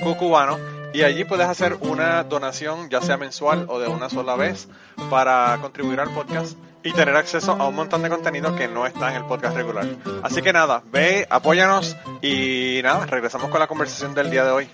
cucubano 0.00 0.58
y 0.92 1.02
allí 1.02 1.24
puedes 1.24 1.46
hacer 1.46 1.76
una 1.80 2.24
donación 2.24 2.88
ya 2.88 3.00
sea 3.00 3.16
mensual 3.16 3.66
o 3.68 3.78
de 3.78 3.88
una 3.88 4.08
sola 4.08 4.36
vez 4.36 4.68
para 5.10 5.58
contribuir 5.60 6.00
al 6.00 6.10
podcast 6.10 6.56
y 6.82 6.92
tener 6.92 7.16
acceso 7.16 7.52
a 7.52 7.68
un 7.68 7.74
montón 7.74 8.02
de 8.02 8.08
contenido 8.08 8.54
que 8.56 8.68
no 8.68 8.86
está 8.86 9.10
en 9.10 9.16
el 9.16 9.24
podcast 9.24 9.56
regular. 9.56 9.86
Así 10.22 10.42
que 10.42 10.52
nada, 10.52 10.82
ve, 10.90 11.26
apóyanos 11.28 11.96
y 12.22 12.80
nada, 12.82 13.06
regresamos 13.06 13.50
con 13.50 13.60
la 13.60 13.66
conversación 13.66 14.14
del 14.14 14.30
día 14.30 14.44
de 14.44 14.50
hoy. 14.50 14.68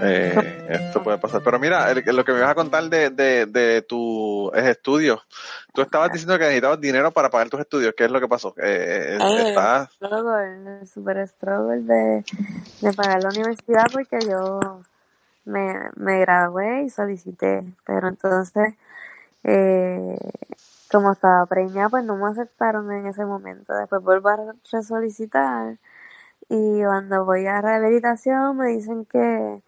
Eh, 0.00 0.62
esto 0.66 1.02
puede 1.02 1.18
pasar. 1.18 1.42
Pero 1.42 1.58
mira, 1.58 1.90
el- 1.90 2.04
lo 2.04 2.24
que 2.24 2.32
me 2.32 2.40
vas 2.40 2.50
a 2.50 2.54
contar 2.54 2.84
de, 2.84 3.10
de, 3.10 3.46
de 3.46 3.82
tus 3.82 4.52
estudios. 4.54 5.20
Tú 5.72 5.82
estabas 5.82 6.10
diciendo 6.12 6.34
que 6.38 6.44
necesitabas 6.44 6.80
dinero 6.80 7.10
para 7.12 7.30
pagar 7.30 7.48
tus 7.48 7.60
estudios. 7.60 7.94
¿Qué 7.96 8.04
es 8.04 8.10
lo 8.10 8.20
que 8.20 8.28
pasó? 8.28 8.54
Eh, 8.58 9.18
Eh, 9.20 9.48
estás- 9.48 9.92
struggle, 9.94 10.78
el 10.80 10.86
super 10.86 11.26
struggle 11.28 11.82
de, 11.82 12.24
de 12.80 12.92
pagar 12.92 13.22
la 13.22 13.28
universidad 13.28 13.86
porque 13.92 14.18
yo 14.28 14.82
me, 15.44 15.74
me 15.96 16.20
gradué 16.20 16.82
y 16.84 16.90
solicité, 16.90 17.62
pero 17.86 18.08
entonces, 18.08 18.74
eh, 19.44 20.18
como 20.90 21.12
estaba 21.12 21.44
preñada, 21.46 21.88
pues 21.88 22.04
no 22.04 22.16
me 22.16 22.30
aceptaron 22.30 22.90
en 22.92 23.06
ese 23.06 23.24
momento. 23.24 23.74
Después 23.74 24.02
vuelvo 24.02 24.28
a 24.30 24.38
resolicitar 24.72 25.76
y 26.48 26.82
cuando 26.82 27.24
voy 27.24 27.46
a 27.46 27.60
rehabilitación 27.60 28.56
me 28.56 28.68
dicen 28.68 29.04
que, 29.06 29.60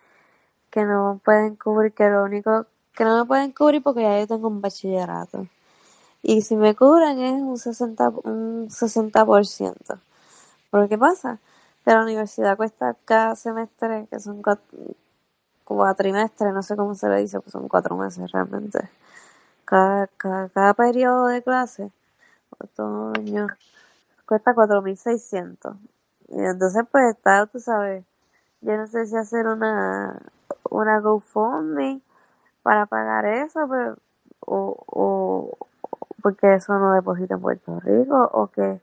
que 0.76 0.84
no 0.84 1.22
pueden 1.24 1.56
cubrir, 1.56 1.94
que 1.94 2.06
lo 2.10 2.24
único 2.24 2.66
que 2.94 3.02
no 3.02 3.16
me 3.16 3.24
pueden 3.24 3.50
cubrir 3.52 3.82
porque 3.82 4.02
ya 4.02 4.20
yo 4.20 4.26
tengo 4.26 4.48
un 4.48 4.60
bachillerato. 4.60 5.46
Y 6.22 6.42
si 6.42 6.54
me 6.54 6.76
cubren 6.76 7.18
es 7.18 7.40
un 7.40 7.56
60, 7.56 8.10
un 8.24 8.68
60%. 8.68 9.98
Pero 10.70 10.86
¿qué 10.86 10.98
pasa? 10.98 11.38
Que 11.82 11.92
la 11.92 12.02
universidad 12.02 12.58
cuesta 12.58 12.94
cada 13.06 13.34
semestre, 13.36 14.06
que 14.10 14.20
son 14.20 14.42
cuatro, 14.42 14.66
cuatrimestres, 15.64 16.52
no 16.52 16.62
sé 16.62 16.76
cómo 16.76 16.94
se 16.94 17.08
le 17.08 17.22
dice, 17.22 17.40
pues 17.40 17.52
son 17.52 17.68
cuatro 17.68 17.96
meses 17.96 18.30
realmente. 18.30 18.90
Cada, 19.64 20.08
cada, 20.08 20.50
cada 20.50 20.74
periodo 20.74 21.28
de 21.28 21.42
clase, 21.42 21.90
otoño, 22.58 23.46
cuesta 24.26 24.54
4.600. 24.54 25.74
Y 26.28 26.38
entonces 26.38 26.84
pues 26.92 27.16
está, 27.16 27.46
tú 27.46 27.60
sabes, 27.60 28.04
yo 28.60 28.76
no 28.76 28.86
sé 28.86 29.06
si 29.06 29.16
hacer 29.16 29.46
una, 29.46 30.20
una 30.70 31.00
GoFundMe 31.00 32.00
para 32.62 32.86
pagar 32.86 33.26
eso, 33.26 33.66
pero, 33.68 33.96
o, 34.40 34.76
o, 34.86 35.58
porque 36.22 36.54
eso 36.54 36.78
no 36.78 36.92
deposita 36.92 37.34
en 37.34 37.40
Puerto 37.40 37.80
Rico, 37.80 38.30
o 38.32 38.48
que, 38.48 38.80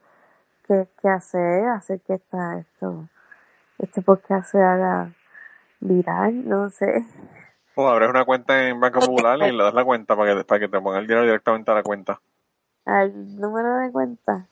que, 0.66 0.88
que 1.00 1.08
hacer, 1.08 1.66
hacer 1.68 2.00
que 2.00 2.14
esta, 2.14 2.58
esto, 2.58 3.08
este 3.78 4.02
podcast 4.02 4.50
se 4.50 4.62
haga 4.62 5.12
viral, 5.80 6.48
no 6.48 6.70
sé. 6.70 7.06
O 7.74 7.88
abres 7.88 8.08
una 8.08 8.24
cuenta 8.24 8.68
en 8.68 8.80
Banco 8.80 9.00
Popular 9.00 9.38
y 9.48 9.52
le 9.52 9.62
das 9.62 9.74
la 9.74 9.84
cuenta 9.84 10.16
para 10.16 10.34
que, 10.34 10.44
para 10.44 10.60
que 10.60 10.68
te 10.68 10.80
ponga 10.80 10.98
el 10.98 11.06
dinero 11.06 11.24
directamente 11.24 11.70
a 11.70 11.74
la 11.74 11.82
cuenta. 11.82 12.20
Al 12.84 13.40
número 13.40 13.76
de 13.78 13.90
cuenta, 13.90 14.46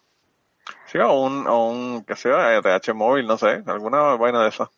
Sí, 0.86 0.98
o 0.98 1.22
un, 1.22 1.46
o 1.46 1.68
un, 1.70 2.04
sé 2.14 2.28
yo, 2.28 2.38
ETH 2.38 2.94
móvil, 2.94 3.26
no 3.26 3.38
sé, 3.38 3.62
alguna 3.66 4.16
vaina 4.16 4.42
de 4.42 4.48
esa. 4.48 4.70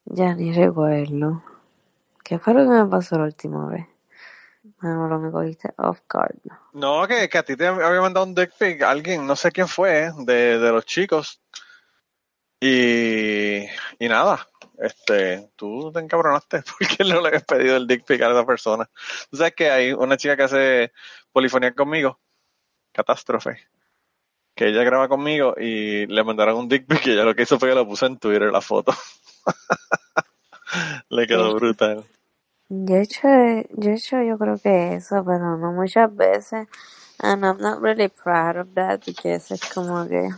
Ya 0.06 0.34
ni 0.34 0.54
recuerdo. 0.54 1.44
¿Qué 2.24 2.40
fue 2.40 2.54
lo 2.54 2.62
que 2.62 2.70
me 2.70 2.86
pasó 2.86 3.18
la 3.18 3.26
última 3.26 3.68
vez? 3.68 3.86
No, 4.82 5.08
lo 5.08 5.20
me 5.20 5.32
cogiste 5.32 5.74
off 5.78 6.02
guard. 6.10 6.36
No, 6.74 7.08
que, 7.08 7.30
que 7.30 7.38
a 7.38 7.44
ti 7.44 7.56
te 7.56 7.68
había 7.68 8.02
mandado 8.02 8.26
un 8.26 8.36
dick 8.36 8.52
pic 8.58 8.82
alguien, 8.82 9.26
no 9.26 9.36
sé 9.36 9.52
quién 9.52 9.68
fue, 9.68 10.12
de, 10.18 10.60
de 10.60 10.72
los 10.72 10.86
chicos. 10.86 11.42
Y, 12.60 13.60
y 14.00 14.10
nada, 14.10 14.46
este, 14.78 15.50
tú 15.56 15.92
te 15.94 16.00
encabronaste 16.00 16.62
porque 16.80 17.04
no 17.06 17.22
le 17.22 17.30
habías 17.30 17.46
pedido 17.46 17.78
el 17.78 17.88
dick 17.88 18.06
pic 18.06 18.22
a 18.22 18.32
esa 18.32 18.46
persona. 18.46 18.90
Tú 19.30 19.38
sabes 19.38 19.54
que 19.56 19.70
hay 19.70 19.94
una 19.94 20.18
chica 20.18 20.36
que 20.36 20.44
hace 20.44 20.92
polifonía 21.32 21.74
conmigo, 21.74 22.20
Catástrofe, 22.92 23.58
que 24.56 24.68
ella 24.68 24.84
graba 24.84 25.08
conmigo 25.08 25.56
y 25.58 26.06
le 26.08 26.24
mandaron 26.24 26.58
un 26.58 26.68
dick 26.68 26.86
pic 26.86 27.08
y 27.08 27.12
ella 27.12 27.24
lo 27.24 27.34
que 27.34 27.44
hizo 27.44 27.60
fue 27.60 27.70
que 27.70 27.76
lo 27.76 27.88
puso 27.88 28.06
en 28.06 28.18
Twitter 28.18 28.52
la 28.52 28.62
foto. 28.62 28.94
le 31.10 31.28
quedó 31.28 31.54
brutal. 31.56 32.06
Yo 32.70 32.96
he 32.98 33.02
hecho, 33.04 33.28
yo 33.78 33.92
he 33.92 33.96
hecho 33.96 34.22
yo 34.24 34.38
creo 34.40 34.58
que 34.60 34.96
eso, 34.96 35.24
pero 35.26 35.58
no 35.58 35.74
muchas 35.74 36.16
veces. 36.16 36.68
And 37.20 37.46
I'm 37.46 37.60
not 37.60 37.82
really 37.82 38.10
proud 38.10 38.58
of 38.58 38.76
that 38.76 39.06
because 39.06 39.54
es 39.54 39.62
como 39.74 40.08
que, 40.08 40.30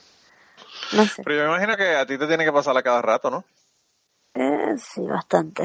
no 0.94 1.08
sé, 1.08 1.26
Pero 1.26 1.38
yo 1.38 1.44
me 1.44 1.50
imagino 1.50 1.78
que 1.78 1.96
a 1.96 2.06
ti 2.06 2.18
te 2.18 2.28
tiene 2.28 2.46
que 2.46 2.54
pasar 2.54 2.78
a 2.78 2.84
cada 2.84 3.02
rato, 3.02 3.32
¿no? 3.32 3.46
eh, 4.36 4.76
sí, 4.78 5.02
bastante. 5.08 5.64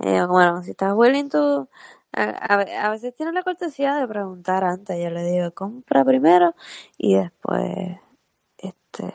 Eh, 0.00 0.24
bueno, 0.26 0.62
si 0.62 0.72
estás 0.72 0.94
willing 0.94 1.30
to, 1.30 1.68
a, 2.12 2.24
a, 2.24 2.86
a 2.88 2.90
veces 2.90 3.14
tienes 3.14 3.34
la 3.34 3.42
cortesía 3.44 3.96
de 3.96 4.08
preguntar 4.08 4.64
antes. 4.64 4.98
Yo 5.02 5.10
le 5.10 5.24
digo, 5.24 5.52
compra 5.54 6.04
primero 6.04 6.54
y 6.98 7.16
después, 7.16 7.98
este, 8.58 9.14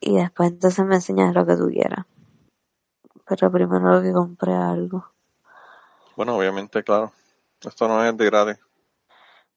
y 0.00 0.16
después 0.16 0.50
entonces 0.52 0.84
me 0.86 0.96
enseñas 0.96 1.34
lo 1.34 1.46
que 1.46 1.56
tú 1.56 1.68
quieras. 1.68 2.06
Pero 3.26 3.52
primero 3.52 4.02
que 4.02 4.12
compre 4.12 4.54
algo. 4.54 5.11
Bueno, 6.16 6.36
obviamente, 6.36 6.82
claro. 6.82 7.12
Esto 7.60 7.88
no 7.88 8.04
es 8.04 8.16
de 8.16 8.26
gratis. 8.26 8.58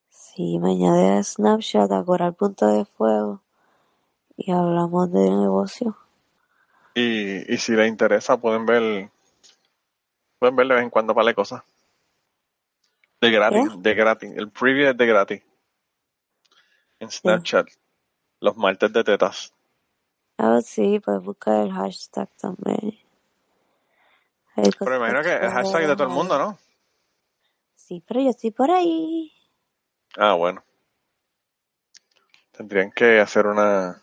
Si 0.10 0.60
me 0.60 0.72
añades 0.72 1.34
Snapchat 1.34 1.92
a 1.92 2.04
Coral 2.04 2.34
Punto 2.36 2.68
de 2.68 2.86
Fuego 2.86 3.42
y 4.38 4.52
hablamos 4.52 5.12
de 5.12 5.30
negocio. 5.30 5.98
Y, 6.94 7.54
y 7.54 7.58
si 7.58 7.74
les 7.74 7.88
interesa, 7.90 8.38
pueden 8.38 8.66
ver, 8.66 9.10
pueden 10.40 10.56
ver 10.56 10.68
de 10.68 10.74
vez 10.76 10.84
en 10.84 10.90
cuando 10.90 11.14
para 11.14 11.34
cosas. 11.34 11.64
De 13.22 13.32
gratis, 13.32 13.70
de 13.80 13.94
gratis. 13.94 14.32
El 14.36 14.52
preview 14.52 14.90
es 14.90 14.98
de 14.98 15.06
gratis. 15.06 15.44
En 17.00 17.10
Snapchat. 17.10 17.68
Los 18.40 18.56
martes 18.56 18.92
de 18.94 19.04
tetas. 19.04 19.54
Ah, 20.38 20.60
sí, 20.62 21.00
puedes 21.00 21.24
buscar 21.24 21.66
el 21.66 21.72
hashtag 21.72 22.30
también. 22.38 23.05
Pero 24.56 24.92
me 24.92 24.98
imagino 24.98 25.22
que 25.22 25.34
el 25.34 25.52
hashtag 25.52 25.82
es 25.84 25.88
de 25.90 25.96
todo 25.96 26.08
el 26.08 26.14
mundo, 26.14 26.38
¿no? 26.38 26.58
Sí, 27.76 28.02
pero 28.08 28.22
yo 28.22 28.30
estoy 28.30 28.52
por 28.52 28.72
ahí. 28.72 29.32
Ah, 30.18 30.34
bueno. 30.34 30.64
Tendrían 32.52 32.92
que 32.92 33.20
hacer 33.20 33.48
una 33.48 34.02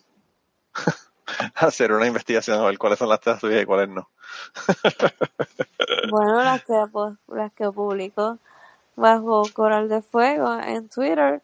hacer 1.55 1.93
una 1.93 2.07
investigación 2.07 2.61
a 2.61 2.67
ver 2.67 2.79
cuáles 2.79 2.99
son 2.99 3.09
las 3.09 3.21
tetas 3.21 3.41
tuyas 3.41 3.63
y 3.63 3.67
cuáles 3.67 3.89
no. 3.89 4.09
Bueno, 6.11 6.43
las 6.43 6.63
que, 6.67 6.85
pues, 6.93 7.15
las 7.29 7.53
que 7.53 7.71
publico 7.71 8.39
bajo 8.95 9.43
Coral 9.55 9.89
de 9.89 10.03
Fuego 10.03 10.59
en 10.61 10.89
Twitter, 10.89 11.43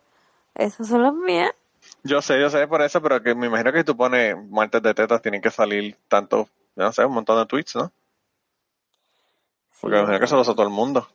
esas 0.55 0.89
son 0.89 1.03
las 1.03 1.15
mías. 1.15 1.53
Yo 2.03 2.21
sé, 2.21 2.41
yo 2.41 2.51
sé 2.51 2.67
por 2.69 2.83
eso, 2.83 3.01
pero 3.01 3.23
que 3.23 3.35
me 3.35 3.47
imagino 3.47 3.73
que 3.73 3.79
si 3.79 3.85
tú 3.85 3.97
pones 3.97 4.37
martes 4.51 4.83
de 4.83 4.95
tetas 4.95 5.23
tienen 5.23 5.41
que 5.41 5.51
salir 5.51 5.97
tanto, 6.09 6.49
no 6.77 6.93
sé, 6.93 7.05
un 7.05 7.15
montón 7.15 7.39
de 7.39 7.47
tweets, 7.47 7.77
¿no? 7.77 7.91
Porque 9.81 9.97
me 9.97 10.03
imagino 10.03 10.19
que 10.19 10.25
eso 10.25 10.37
lo 10.37 10.43
usa 10.43 10.55
todo 10.55 10.67
el 10.67 10.73
mundo. 10.73 11.09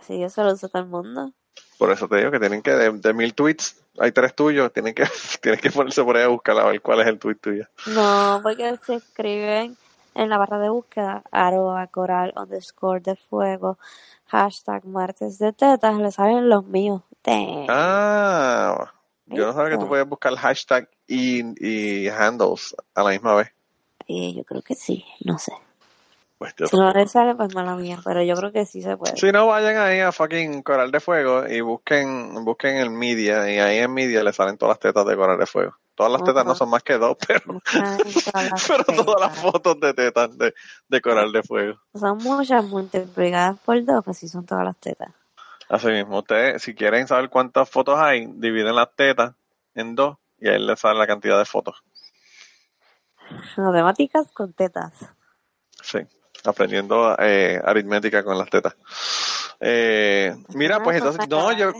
sí, 0.00 0.22
eso 0.22 0.42
lo 0.44 0.52
usa 0.52 0.68
todo 0.68 0.82
el 0.82 0.88
mundo. 0.88 1.32
Por 1.78 1.92
eso 1.92 2.08
te 2.08 2.16
digo 2.16 2.30
que 2.30 2.40
tienen 2.40 2.62
que, 2.62 2.72
de, 2.72 2.90
de 2.90 3.14
mil 3.14 3.34
tweets, 3.34 3.80
hay 4.00 4.10
tres 4.12 4.34
tuyos, 4.34 4.72
tienen 4.72 4.94
que, 4.94 5.04
tienen 5.40 5.60
que 5.60 5.70
ponerse 5.70 6.02
por 6.02 6.16
ahí 6.16 6.24
a 6.24 6.28
buscar 6.28 6.58
a 6.58 6.66
ver 6.66 6.80
cuál 6.82 7.00
es 7.00 7.06
el 7.06 7.18
tweet 7.18 7.36
tuyo. 7.36 7.66
No, 7.86 8.40
porque 8.42 8.76
se 8.84 8.96
escriben 8.96 9.76
en 10.14 10.28
la 10.28 10.38
barra 10.38 10.58
de 10.58 10.70
búsqueda 10.70 11.22
arroba 11.30 11.86
coral 11.86 12.32
underscore 12.36 13.00
de 13.00 13.14
fuego 13.14 13.78
hashtag 14.26 14.84
martes 14.84 15.38
de 15.38 15.52
tetas, 15.52 15.96
le 15.98 16.10
salen 16.10 16.48
los 16.48 16.66
míos. 16.66 17.02
Damn. 17.24 17.66
Ah, 17.68 18.92
yo 19.26 19.46
no 19.46 19.52
sabía 19.52 19.76
que 19.76 19.78
tú 19.78 19.88
podías 19.88 20.08
buscar 20.08 20.34
hashtag 20.36 20.88
y, 21.06 21.42
y 21.64 22.08
handles 22.08 22.74
a 22.94 23.02
la 23.04 23.10
misma 23.10 23.34
vez. 23.34 23.52
Y 24.06 24.34
yo 24.34 24.44
creo 24.44 24.62
que 24.62 24.74
sí, 24.74 25.04
no 25.24 25.38
sé. 25.38 25.52
Pues 26.38 26.54
Si 26.70 26.76
no 26.76 26.92
le 26.92 27.08
sale, 27.08 27.34
pues 27.34 27.52
mala 27.52 27.74
mía, 27.74 27.98
pero 28.04 28.22
yo 28.22 28.36
creo 28.36 28.52
que 28.52 28.64
sí 28.64 28.80
se 28.80 28.96
puede. 28.96 29.16
Si 29.16 29.32
no, 29.32 29.48
vayan 29.48 29.76
ahí 29.76 29.98
a 29.98 30.12
fucking 30.12 30.62
Coral 30.62 30.92
de 30.92 31.00
Fuego 31.00 31.48
y 31.48 31.60
busquen, 31.60 32.44
busquen 32.44 32.76
el 32.76 32.90
media 32.90 33.50
y 33.50 33.58
ahí 33.58 33.78
en 33.78 33.92
media 33.92 34.22
le 34.22 34.32
salen 34.32 34.56
todas 34.56 34.74
las 34.74 34.78
tetas 34.78 35.04
de 35.04 35.16
Coral 35.16 35.36
de 35.36 35.46
Fuego. 35.46 35.76
Todas 35.96 36.12
las 36.12 36.22
tetas 36.22 36.46
no 36.46 36.54
son 36.54 36.70
más 36.70 36.84
que 36.84 36.96
dos, 36.96 37.16
pero, 37.26 37.40
todas 37.42 38.50
las 38.52 38.68
pero 38.68 38.84
todas 38.84 39.20
las 39.20 39.36
fotos 39.36 39.80
de 39.80 39.94
tetas 39.94 40.38
de, 40.38 40.54
de 40.88 41.00
Coral 41.00 41.32
de 41.32 41.42
Fuego. 41.42 41.80
Son 41.92 42.18
muchas 42.18 42.64
multiplicadas 42.64 43.58
por 43.58 43.84
dos, 43.84 44.04
pues 44.04 44.18
sí 44.18 44.28
son 44.28 44.46
todas 44.46 44.64
las 44.64 44.76
tetas. 44.76 45.08
Así 45.68 45.88
mismo, 45.88 46.18
ustedes, 46.18 46.62
si 46.62 46.72
quieren 46.76 47.08
saber 47.08 47.28
cuántas 47.30 47.68
fotos 47.68 47.98
hay, 47.98 48.26
dividen 48.26 48.76
las 48.76 48.94
tetas 48.94 49.34
en 49.74 49.96
dos 49.96 50.18
y 50.38 50.48
ahí 50.48 50.64
les 50.64 50.78
sale 50.78 51.00
la 51.00 51.06
cantidad 51.08 51.36
de 51.36 51.44
fotos. 51.44 51.82
Matemáticas 53.56 54.30
con 54.30 54.52
tetas. 54.52 54.94
Sí, 55.82 55.98
aprendiendo 56.44 57.16
eh, 57.18 57.60
aritmética 57.64 58.22
con 58.22 58.38
las 58.38 58.48
tetas. 58.50 58.74
Eh, 59.60 60.34
mira, 60.54 60.82
pues 60.82 60.96
entonces, 60.98 61.28
no, 61.28 61.52
yo, 61.52 61.72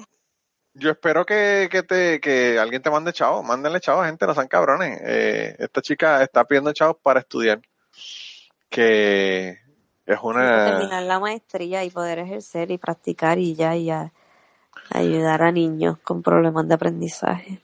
yo 0.74 0.90
espero 0.90 1.24
que, 1.24 1.68
que 1.70 1.82
te 1.82 2.20
que 2.20 2.58
alguien 2.58 2.82
te 2.82 2.90
mande 2.90 3.12
chavo, 3.12 3.42
mándenle 3.42 3.80
chavo, 3.80 4.04
gente, 4.04 4.26
no 4.26 4.34
sean 4.34 4.48
cabrones. 4.48 5.00
Eh, 5.02 5.56
esta 5.58 5.80
chica 5.80 6.22
está 6.22 6.44
pidiendo 6.44 6.72
chavos 6.72 6.96
para 7.02 7.20
estudiar, 7.20 7.60
que 8.68 9.58
es 10.06 10.18
una... 10.22 10.64
terminar 10.64 11.02
la 11.02 11.20
maestría 11.20 11.84
y 11.84 11.90
poder 11.90 12.18
ejercer 12.20 12.70
y 12.70 12.78
practicar 12.78 13.38
y 13.38 13.54
ya, 13.54 13.76
y 13.76 13.90
a- 13.90 14.12
ayudar 14.90 15.42
a 15.42 15.52
niños 15.52 15.98
con 15.98 16.22
problemas 16.22 16.66
de 16.68 16.74
aprendizaje. 16.74 17.60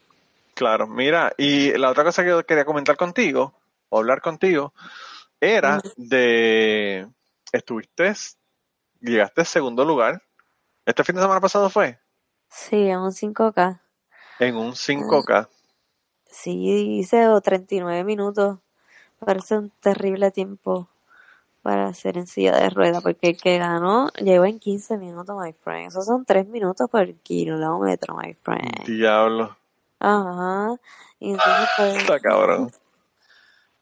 Claro, 0.55 0.86
mira, 0.86 1.32
y 1.36 1.76
la 1.76 1.90
otra 1.90 2.05
cosa 2.05 2.22
que 2.22 2.28
yo 2.30 2.45
quería 2.47 2.64
comentar 2.64 2.97
contigo, 2.97 3.55
o 3.88 3.99
hablar 3.99 4.20
contigo, 4.20 4.72
era 5.53 5.80
de, 5.97 7.07
estuviste, 7.53 8.12
llegaste 9.01 9.42
a 9.42 9.45
segundo 9.45 9.84
lugar, 9.84 10.22
este 10.86 11.05
fin 11.05 11.16
de 11.16 11.22
semana 11.22 11.40
pasado 11.40 11.68
fue, 11.70 11.99
Sí, 12.49 12.88
en 12.88 12.99
un 12.99 13.11
5K. 13.11 13.80
en 14.38 14.57
un 14.57 14.72
5K. 14.72 15.49
Sí, 16.30 16.99
hice 16.99 17.26
39 17.42 18.05
minutos. 18.05 18.59
Parece 19.18 19.59
un 19.59 19.70
terrible 19.80 20.30
tiempo 20.30 20.88
para 21.62 21.86
hacer 21.86 22.18
en 22.18 22.26
silla 22.26 22.57
de 22.57 22.70
rueda, 22.70 23.01
porque 23.01 23.30
el 23.30 23.36
que 23.40 23.59
ganó 23.59 24.09
llegó 24.20 24.45
en 24.45 24.59
15 24.61 24.99
minutos, 24.99 25.36
my 25.40 25.53
friend. 25.53 25.88
Esos 25.88 26.07
son 26.07 26.24
3 26.24 26.47
minutos 26.47 26.90
por 26.90 27.12
kilómetro, 27.14 28.16
my 28.16 28.34
friend. 28.34 28.84
Diablo, 28.84 29.57
Ajá. 29.99 30.76
Y 31.18 31.30
entonces 31.30 31.68
pues, 31.76 31.97
está 31.97 32.20
cabrón. 32.20 32.70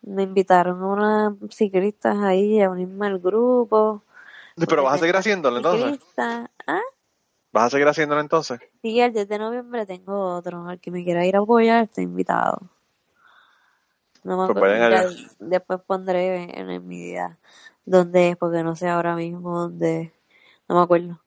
Me 0.03 0.25
invitaron 0.25 0.83
unas 0.83 1.35
ciclistas 1.51 2.17
ahí 2.19 2.61
a 2.61 2.71
unirme 2.71 3.07
al 3.07 3.19
grupo. 3.19 4.03
Pero 4.57 4.85
vas 4.85 4.95
a 4.95 4.99
seguir 4.99 5.17
haciéndolo 5.17 5.57
entonces. 5.57 6.01
Ah, 6.19 6.49
¿Vas 7.53 7.65
a 7.65 7.71
seguir 7.71 7.89
haciéndolo 7.89 8.21
entonces? 8.21 8.61
sí, 8.83 9.01
el 9.01 9.13
10 9.13 9.29
de 9.29 9.39
noviembre 9.39 9.87
tengo 9.87 10.37
otro. 10.37 10.71
El 10.71 10.81
que 10.81 10.91
me 10.91 11.05
quiera 11.05 11.27
ir 11.27 11.37
a 11.37 11.41
apoyar 11.41 11.85
está 11.85 12.03
invitado. 12.03 12.61
No 14.25 14.37
me 14.37 14.53
Pues 14.53 14.83
acuerdo, 14.93 15.11
después 15.41 15.81
pondré 15.87 16.45
en, 16.45 16.71
en 16.71 16.87
mi 16.87 16.99
día 16.99 17.39
dónde 17.85 18.31
es, 18.31 18.37
porque 18.37 18.63
no 18.63 18.77
sé 18.77 18.89
ahora 18.89 19.17
mismo 19.17 19.61
dónde. 19.63 20.13
No 20.69 20.77
me 20.77 20.83
acuerdo. 20.83 21.21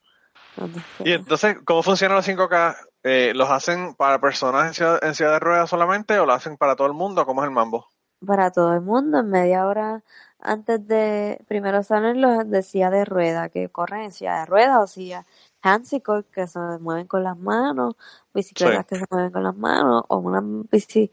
dónde 0.55 0.79
Y 1.03 1.11
es. 1.11 1.19
entonces, 1.19 1.57
¿cómo 1.65 1.83
funcionan 1.83 2.17
los 2.17 2.25
5K? 2.25 2.75
Eh, 3.03 3.33
¿Los 3.35 3.49
hacen 3.49 3.95
para 3.95 4.19
personas 4.19 4.67
en 4.67 4.73
silla, 4.73 4.99
en 5.01 5.13
silla 5.13 5.31
de 5.31 5.39
ruedas 5.39 5.69
solamente 5.69 6.17
o 6.19 6.25
lo 6.25 6.33
hacen 6.33 6.57
para 6.57 6.75
todo 6.75 6.87
el 6.87 6.93
mundo? 6.93 7.25
¿Cómo 7.25 7.41
es 7.43 7.47
el 7.47 7.53
mambo? 7.53 7.87
Para 8.23 8.49
todo 8.51 8.73
el 8.73 8.81
mundo, 8.81 9.19
en 9.19 9.29
media 9.29 9.65
hora 9.67 10.03
antes 10.39 10.87
de. 10.87 11.43
Primero 11.47 11.83
salen 11.83 12.21
los 12.21 12.49
de 12.49 12.63
silla 12.63 12.89
de 12.89 13.05
rueda, 13.05 13.49
que 13.49 13.69
corren 13.69 14.01
en 14.03 14.11
silla 14.11 14.39
de 14.39 14.45
rueda 14.45 14.79
o 14.79 14.87
silla 14.87 15.25
handsicle, 15.61 16.23
que 16.31 16.47
se 16.47 16.59
mueven 16.79 17.07
con 17.07 17.23
las 17.23 17.37
manos, 17.37 17.95
bicicletas 18.33 18.85
que 18.85 18.95
se 18.97 19.05
mueven 19.09 19.31
con 19.31 19.43
las 19.43 19.55
manos, 19.55 20.03
o 20.07 20.17
una 20.17 20.41
bici, 20.71 21.11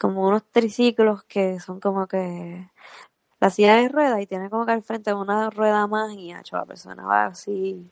como 0.00 0.26
unos 0.28 0.44
triciclos 0.50 1.24
que 1.24 1.60
son 1.60 1.80
como 1.80 2.06
que 2.08 2.70
la 3.40 3.50
silla 3.50 3.76
de 3.76 3.88
ruedas 3.88 4.20
y 4.20 4.26
tiene 4.26 4.50
como 4.50 4.66
que 4.66 4.72
al 4.72 4.82
frente 4.82 5.14
una 5.14 5.50
rueda 5.50 5.86
más 5.88 6.12
y 6.14 6.32
hecho 6.34 6.56
la 6.56 6.66
persona 6.66 7.04
va 7.06 7.26
así, 7.26 7.90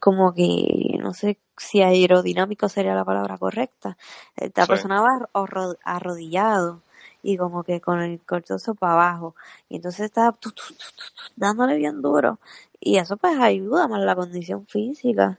como 0.00 0.34
que 0.34 0.98
no 1.00 1.14
sé 1.14 1.38
si 1.56 1.82
aerodinámico 1.82 2.68
sería 2.68 2.94
la 2.94 3.04
palabra 3.04 3.38
correcta. 3.38 3.96
La 4.36 4.66
Sí. 4.66 4.68
persona 4.70 5.00
va 5.02 5.10
arro- 5.34 5.78
arrodillado 5.84 6.82
y 7.22 7.36
como 7.36 7.62
que 7.64 7.80
con 7.80 8.00
el 8.02 8.20
cortoso 8.20 8.74
para 8.74 8.94
abajo. 8.94 9.34
Y 9.68 9.76
entonces 9.76 10.06
está 10.06 10.32
tu, 10.32 10.50
tu, 10.50 10.62
tu, 10.66 10.74
tu, 10.74 10.76
tu, 10.76 11.32
dándole 11.36 11.76
bien 11.76 12.02
duro. 12.02 12.38
Y 12.80 12.98
eso 12.98 13.16
pues 13.16 13.38
ayuda 13.38 13.88
más 13.88 14.02
la 14.02 14.16
condición 14.16 14.66
física. 14.66 15.38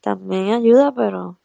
También 0.00 0.54
ayuda 0.54 0.92
pero 0.94 1.36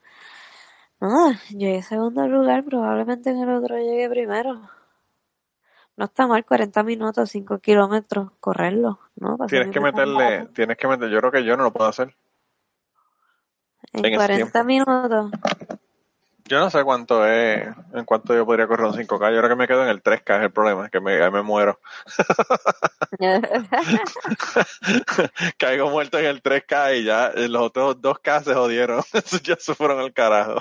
nada 1.00 1.40
llegué 1.50 1.82
segundo 1.84 2.28
lugar 2.28 2.64
probablemente 2.64 3.30
en 3.32 3.40
el 3.40 3.50
otro 3.50 3.78
llegue 3.78 4.10
primero. 4.10 4.70
No 5.96 6.06
está 6.06 6.26
mal 6.26 6.44
40 6.44 6.82
minutos 6.84 7.30
5 7.30 7.60
kilómetros 7.60 8.32
correrlo 8.40 9.00
no 9.16 9.38
Para 9.38 9.48
Tienes 9.48 9.72
que 9.72 9.80
meterle, 9.80 10.48
tienes 10.54 10.78
que 10.78 10.88
meter, 10.88 11.10
yo 11.10 11.20
creo 11.20 11.32
que 11.32 11.44
yo 11.44 11.56
no 11.56 11.64
lo 11.64 11.74
puedo 11.74 11.90
hacer. 11.90 12.16
en 13.92 14.06
en 14.06 14.14
ese 14.14 14.16
40 14.16 14.36
tiempo. 14.52 14.64
minutos 14.64 15.32
Yo 16.46 16.60
no 16.60 16.70
sé 16.70 16.84
cuánto 16.84 17.26
es, 17.26 17.68
en 17.94 18.06
cuánto 18.06 18.36
yo 18.36 18.46
podría 18.46 18.68
correr 18.68 18.88
un 18.88 18.94
5K. 18.94 19.32
Yo 19.34 19.38
creo 19.40 19.50
que 19.50 19.56
me 19.56 19.68
quedo 19.68 19.84
en 19.84 19.90
el 19.90 20.04
3K, 20.04 20.38
es 20.38 20.44
el 20.44 20.52
problema, 20.52 20.90
que 20.90 21.00
me, 21.00 21.24
ahí 21.24 21.32
me 21.32 21.42
muero. 21.42 21.80
Caigo 25.58 25.90
muerto 25.90 26.18
en 26.20 26.26
el 26.26 26.42
3K 26.42 26.98
y 27.00 27.04
ya 27.06 27.32
los 27.36 27.62
otros 27.62 28.02
2K 28.02 28.44
se 28.44 28.54
jodieron. 28.54 29.02
ya 29.44 29.56
se 29.58 29.76
fueron 29.76 30.00
al 30.00 30.14
carajo. 30.14 30.60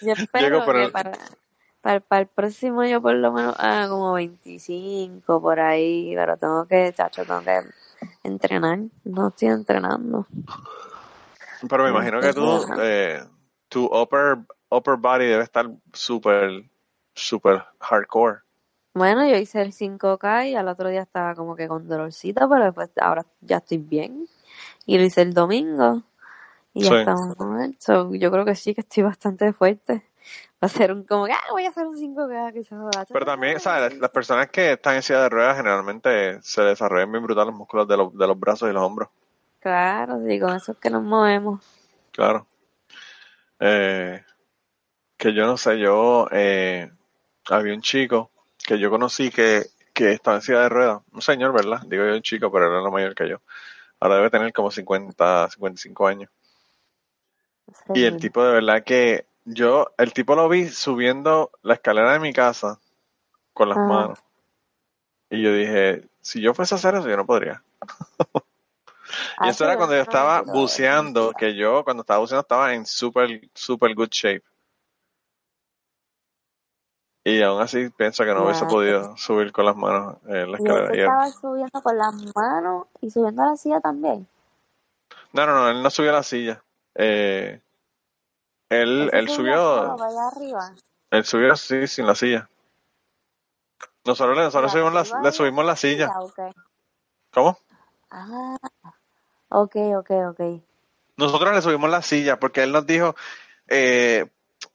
Yo 0.00 0.12
espero 0.12 0.46
Llego 0.46 0.64
por 0.64 0.76
que 0.76 0.84
el- 0.84 0.92
para, 0.92 1.12
para, 1.82 2.00
para 2.00 2.22
el 2.22 2.28
próximo 2.28 2.84
yo 2.84 3.00
por 3.02 3.14
lo 3.14 3.32
menos 3.32 3.54
haga 3.58 3.88
como 3.88 4.12
25 4.14 5.40
por 5.40 5.60
ahí, 5.60 6.12
pero 6.14 6.36
tengo 6.36 6.66
que, 6.66 6.92
chacho, 6.96 7.24
tengo 7.24 7.42
que 7.42 7.60
entrenar. 8.24 8.78
No 9.04 9.28
estoy 9.28 9.48
entrenando. 9.48 10.26
Pero 11.68 11.84
me 11.84 11.90
imagino 11.90 12.20
que 12.20 12.32
tú, 12.34 12.66
eh, 12.80 13.22
tu 13.68 13.86
upper, 13.86 14.38
upper 14.70 14.96
body 14.96 15.26
debe 15.26 15.42
estar 15.42 15.68
súper, 15.92 16.64
súper 17.14 17.64
hardcore. 17.80 18.40
Bueno, 18.94 19.28
yo 19.28 19.36
hice 19.36 19.60
el 19.60 19.72
5K 19.72 20.48
y 20.50 20.54
al 20.54 20.68
otro 20.68 20.88
día 20.88 21.02
estaba 21.02 21.34
como 21.34 21.54
que 21.54 21.68
con 21.68 21.86
dolorcita, 21.86 22.48
pero 22.48 22.64
después 22.64 22.90
ahora 23.00 23.26
ya 23.42 23.58
estoy 23.58 23.78
bien. 23.78 24.26
Y 24.86 24.96
lo 24.96 25.04
hice 25.04 25.22
el 25.22 25.34
domingo 25.34 26.02
y 26.72 26.82
ya 26.82 26.90
Sí. 26.90 26.96
estamos. 26.96 27.36
So, 27.78 28.14
yo 28.14 28.30
creo 28.30 28.44
que 28.44 28.54
sí, 28.54 28.74
que 28.74 28.80
estoy 28.80 29.02
bastante 29.02 29.52
fuerte. 29.52 30.04
Va 30.62 30.66
a 30.66 30.68
ser 30.68 30.92
un 30.92 31.04
como 31.04 31.26
que, 31.26 31.32
ah, 31.32 31.40
voy 31.52 31.66
a 31.66 31.68
hacer 31.68 31.86
un 31.86 31.96
5K 31.96 32.52
que 32.54 32.64
se 32.64 32.74
joda. 32.74 33.04
Pero 33.06 33.26
también, 33.26 33.60
¿sabes? 33.60 33.92
Las, 33.92 34.00
las 34.00 34.10
personas 34.10 34.48
que 34.48 34.72
están 34.72 34.96
en 34.96 35.02
silla 35.02 35.20
de 35.22 35.28
ruedas 35.28 35.56
generalmente 35.58 36.40
se 36.42 36.62
desarrollan 36.62 37.12
bien 37.12 37.22
brutal 37.22 37.48
los 37.48 37.54
músculos 37.54 37.86
de 37.86 37.96
los, 37.98 38.16
de 38.16 38.26
los 38.26 38.40
brazos 38.40 38.70
y 38.70 38.72
los 38.72 38.82
hombros. 38.82 39.10
Claro, 39.60 40.18
sí, 40.26 40.40
con 40.40 40.56
eso 40.56 40.72
es 40.72 40.78
que 40.78 40.88
nos 40.88 41.02
movemos. 41.02 41.60
Claro. 42.12 42.46
Eh, 43.60 44.22
que 45.16 45.34
yo 45.34 45.46
no 45.46 45.56
sé, 45.56 45.78
yo 45.78 46.28
eh, 46.30 46.90
había 47.48 47.74
un 47.74 47.80
chico 47.80 48.30
que 48.66 48.78
yo 48.78 48.90
conocí 48.90 49.30
que, 49.30 49.66
que 49.94 50.12
estaba 50.12 50.36
en 50.36 50.42
silla 50.42 50.62
de 50.62 50.68
ruedas, 50.68 51.02
un 51.12 51.22
señor, 51.22 51.52
¿verdad? 51.52 51.80
Digo 51.86 52.04
yo 52.04 52.14
un 52.14 52.22
chico, 52.22 52.50
pero 52.50 52.66
era 52.66 52.80
lo 52.80 52.90
mayor 52.90 53.14
que 53.14 53.28
yo. 53.28 53.40
Ahora 54.00 54.16
debe 54.16 54.30
tener 54.30 54.52
como 54.52 54.70
50, 54.70 55.50
55 55.50 56.06
años. 56.06 56.30
Y 57.94 58.04
el 58.04 58.18
tipo 58.18 58.44
de 58.44 58.52
verdad 58.52 58.84
que 58.84 59.26
yo, 59.44 59.92
el 59.98 60.12
tipo 60.12 60.34
lo 60.34 60.48
vi 60.48 60.68
subiendo 60.68 61.50
la 61.62 61.74
escalera 61.74 62.12
de 62.12 62.20
mi 62.20 62.32
casa 62.32 62.78
con 63.52 63.68
las 63.68 63.78
manos. 63.78 64.18
Y 65.30 65.42
yo 65.42 65.52
dije, 65.52 66.08
si 66.20 66.40
yo 66.40 66.54
fuese 66.54 66.74
a 66.74 66.78
hacer 66.78 66.94
eso, 66.94 67.08
yo 67.08 67.16
no 67.16 67.26
podría. 67.26 67.62
Y 69.42 69.48
eso 69.48 69.64
era 69.64 69.76
cuando 69.76 69.94
yo 69.94 70.02
estaba 70.02 70.42
buceando, 70.42 71.32
que 71.32 71.54
yo 71.54 71.84
cuando 71.84 72.02
estaba 72.02 72.20
buceando 72.20 72.40
estaba 72.42 72.74
en 72.74 72.86
super, 72.86 73.48
super 73.54 73.94
good 73.94 74.08
shape. 74.10 74.42
Y 77.24 77.42
aún 77.42 77.60
así 77.60 77.88
pienso 77.90 78.24
que 78.24 78.32
no 78.32 78.44
hubiese 78.44 78.66
podido 78.66 79.16
subir 79.16 79.50
con 79.52 79.64
las 79.64 79.74
manos 79.76 80.16
en 80.26 80.52
la 80.52 80.58
escalera. 80.58 80.90
Y 80.90 80.94
él- 80.94 81.00
estaba 81.00 81.30
subiendo 81.32 81.82
con 81.82 81.98
las 81.98 82.14
manos 82.36 82.86
y 83.00 83.10
subiendo 83.10 83.42
a 83.42 83.46
la 83.50 83.56
silla 83.56 83.80
también. 83.80 84.28
no, 85.32 85.46
no, 85.46 85.52
no, 85.54 85.68
él 85.70 85.82
no 85.82 85.90
subió 85.90 86.10
a 86.10 86.14
la 86.14 86.22
silla. 86.22 86.62
Eh, 86.94 87.60
él, 88.70 89.10
él 89.12 89.28
subió, 89.28 89.96
arriba. 90.20 90.74
él 91.10 91.24
subió 91.24 91.52
así 91.52 91.86
sin 91.88 92.06
la 92.06 92.14
silla. 92.14 92.48
Nosotros, 94.04 94.36
le- 94.36 94.44
nosotros 94.44 94.70
subimos 94.70 94.92
la, 94.94 95.20
le 95.20 95.32
subimos 95.32 95.64
la 95.64 95.74
silla. 95.76 96.12
ok. 96.20 96.38
¿Cómo? 97.32 97.58
Ah, 98.10 98.56
ok, 99.62 99.76
ok, 100.00 100.10
ok. 100.30 100.40
Nosotros 101.16 101.54
le 101.54 101.62
subimos 101.62 101.90
la 101.90 102.02
silla 102.02 102.38
porque 102.38 102.62
él 102.62 102.72
nos 102.72 102.86
dijo, 102.86 103.14
eh, 103.68 104.26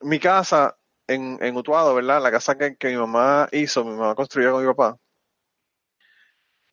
mi 0.02 0.20
casa 0.20 0.76
en, 1.08 1.38
en 1.42 1.56
Utuado, 1.56 1.94
¿verdad? 1.94 2.22
La 2.22 2.32
casa 2.32 2.58
que, 2.58 2.76
que 2.78 2.90
mi 2.90 2.96
mamá 2.98 3.48
hizo, 3.52 3.84
mi 3.86 3.92
mamá 3.96 4.16
construyó 4.16 4.52
con 4.52 4.62
mi 4.66 4.68
papá. 4.74 4.98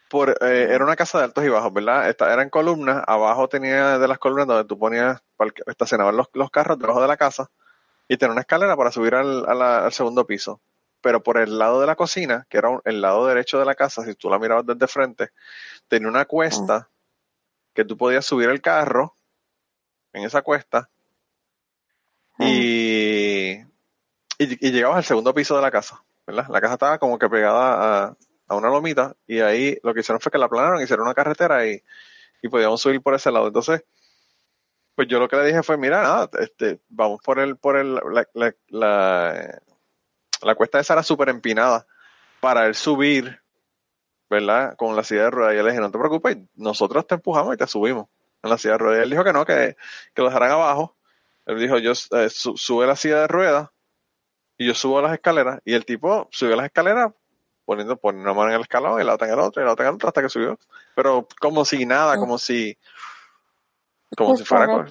Por, 0.09 0.31
eh, 0.41 0.69
era 0.71 0.85
una 0.85 0.97
casa 0.97 1.19
de 1.19 1.25
altos 1.25 1.45
y 1.45 1.49
bajos, 1.51 1.71
¿verdad? 1.73 2.09
Esta, 2.09 2.33
eran 2.33 2.49
columnas, 2.49 3.05
abajo 3.07 3.47
tenía 3.49 3.99
de 3.99 4.09
las 4.09 4.19
columnas 4.19 4.47
donde 4.47 4.65
tú 4.65 4.79
ponías, 4.79 5.21
estacionaban 5.67 6.17
los, 6.17 6.29
los 6.33 6.51
carros 6.51 6.79
debajo 6.79 7.03
de 7.03 7.09
la 7.09 7.19
casa 7.19 7.51
y 8.09 8.17
tenía 8.17 8.33
una 8.33 8.41
escalera 8.41 8.75
para 8.75 8.91
subir 8.91 9.15
al, 9.15 9.45
a 9.47 9.55
la- 9.55 9.85
al 9.85 9.93
segundo 9.93 10.27
piso. 10.27 10.61
Pero 11.03 11.23
por 11.23 11.37
el 11.39 11.59
lado 11.59 11.81
de 11.81 11.87
la 11.87 11.95
cocina, 11.95 12.47
que 12.49 12.57
era 12.57 12.71
un- 12.71 12.81
el 12.87 13.03
lado 13.03 13.27
derecho 13.27 13.59
de 13.59 13.67
la 13.67 13.75
casa, 13.75 14.03
si 14.05 14.15
tú 14.15 14.31
la 14.31 14.39
mirabas 14.39 14.65
desde 14.67 14.87
frente, 14.89 15.31
tenía 15.89 16.09
una 16.09 16.25
cuesta 16.25 16.89
que 17.79 17.85
tú 17.85 17.97
podías 17.97 18.27
subir 18.27 18.49
el 18.49 18.61
carro 18.61 19.15
en 20.13 20.25
esa 20.25 20.43
cuesta 20.43 20.91
y, 22.37 23.53
y, 23.53 23.67
y 24.39 24.73
llegabas 24.73 24.97
al 24.97 25.05
segundo 25.05 25.33
piso 25.33 25.55
de 25.55 25.63
la 25.63 25.71
casa, 25.71 26.03
¿verdad? 26.27 26.49
La 26.49 26.61
casa 26.61 26.73
estaba 26.73 26.99
como 26.99 27.21
que 27.21 27.29
pegada 27.29 28.07
a, 28.07 28.17
a 28.49 28.55
una 28.57 28.69
lomita 28.69 29.15
y 29.29 29.39
ahí 29.39 29.79
lo 29.85 29.95
que 29.95 30.01
hicieron 30.01 30.19
fue 30.21 30.33
que 30.33 30.39
la 30.39 30.47
aplanaron, 30.47 30.83
hicieron 30.83 31.07
una 31.07 31.15
carretera 31.15 31.69
y, 31.69 31.81
y 32.43 32.49
podíamos 32.49 32.81
subir 32.81 33.01
por 33.01 33.15
ese 33.15 33.31
lado. 33.31 33.47
Entonces, 33.47 33.85
pues 34.97 35.07
yo 35.07 35.21
lo 35.21 35.29
que 35.29 35.37
le 35.37 35.47
dije 35.47 35.63
fue, 35.63 35.77
mira, 35.77 36.03
nada, 36.03 36.29
este, 36.41 36.81
vamos 36.89 37.21
por 37.23 37.39
el, 37.39 37.59
por 37.59 37.77
el, 37.77 37.95
la, 37.95 38.27
la, 38.35 38.55
la, 38.71 39.63
la 40.43 40.55
cuesta 40.57 40.81
esa 40.81 40.95
era 40.95 41.05
súper 41.05 41.29
empinada 41.29 41.87
para 42.41 42.67
él 42.67 42.75
subir, 42.75 43.41
¿verdad? 44.31 44.77
Con 44.77 44.95
la 44.97 45.03
silla 45.05 45.25
de 45.25 45.31
ruedas. 45.31 45.55
Y 45.55 45.57
yo 45.57 45.63
le 45.63 45.71
dije, 45.71 45.81
no 45.81 45.91
te 45.91 45.99
preocupes, 45.99 46.37
nosotros 46.55 47.07
te 47.07 47.15
empujamos 47.17 47.55
y 47.55 47.57
te 47.59 47.67
subimos 47.67 48.07
en 48.43 48.51
la 48.51 48.59
silla 48.59 48.73
de 48.73 48.79
ruedas. 48.79 49.01
Y 49.01 49.03
él 49.05 49.11
dijo 49.11 49.25
que 49.25 49.33
no, 49.33 49.45
que, 49.45 49.77
que 50.15 50.23
lo 50.23 50.29
dejaran 50.29 50.51
abajo. 50.53 50.97
Él 51.47 51.59
dijo, 51.59 51.79
yo 51.79 51.93
eh, 51.93 52.29
su- 52.31 52.57
sube 52.57 52.87
la 52.87 52.97
silla 52.97 53.21
de 53.21 53.27
ruedas 53.27 53.71
y 54.59 54.67
yo 54.67 54.75
subo 54.75 55.01
las 55.01 55.13
escaleras. 55.15 55.61
Y 55.65 55.75
el 55.75 55.85
tipo 55.85 56.29
subió 56.31 56.57
las 56.57 56.67
escaleras 56.67 57.13
poniendo, 57.65 57.97
poniendo 57.97 58.31
una 58.31 58.37
mano 58.39 58.51
en 58.51 58.57
el 58.57 58.63
escalón 58.63 59.01
y 59.01 59.05
la 59.05 59.15
otra 59.15 59.27
en 59.29 59.33
el 59.35 59.41
otro 59.41 59.63
y 59.63 59.67
la 59.67 59.73
otra 59.73 59.85
en 59.87 59.89
el 59.91 59.95
otro 59.97 60.09
hasta 60.09 60.23
que 60.23 60.29
subió. 60.29 60.59
Pero 60.95 61.27
como 61.41 61.65
si 61.65 61.85
nada, 61.87 62.15
como 62.21 62.39
si, 62.39 62.77
como 64.17 64.31
si 64.37 64.45
fuera 64.45 64.67
cojones. 64.67 64.91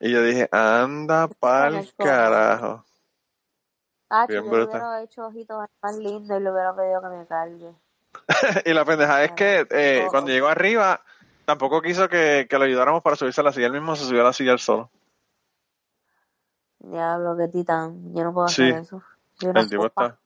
Y 0.00 0.10
yo 0.12 0.22
dije, 0.22 0.48
anda 0.50 1.28
pa'l 1.28 1.74
carajo. 2.06 2.84
Ah, 4.14 4.26
Bien 4.28 4.44
yo 4.44 4.50
hubiera 4.50 5.02
hecho 5.02 5.26
ojitos 5.26 5.64
más 5.82 5.96
lindos 5.96 6.38
y 6.38 6.42
le 6.42 6.50
hubiera 6.52 6.76
pedido 6.76 7.00
que 7.00 7.08
me 7.08 7.26
cargue. 7.26 7.72
y 8.66 8.72
la 8.74 8.84
pendeja 8.84 9.24
es 9.24 9.32
que 9.32 9.66
eh, 9.70 10.04
Oh. 10.06 10.10
cuando 10.10 10.30
llegó 10.30 10.48
arriba, 10.48 11.00
tampoco 11.46 11.80
quiso 11.80 12.08
que, 12.10 12.46
que 12.48 12.58
lo 12.58 12.64
ayudáramos 12.64 13.02
para 13.02 13.16
subirse 13.16 13.40
a 13.40 13.44
la 13.44 13.52
silla. 13.52 13.66
Él 13.68 13.72
mismo 13.72 13.96
se 13.96 14.04
subió 14.04 14.20
a 14.20 14.24
la 14.24 14.32
silla 14.34 14.52
él 14.52 14.58
solo. 14.58 14.90
Diablo, 16.80 17.36
qué 17.36 17.48
titán. 17.48 18.12
Yo 18.14 18.24
no 18.24 18.32
puedo 18.34 18.48
Sí. 18.48 18.64
hacer 18.70 18.82
eso. 18.82 19.02
El 19.40 19.68
tipo 19.70 19.86
está. 19.86 20.18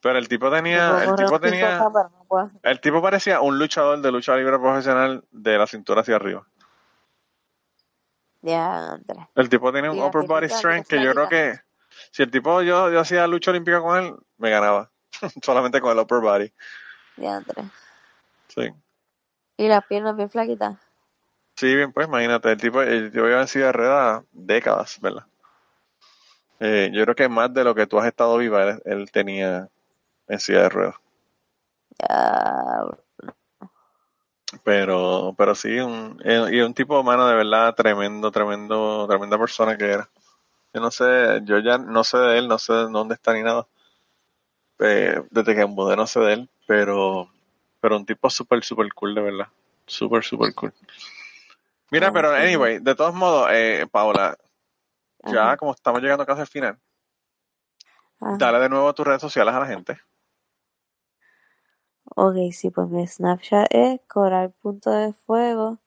Pero 0.00 0.18
el 0.18 0.28
tipo 0.28 0.50
tenía, 0.50 1.04
el 1.04 1.14
tipo 1.14 1.38
tenía, 1.40 1.78
5K, 1.78 1.92
pero 1.92 2.08
no 2.10 2.24
puedo 2.24 2.44
hacer- 2.44 2.60
el 2.64 2.80
tipo 2.80 3.00
parecía 3.00 3.40
un 3.40 3.58
luchador 3.58 4.00
de 4.02 4.10
lucha 4.12 4.34
libre 4.36 4.58
profesional 4.58 5.24
de 5.30 5.56
la 5.58 5.66
cintura 5.66 6.00
hacia 6.00 6.16
arriba. 6.16 6.44
Ya, 8.42 8.92
Andrés. 8.94 9.24
El 9.36 9.48
tipo 9.48 9.72
tenía 9.72 9.92
un 9.92 10.00
upper 10.00 10.26
body 10.26 10.48
strength 10.48 10.88
que 10.88 11.02
yo 11.02 11.12
creo 11.12 11.28
que 11.28 11.60
si 12.12 12.22
el 12.22 12.30
tipo 12.30 12.62
yo, 12.62 12.92
yo 12.92 13.00
hacía 13.00 13.26
lucha 13.26 13.50
olímpica 13.50 13.80
con 13.80 13.98
él, 13.98 14.14
me 14.36 14.50
ganaba. 14.50 14.90
Solamente 15.42 15.80
con 15.80 15.92
el 15.92 15.98
upper 15.98 16.20
body. 16.20 16.52
Ya, 17.16 17.36
Andrés. 17.36 17.64
Sí. 18.48 18.70
Y 19.56 19.68
las 19.68 19.84
piernas 19.86 20.14
bien 20.14 20.30
flaquitas. 20.30 20.76
Sí, 21.56 21.74
bien, 21.74 21.92
pues 21.92 22.06
imagínate, 22.06 22.50
el 22.52 22.60
tipo, 22.60 22.82
el, 22.82 23.10
yo 23.12 23.26
iba 23.28 23.40
en 23.40 23.48
silla 23.48 23.66
de 23.66 23.72
ruedas 23.72 24.24
décadas, 24.30 24.98
¿verdad? 25.00 25.26
Eh, 26.60 26.90
yo 26.92 27.02
creo 27.02 27.14
que 27.14 27.28
más 27.28 27.52
de 27.52 27.64
lo 27.64 27.74
que 27.74 27.86
tú 27.86 27.98
has 27.98 28.06
estado 28.06 28.36
viva, 28.38 28.62
él, 28.62 28.82
él 28.84 29.10
tenía 29.10 29.68
en 30.28 30.38
silla 30.40 30.62
de 30.62 30.68
ruedas. 30.68 30.94
Ya, 31.98 32.84
Pero, 34.64 35.34
pero 35.36 35.54
sí, 35.54 35.78
un, 35.78 36.20
eh, 36.24 36.48
y 36.52 36.60
un 36.60 36.74
tipo 36.74 37.00
humano 37.00 37.26
de 37.26 37.36
verdad 37.36 37.74
tremendo, 37.74 38.30
tremendo, 38.30 39.06
tremenda 39.08 39.38
persona 39.38 39.76
que 39.76 39.92
era. 39.92 40.08
Yo 40.74 40.80
no 40.80 40.90
sé, 40.90 41.40
yo 41.44 41.58
ya 41.58 41.76
no 41.78 42.02
sé 42.02 42.16
de 42.18 42.38
él, 42.38 42.48
no 42.48 42.58
sé 42.58 42.72
dónde 42.72 43.14
está 43.14 43.34
ni 43.34 43.42
nada. 43.42 43.66
Eh, 44.78 45.22
desde 45.30 45.54
que 45.54 45.66
mudé 45.66 45.96
no 45.96 46.06
sé 46.06 46.20
de 46.20 46.32
él, 46.32 46.50
pero, 46.66 47.28
pero 47.80 47.96
un 47.96 48.06
tipo 48.06 48.30
súper, 48.30 48.64
súper 48.64 48.92
cool, 48.94 49.14
de 49.14 49.20
verdad. 49.20 49.48
Súper, 49.86 50.24
súper 50.24 50.54
cool. 50.54 50.72
Mira, 51.90 52.10
pero 52.10 52.30
anyway, 52.32 52.78
de 52.78 52.94
todos 52.94 53.14
modos, 53.14 53.48
eh, 53.52 53.86
Paola, 53.90 54.36
ya 55.24 55.56
como 55.58 55.72
estamos 55.72 56.00
llegando 56.00 56.24
casi 56.24 56.40
al 56.40 56.46
final, 56.46 56.78
Ajá. 58.18 58.36
dale 58.38 58.60
de 58.60 58.68
nuevo 58.70 58.94
tus 58.94 59.06
redes 59.06 59.20
sociales 59.20 59.52
a 59.54 59.60
la 59.60 59.66
gente. 59.66 60.00
Ok, 62.16 62.36
sí, 62.52 62.70
pues 62.70 62.88
mi 62.88 63.06
Snapchat 63.06 63.66
es 63.70 64.00
coral 64.08 64.52
punto 64.62 64.90
de 64.90 65.12
fuego, 65.12 65.78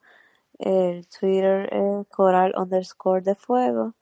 el 0.60 1.08
Twitter 1.08 1.74
es 1.74 2.08
coral 2.08 2.54
underscore 2.56 3.22
de 3.22 3.36
fuego 3.36 3.96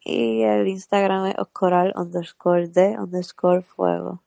y 0.00 0.42
el 0.42 0.68
Instagram 0.68 1.26
es 1.26 1.34
coral 1.52 1.92
underscore 1.96 2.68
de 2.68 2.98
underscore 2.98 3.62
fuego. 3.62 4.22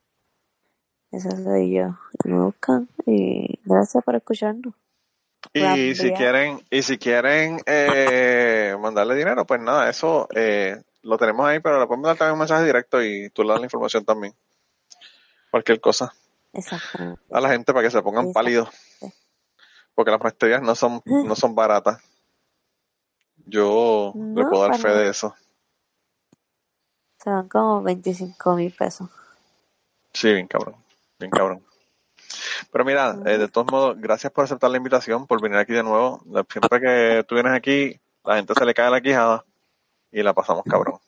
Esa 1.10 1.30
soy 1.30 1.74
yo. 1.74 1.98
Me 2.24 2.38
buscan 2.40 2.88
y 3.06 3.60
gracias 3.64 4.02
por 4.02 4.16
escucharnos. 4.16 4.74
Y 5.52 5.94
si 5.94 6.12
quieren, 6.12 6.60
y 6.70 6.82
si 6.82 6.98
quieren 6.98 7.60
eh, 7.66 8.76
mandarle 8.80 9.16
dinero, 9.16 9.44
pues 9.44 9.60
nada, 9.60 9.90
eso 9.90 10.28
eh, 10.34 10.80
lo 11.02 11.18
tenemos 11.18 11.46
ahí, 11.46 11.60
pero 11.60 11.80
le 11.80 11.86
podemos 11.86 12.06
dar 12.06 12.16
también 12.16 12.34
un 12.34 12.38
mensaje 12.38 12.64
directo 12.64 13.02
y 13.02 13.28
tú 13.30 13.42
le 13.42 13.50
das 13.50 13.58
la 13.60 13.66
información 13.66 14.04
también. 14.04 14.34
Cualquier 15.50 15.80
cosa. 15.80 16.14
Exactamente. 16.52 17.20
A 17.30 17.40
la 17.40 17.50
gente 17.50 17.72
para 17.72 17.84
que 17.84 17.90
se 17.90 18.02
pongan 18.02 18.26
Exacto. 18.26 18.34
pálidos. 18.34 18.68
Porque 19.94 20.10
las 20.10 20.22
mascarillas 20.22 20.62
no 20.62 20.74
son, 20.74 21.02
no 21.04 21.34
son 21.34 21.54
baratas. 21.54 22.00
Yo 23.44 24.14
le 24.14 24.44
puedo 24.44 24.62
dar 24.62 24.78
fe 24.78 24.88
de 24.88 25.10
eso. 25.10 25.34
Se 27.22 27.30
van 27.30 27.48
como 27.48 27.82
25 27.82 28.56
mil 28.56 28.72
pesos. 28.72 29.08
Sí, 30.12 30.32
bien 30.32 30.46
cabrón. 30.46 30.74
Bien 31.18 31.30
cabrón. 31.30 31.62
Pero 32.70 32.84
mira, 32.84 33.16
eh, 33.26 33.38
de 33.38 33.48
todos 33.48 33.70
modos, 33.70 34.00
gracias 34.00 34.32
por 34.32 34.44
aceptar 34.44 34.70
la 34.70 34.78
invitación, 34.78 35.26
por 35.26 35.40
venir 35.40 35.58
aquí 35.58 35.72
de 35.72 35.82
nuevo. 35.82 36.22
Siempre 36.50 36.80
que 36.80 37.24
tú 37.28 37.34
vienes 37.34 37.52
aquí, 37.52 38.00
la 38.24 38.36
gente 38.36 38.54
se 38.54 38.64
le 38.64 38.74
cae 38.74 38.90
la 38.90 39.00
quijada 39.00 39.44
y 40.10 40.22
la 40.22 40.32
pasamos 40.32 40.64
cabrón. 40.64 40.98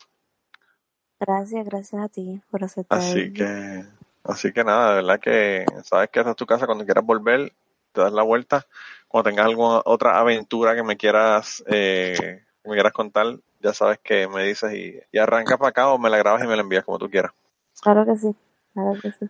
Gracias, 1.19 1.65
gracias 1.65 2.03
a 2.03 2.09
ti 2.09 2.41
por 2.51 2.65
aceptar. 2.65 2.99
Así 2.99 3.33
que, 3.33 3.85
así 4.25 4.53
que 4.53 4.65
nada, 4.65 4.91
de 4.91 4.95
verdad 4.97 5.21
que 5.21 5.65
sabes 5.85 6.11
que 6.11 6.21
esta 6.21 6.31
es 6.31 6.37
tu 6.37 6.47
casa 6.47 6.67
cuando 6.67 6.85
quieras 6.85 7.05
volver, 7.05 7.53
te 7.93 8.01
das 8.01 8.13
la 8.13 8.23
vuelta. 8.23 8.67
Cuando 9.09 9.31
tengas 9.31 9.47
alguna 9.47 9.81
otra 9.85 10.19
aventura 10.19 10.75
que 10.75 10.83
me 10.83 10.97
quieras, 10.97 11.65
eh, 11.67 12.43
que 12.63 12.69
me 12.69 12.75
quieras 12.75 12.93
contar, 12.93 13.39
ya 13.65 13.73
sabes 13.73 13.99
que 13.99 14.29
me 14.29 14.45
dices 14.45 14.73
y, 14.75 15.01
y 15.11 15.19
arranca 15.19 15.57
para 15.57 15.71
acá 15.71 15.89
o 15.89 15.99
me 15.99 16.11
la 16.11 16.19
grabas 16.19 16.45
y 16.45 16.47
me 16.47 16.55
la 16.55 16.63
envías 16.63 16.85
como 16.85 16.99
tú 16.99 17.09
quieras. 17.09 17.33
Claro 17.81 18.05
que 18.05 18.15
sí, 18.15 18.37
claro 18.75 18.93
que 19.01 19.11
sí. 19.13 19.27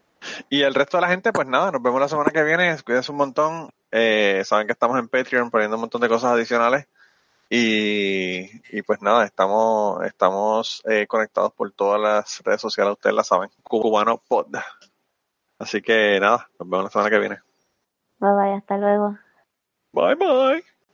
Y 0.51 0.62
el 0.62 0.74
resto 0.74 0.97
de 0.97 1.03
la 1.03 1.09
gente, 1.09 1.32
pues 1.32 1.47
nada, 1.47 1.70
nos 1.70 1.82
vemos 1.82 2.01
la 2.01 2.09
semana 2.09 2.30
que 2.32 2.43
viene. 2.43 2.76
Cuídense 2.85 3.12
un 3.12 3.18
montón. 3.18 3.70
Eh, 3.93 4.43
saben 4.45 4.66
que 4.66 4.72
estamos 4.72 4.99
en 4.99 5.09
Patreon 5.09 5.51
poniendo 5.51 5.76
un 5.76 5.82
montón 5.82 6.01
de 6.01 6.09
cosas 6.09 6.32
adicionales. 6.32 6.89
Y, 7.49 8.51
y 8.76 8.82
pues 8.82 9.01
nada, 9.03 9.24
estamos, 9.24 10.05
estamos 10.05 10.82
eh, 10.87 11.07
conectados 11.07 11.53
por 11.53 11.70
todas 11.72 12.01
las 12.01 12.43
redes 12.43 12.61
sociales, 12.61 12.95
ustedes 12.95 13.14
la 13.14 13.22
saben. 13.22 13.51
Cubano 13.62 14.18
Pod. 14.18 14.57
Así 15.59 15.80
que 15.80 16.18
nada, 16.20 16.49
nos 16.59 16.68
vemos 16.68 16.85
la 16.85 16.91
semana 16.91 17.11
que 17.11 17.18
viene. 17.20 17.39
Bye 18.18 18.32
bye, 18.32 18.55
hasta 18.55 18.78
luego. 18.78 19.16
Bye 19.93 20.16
bye. 20.16 20.74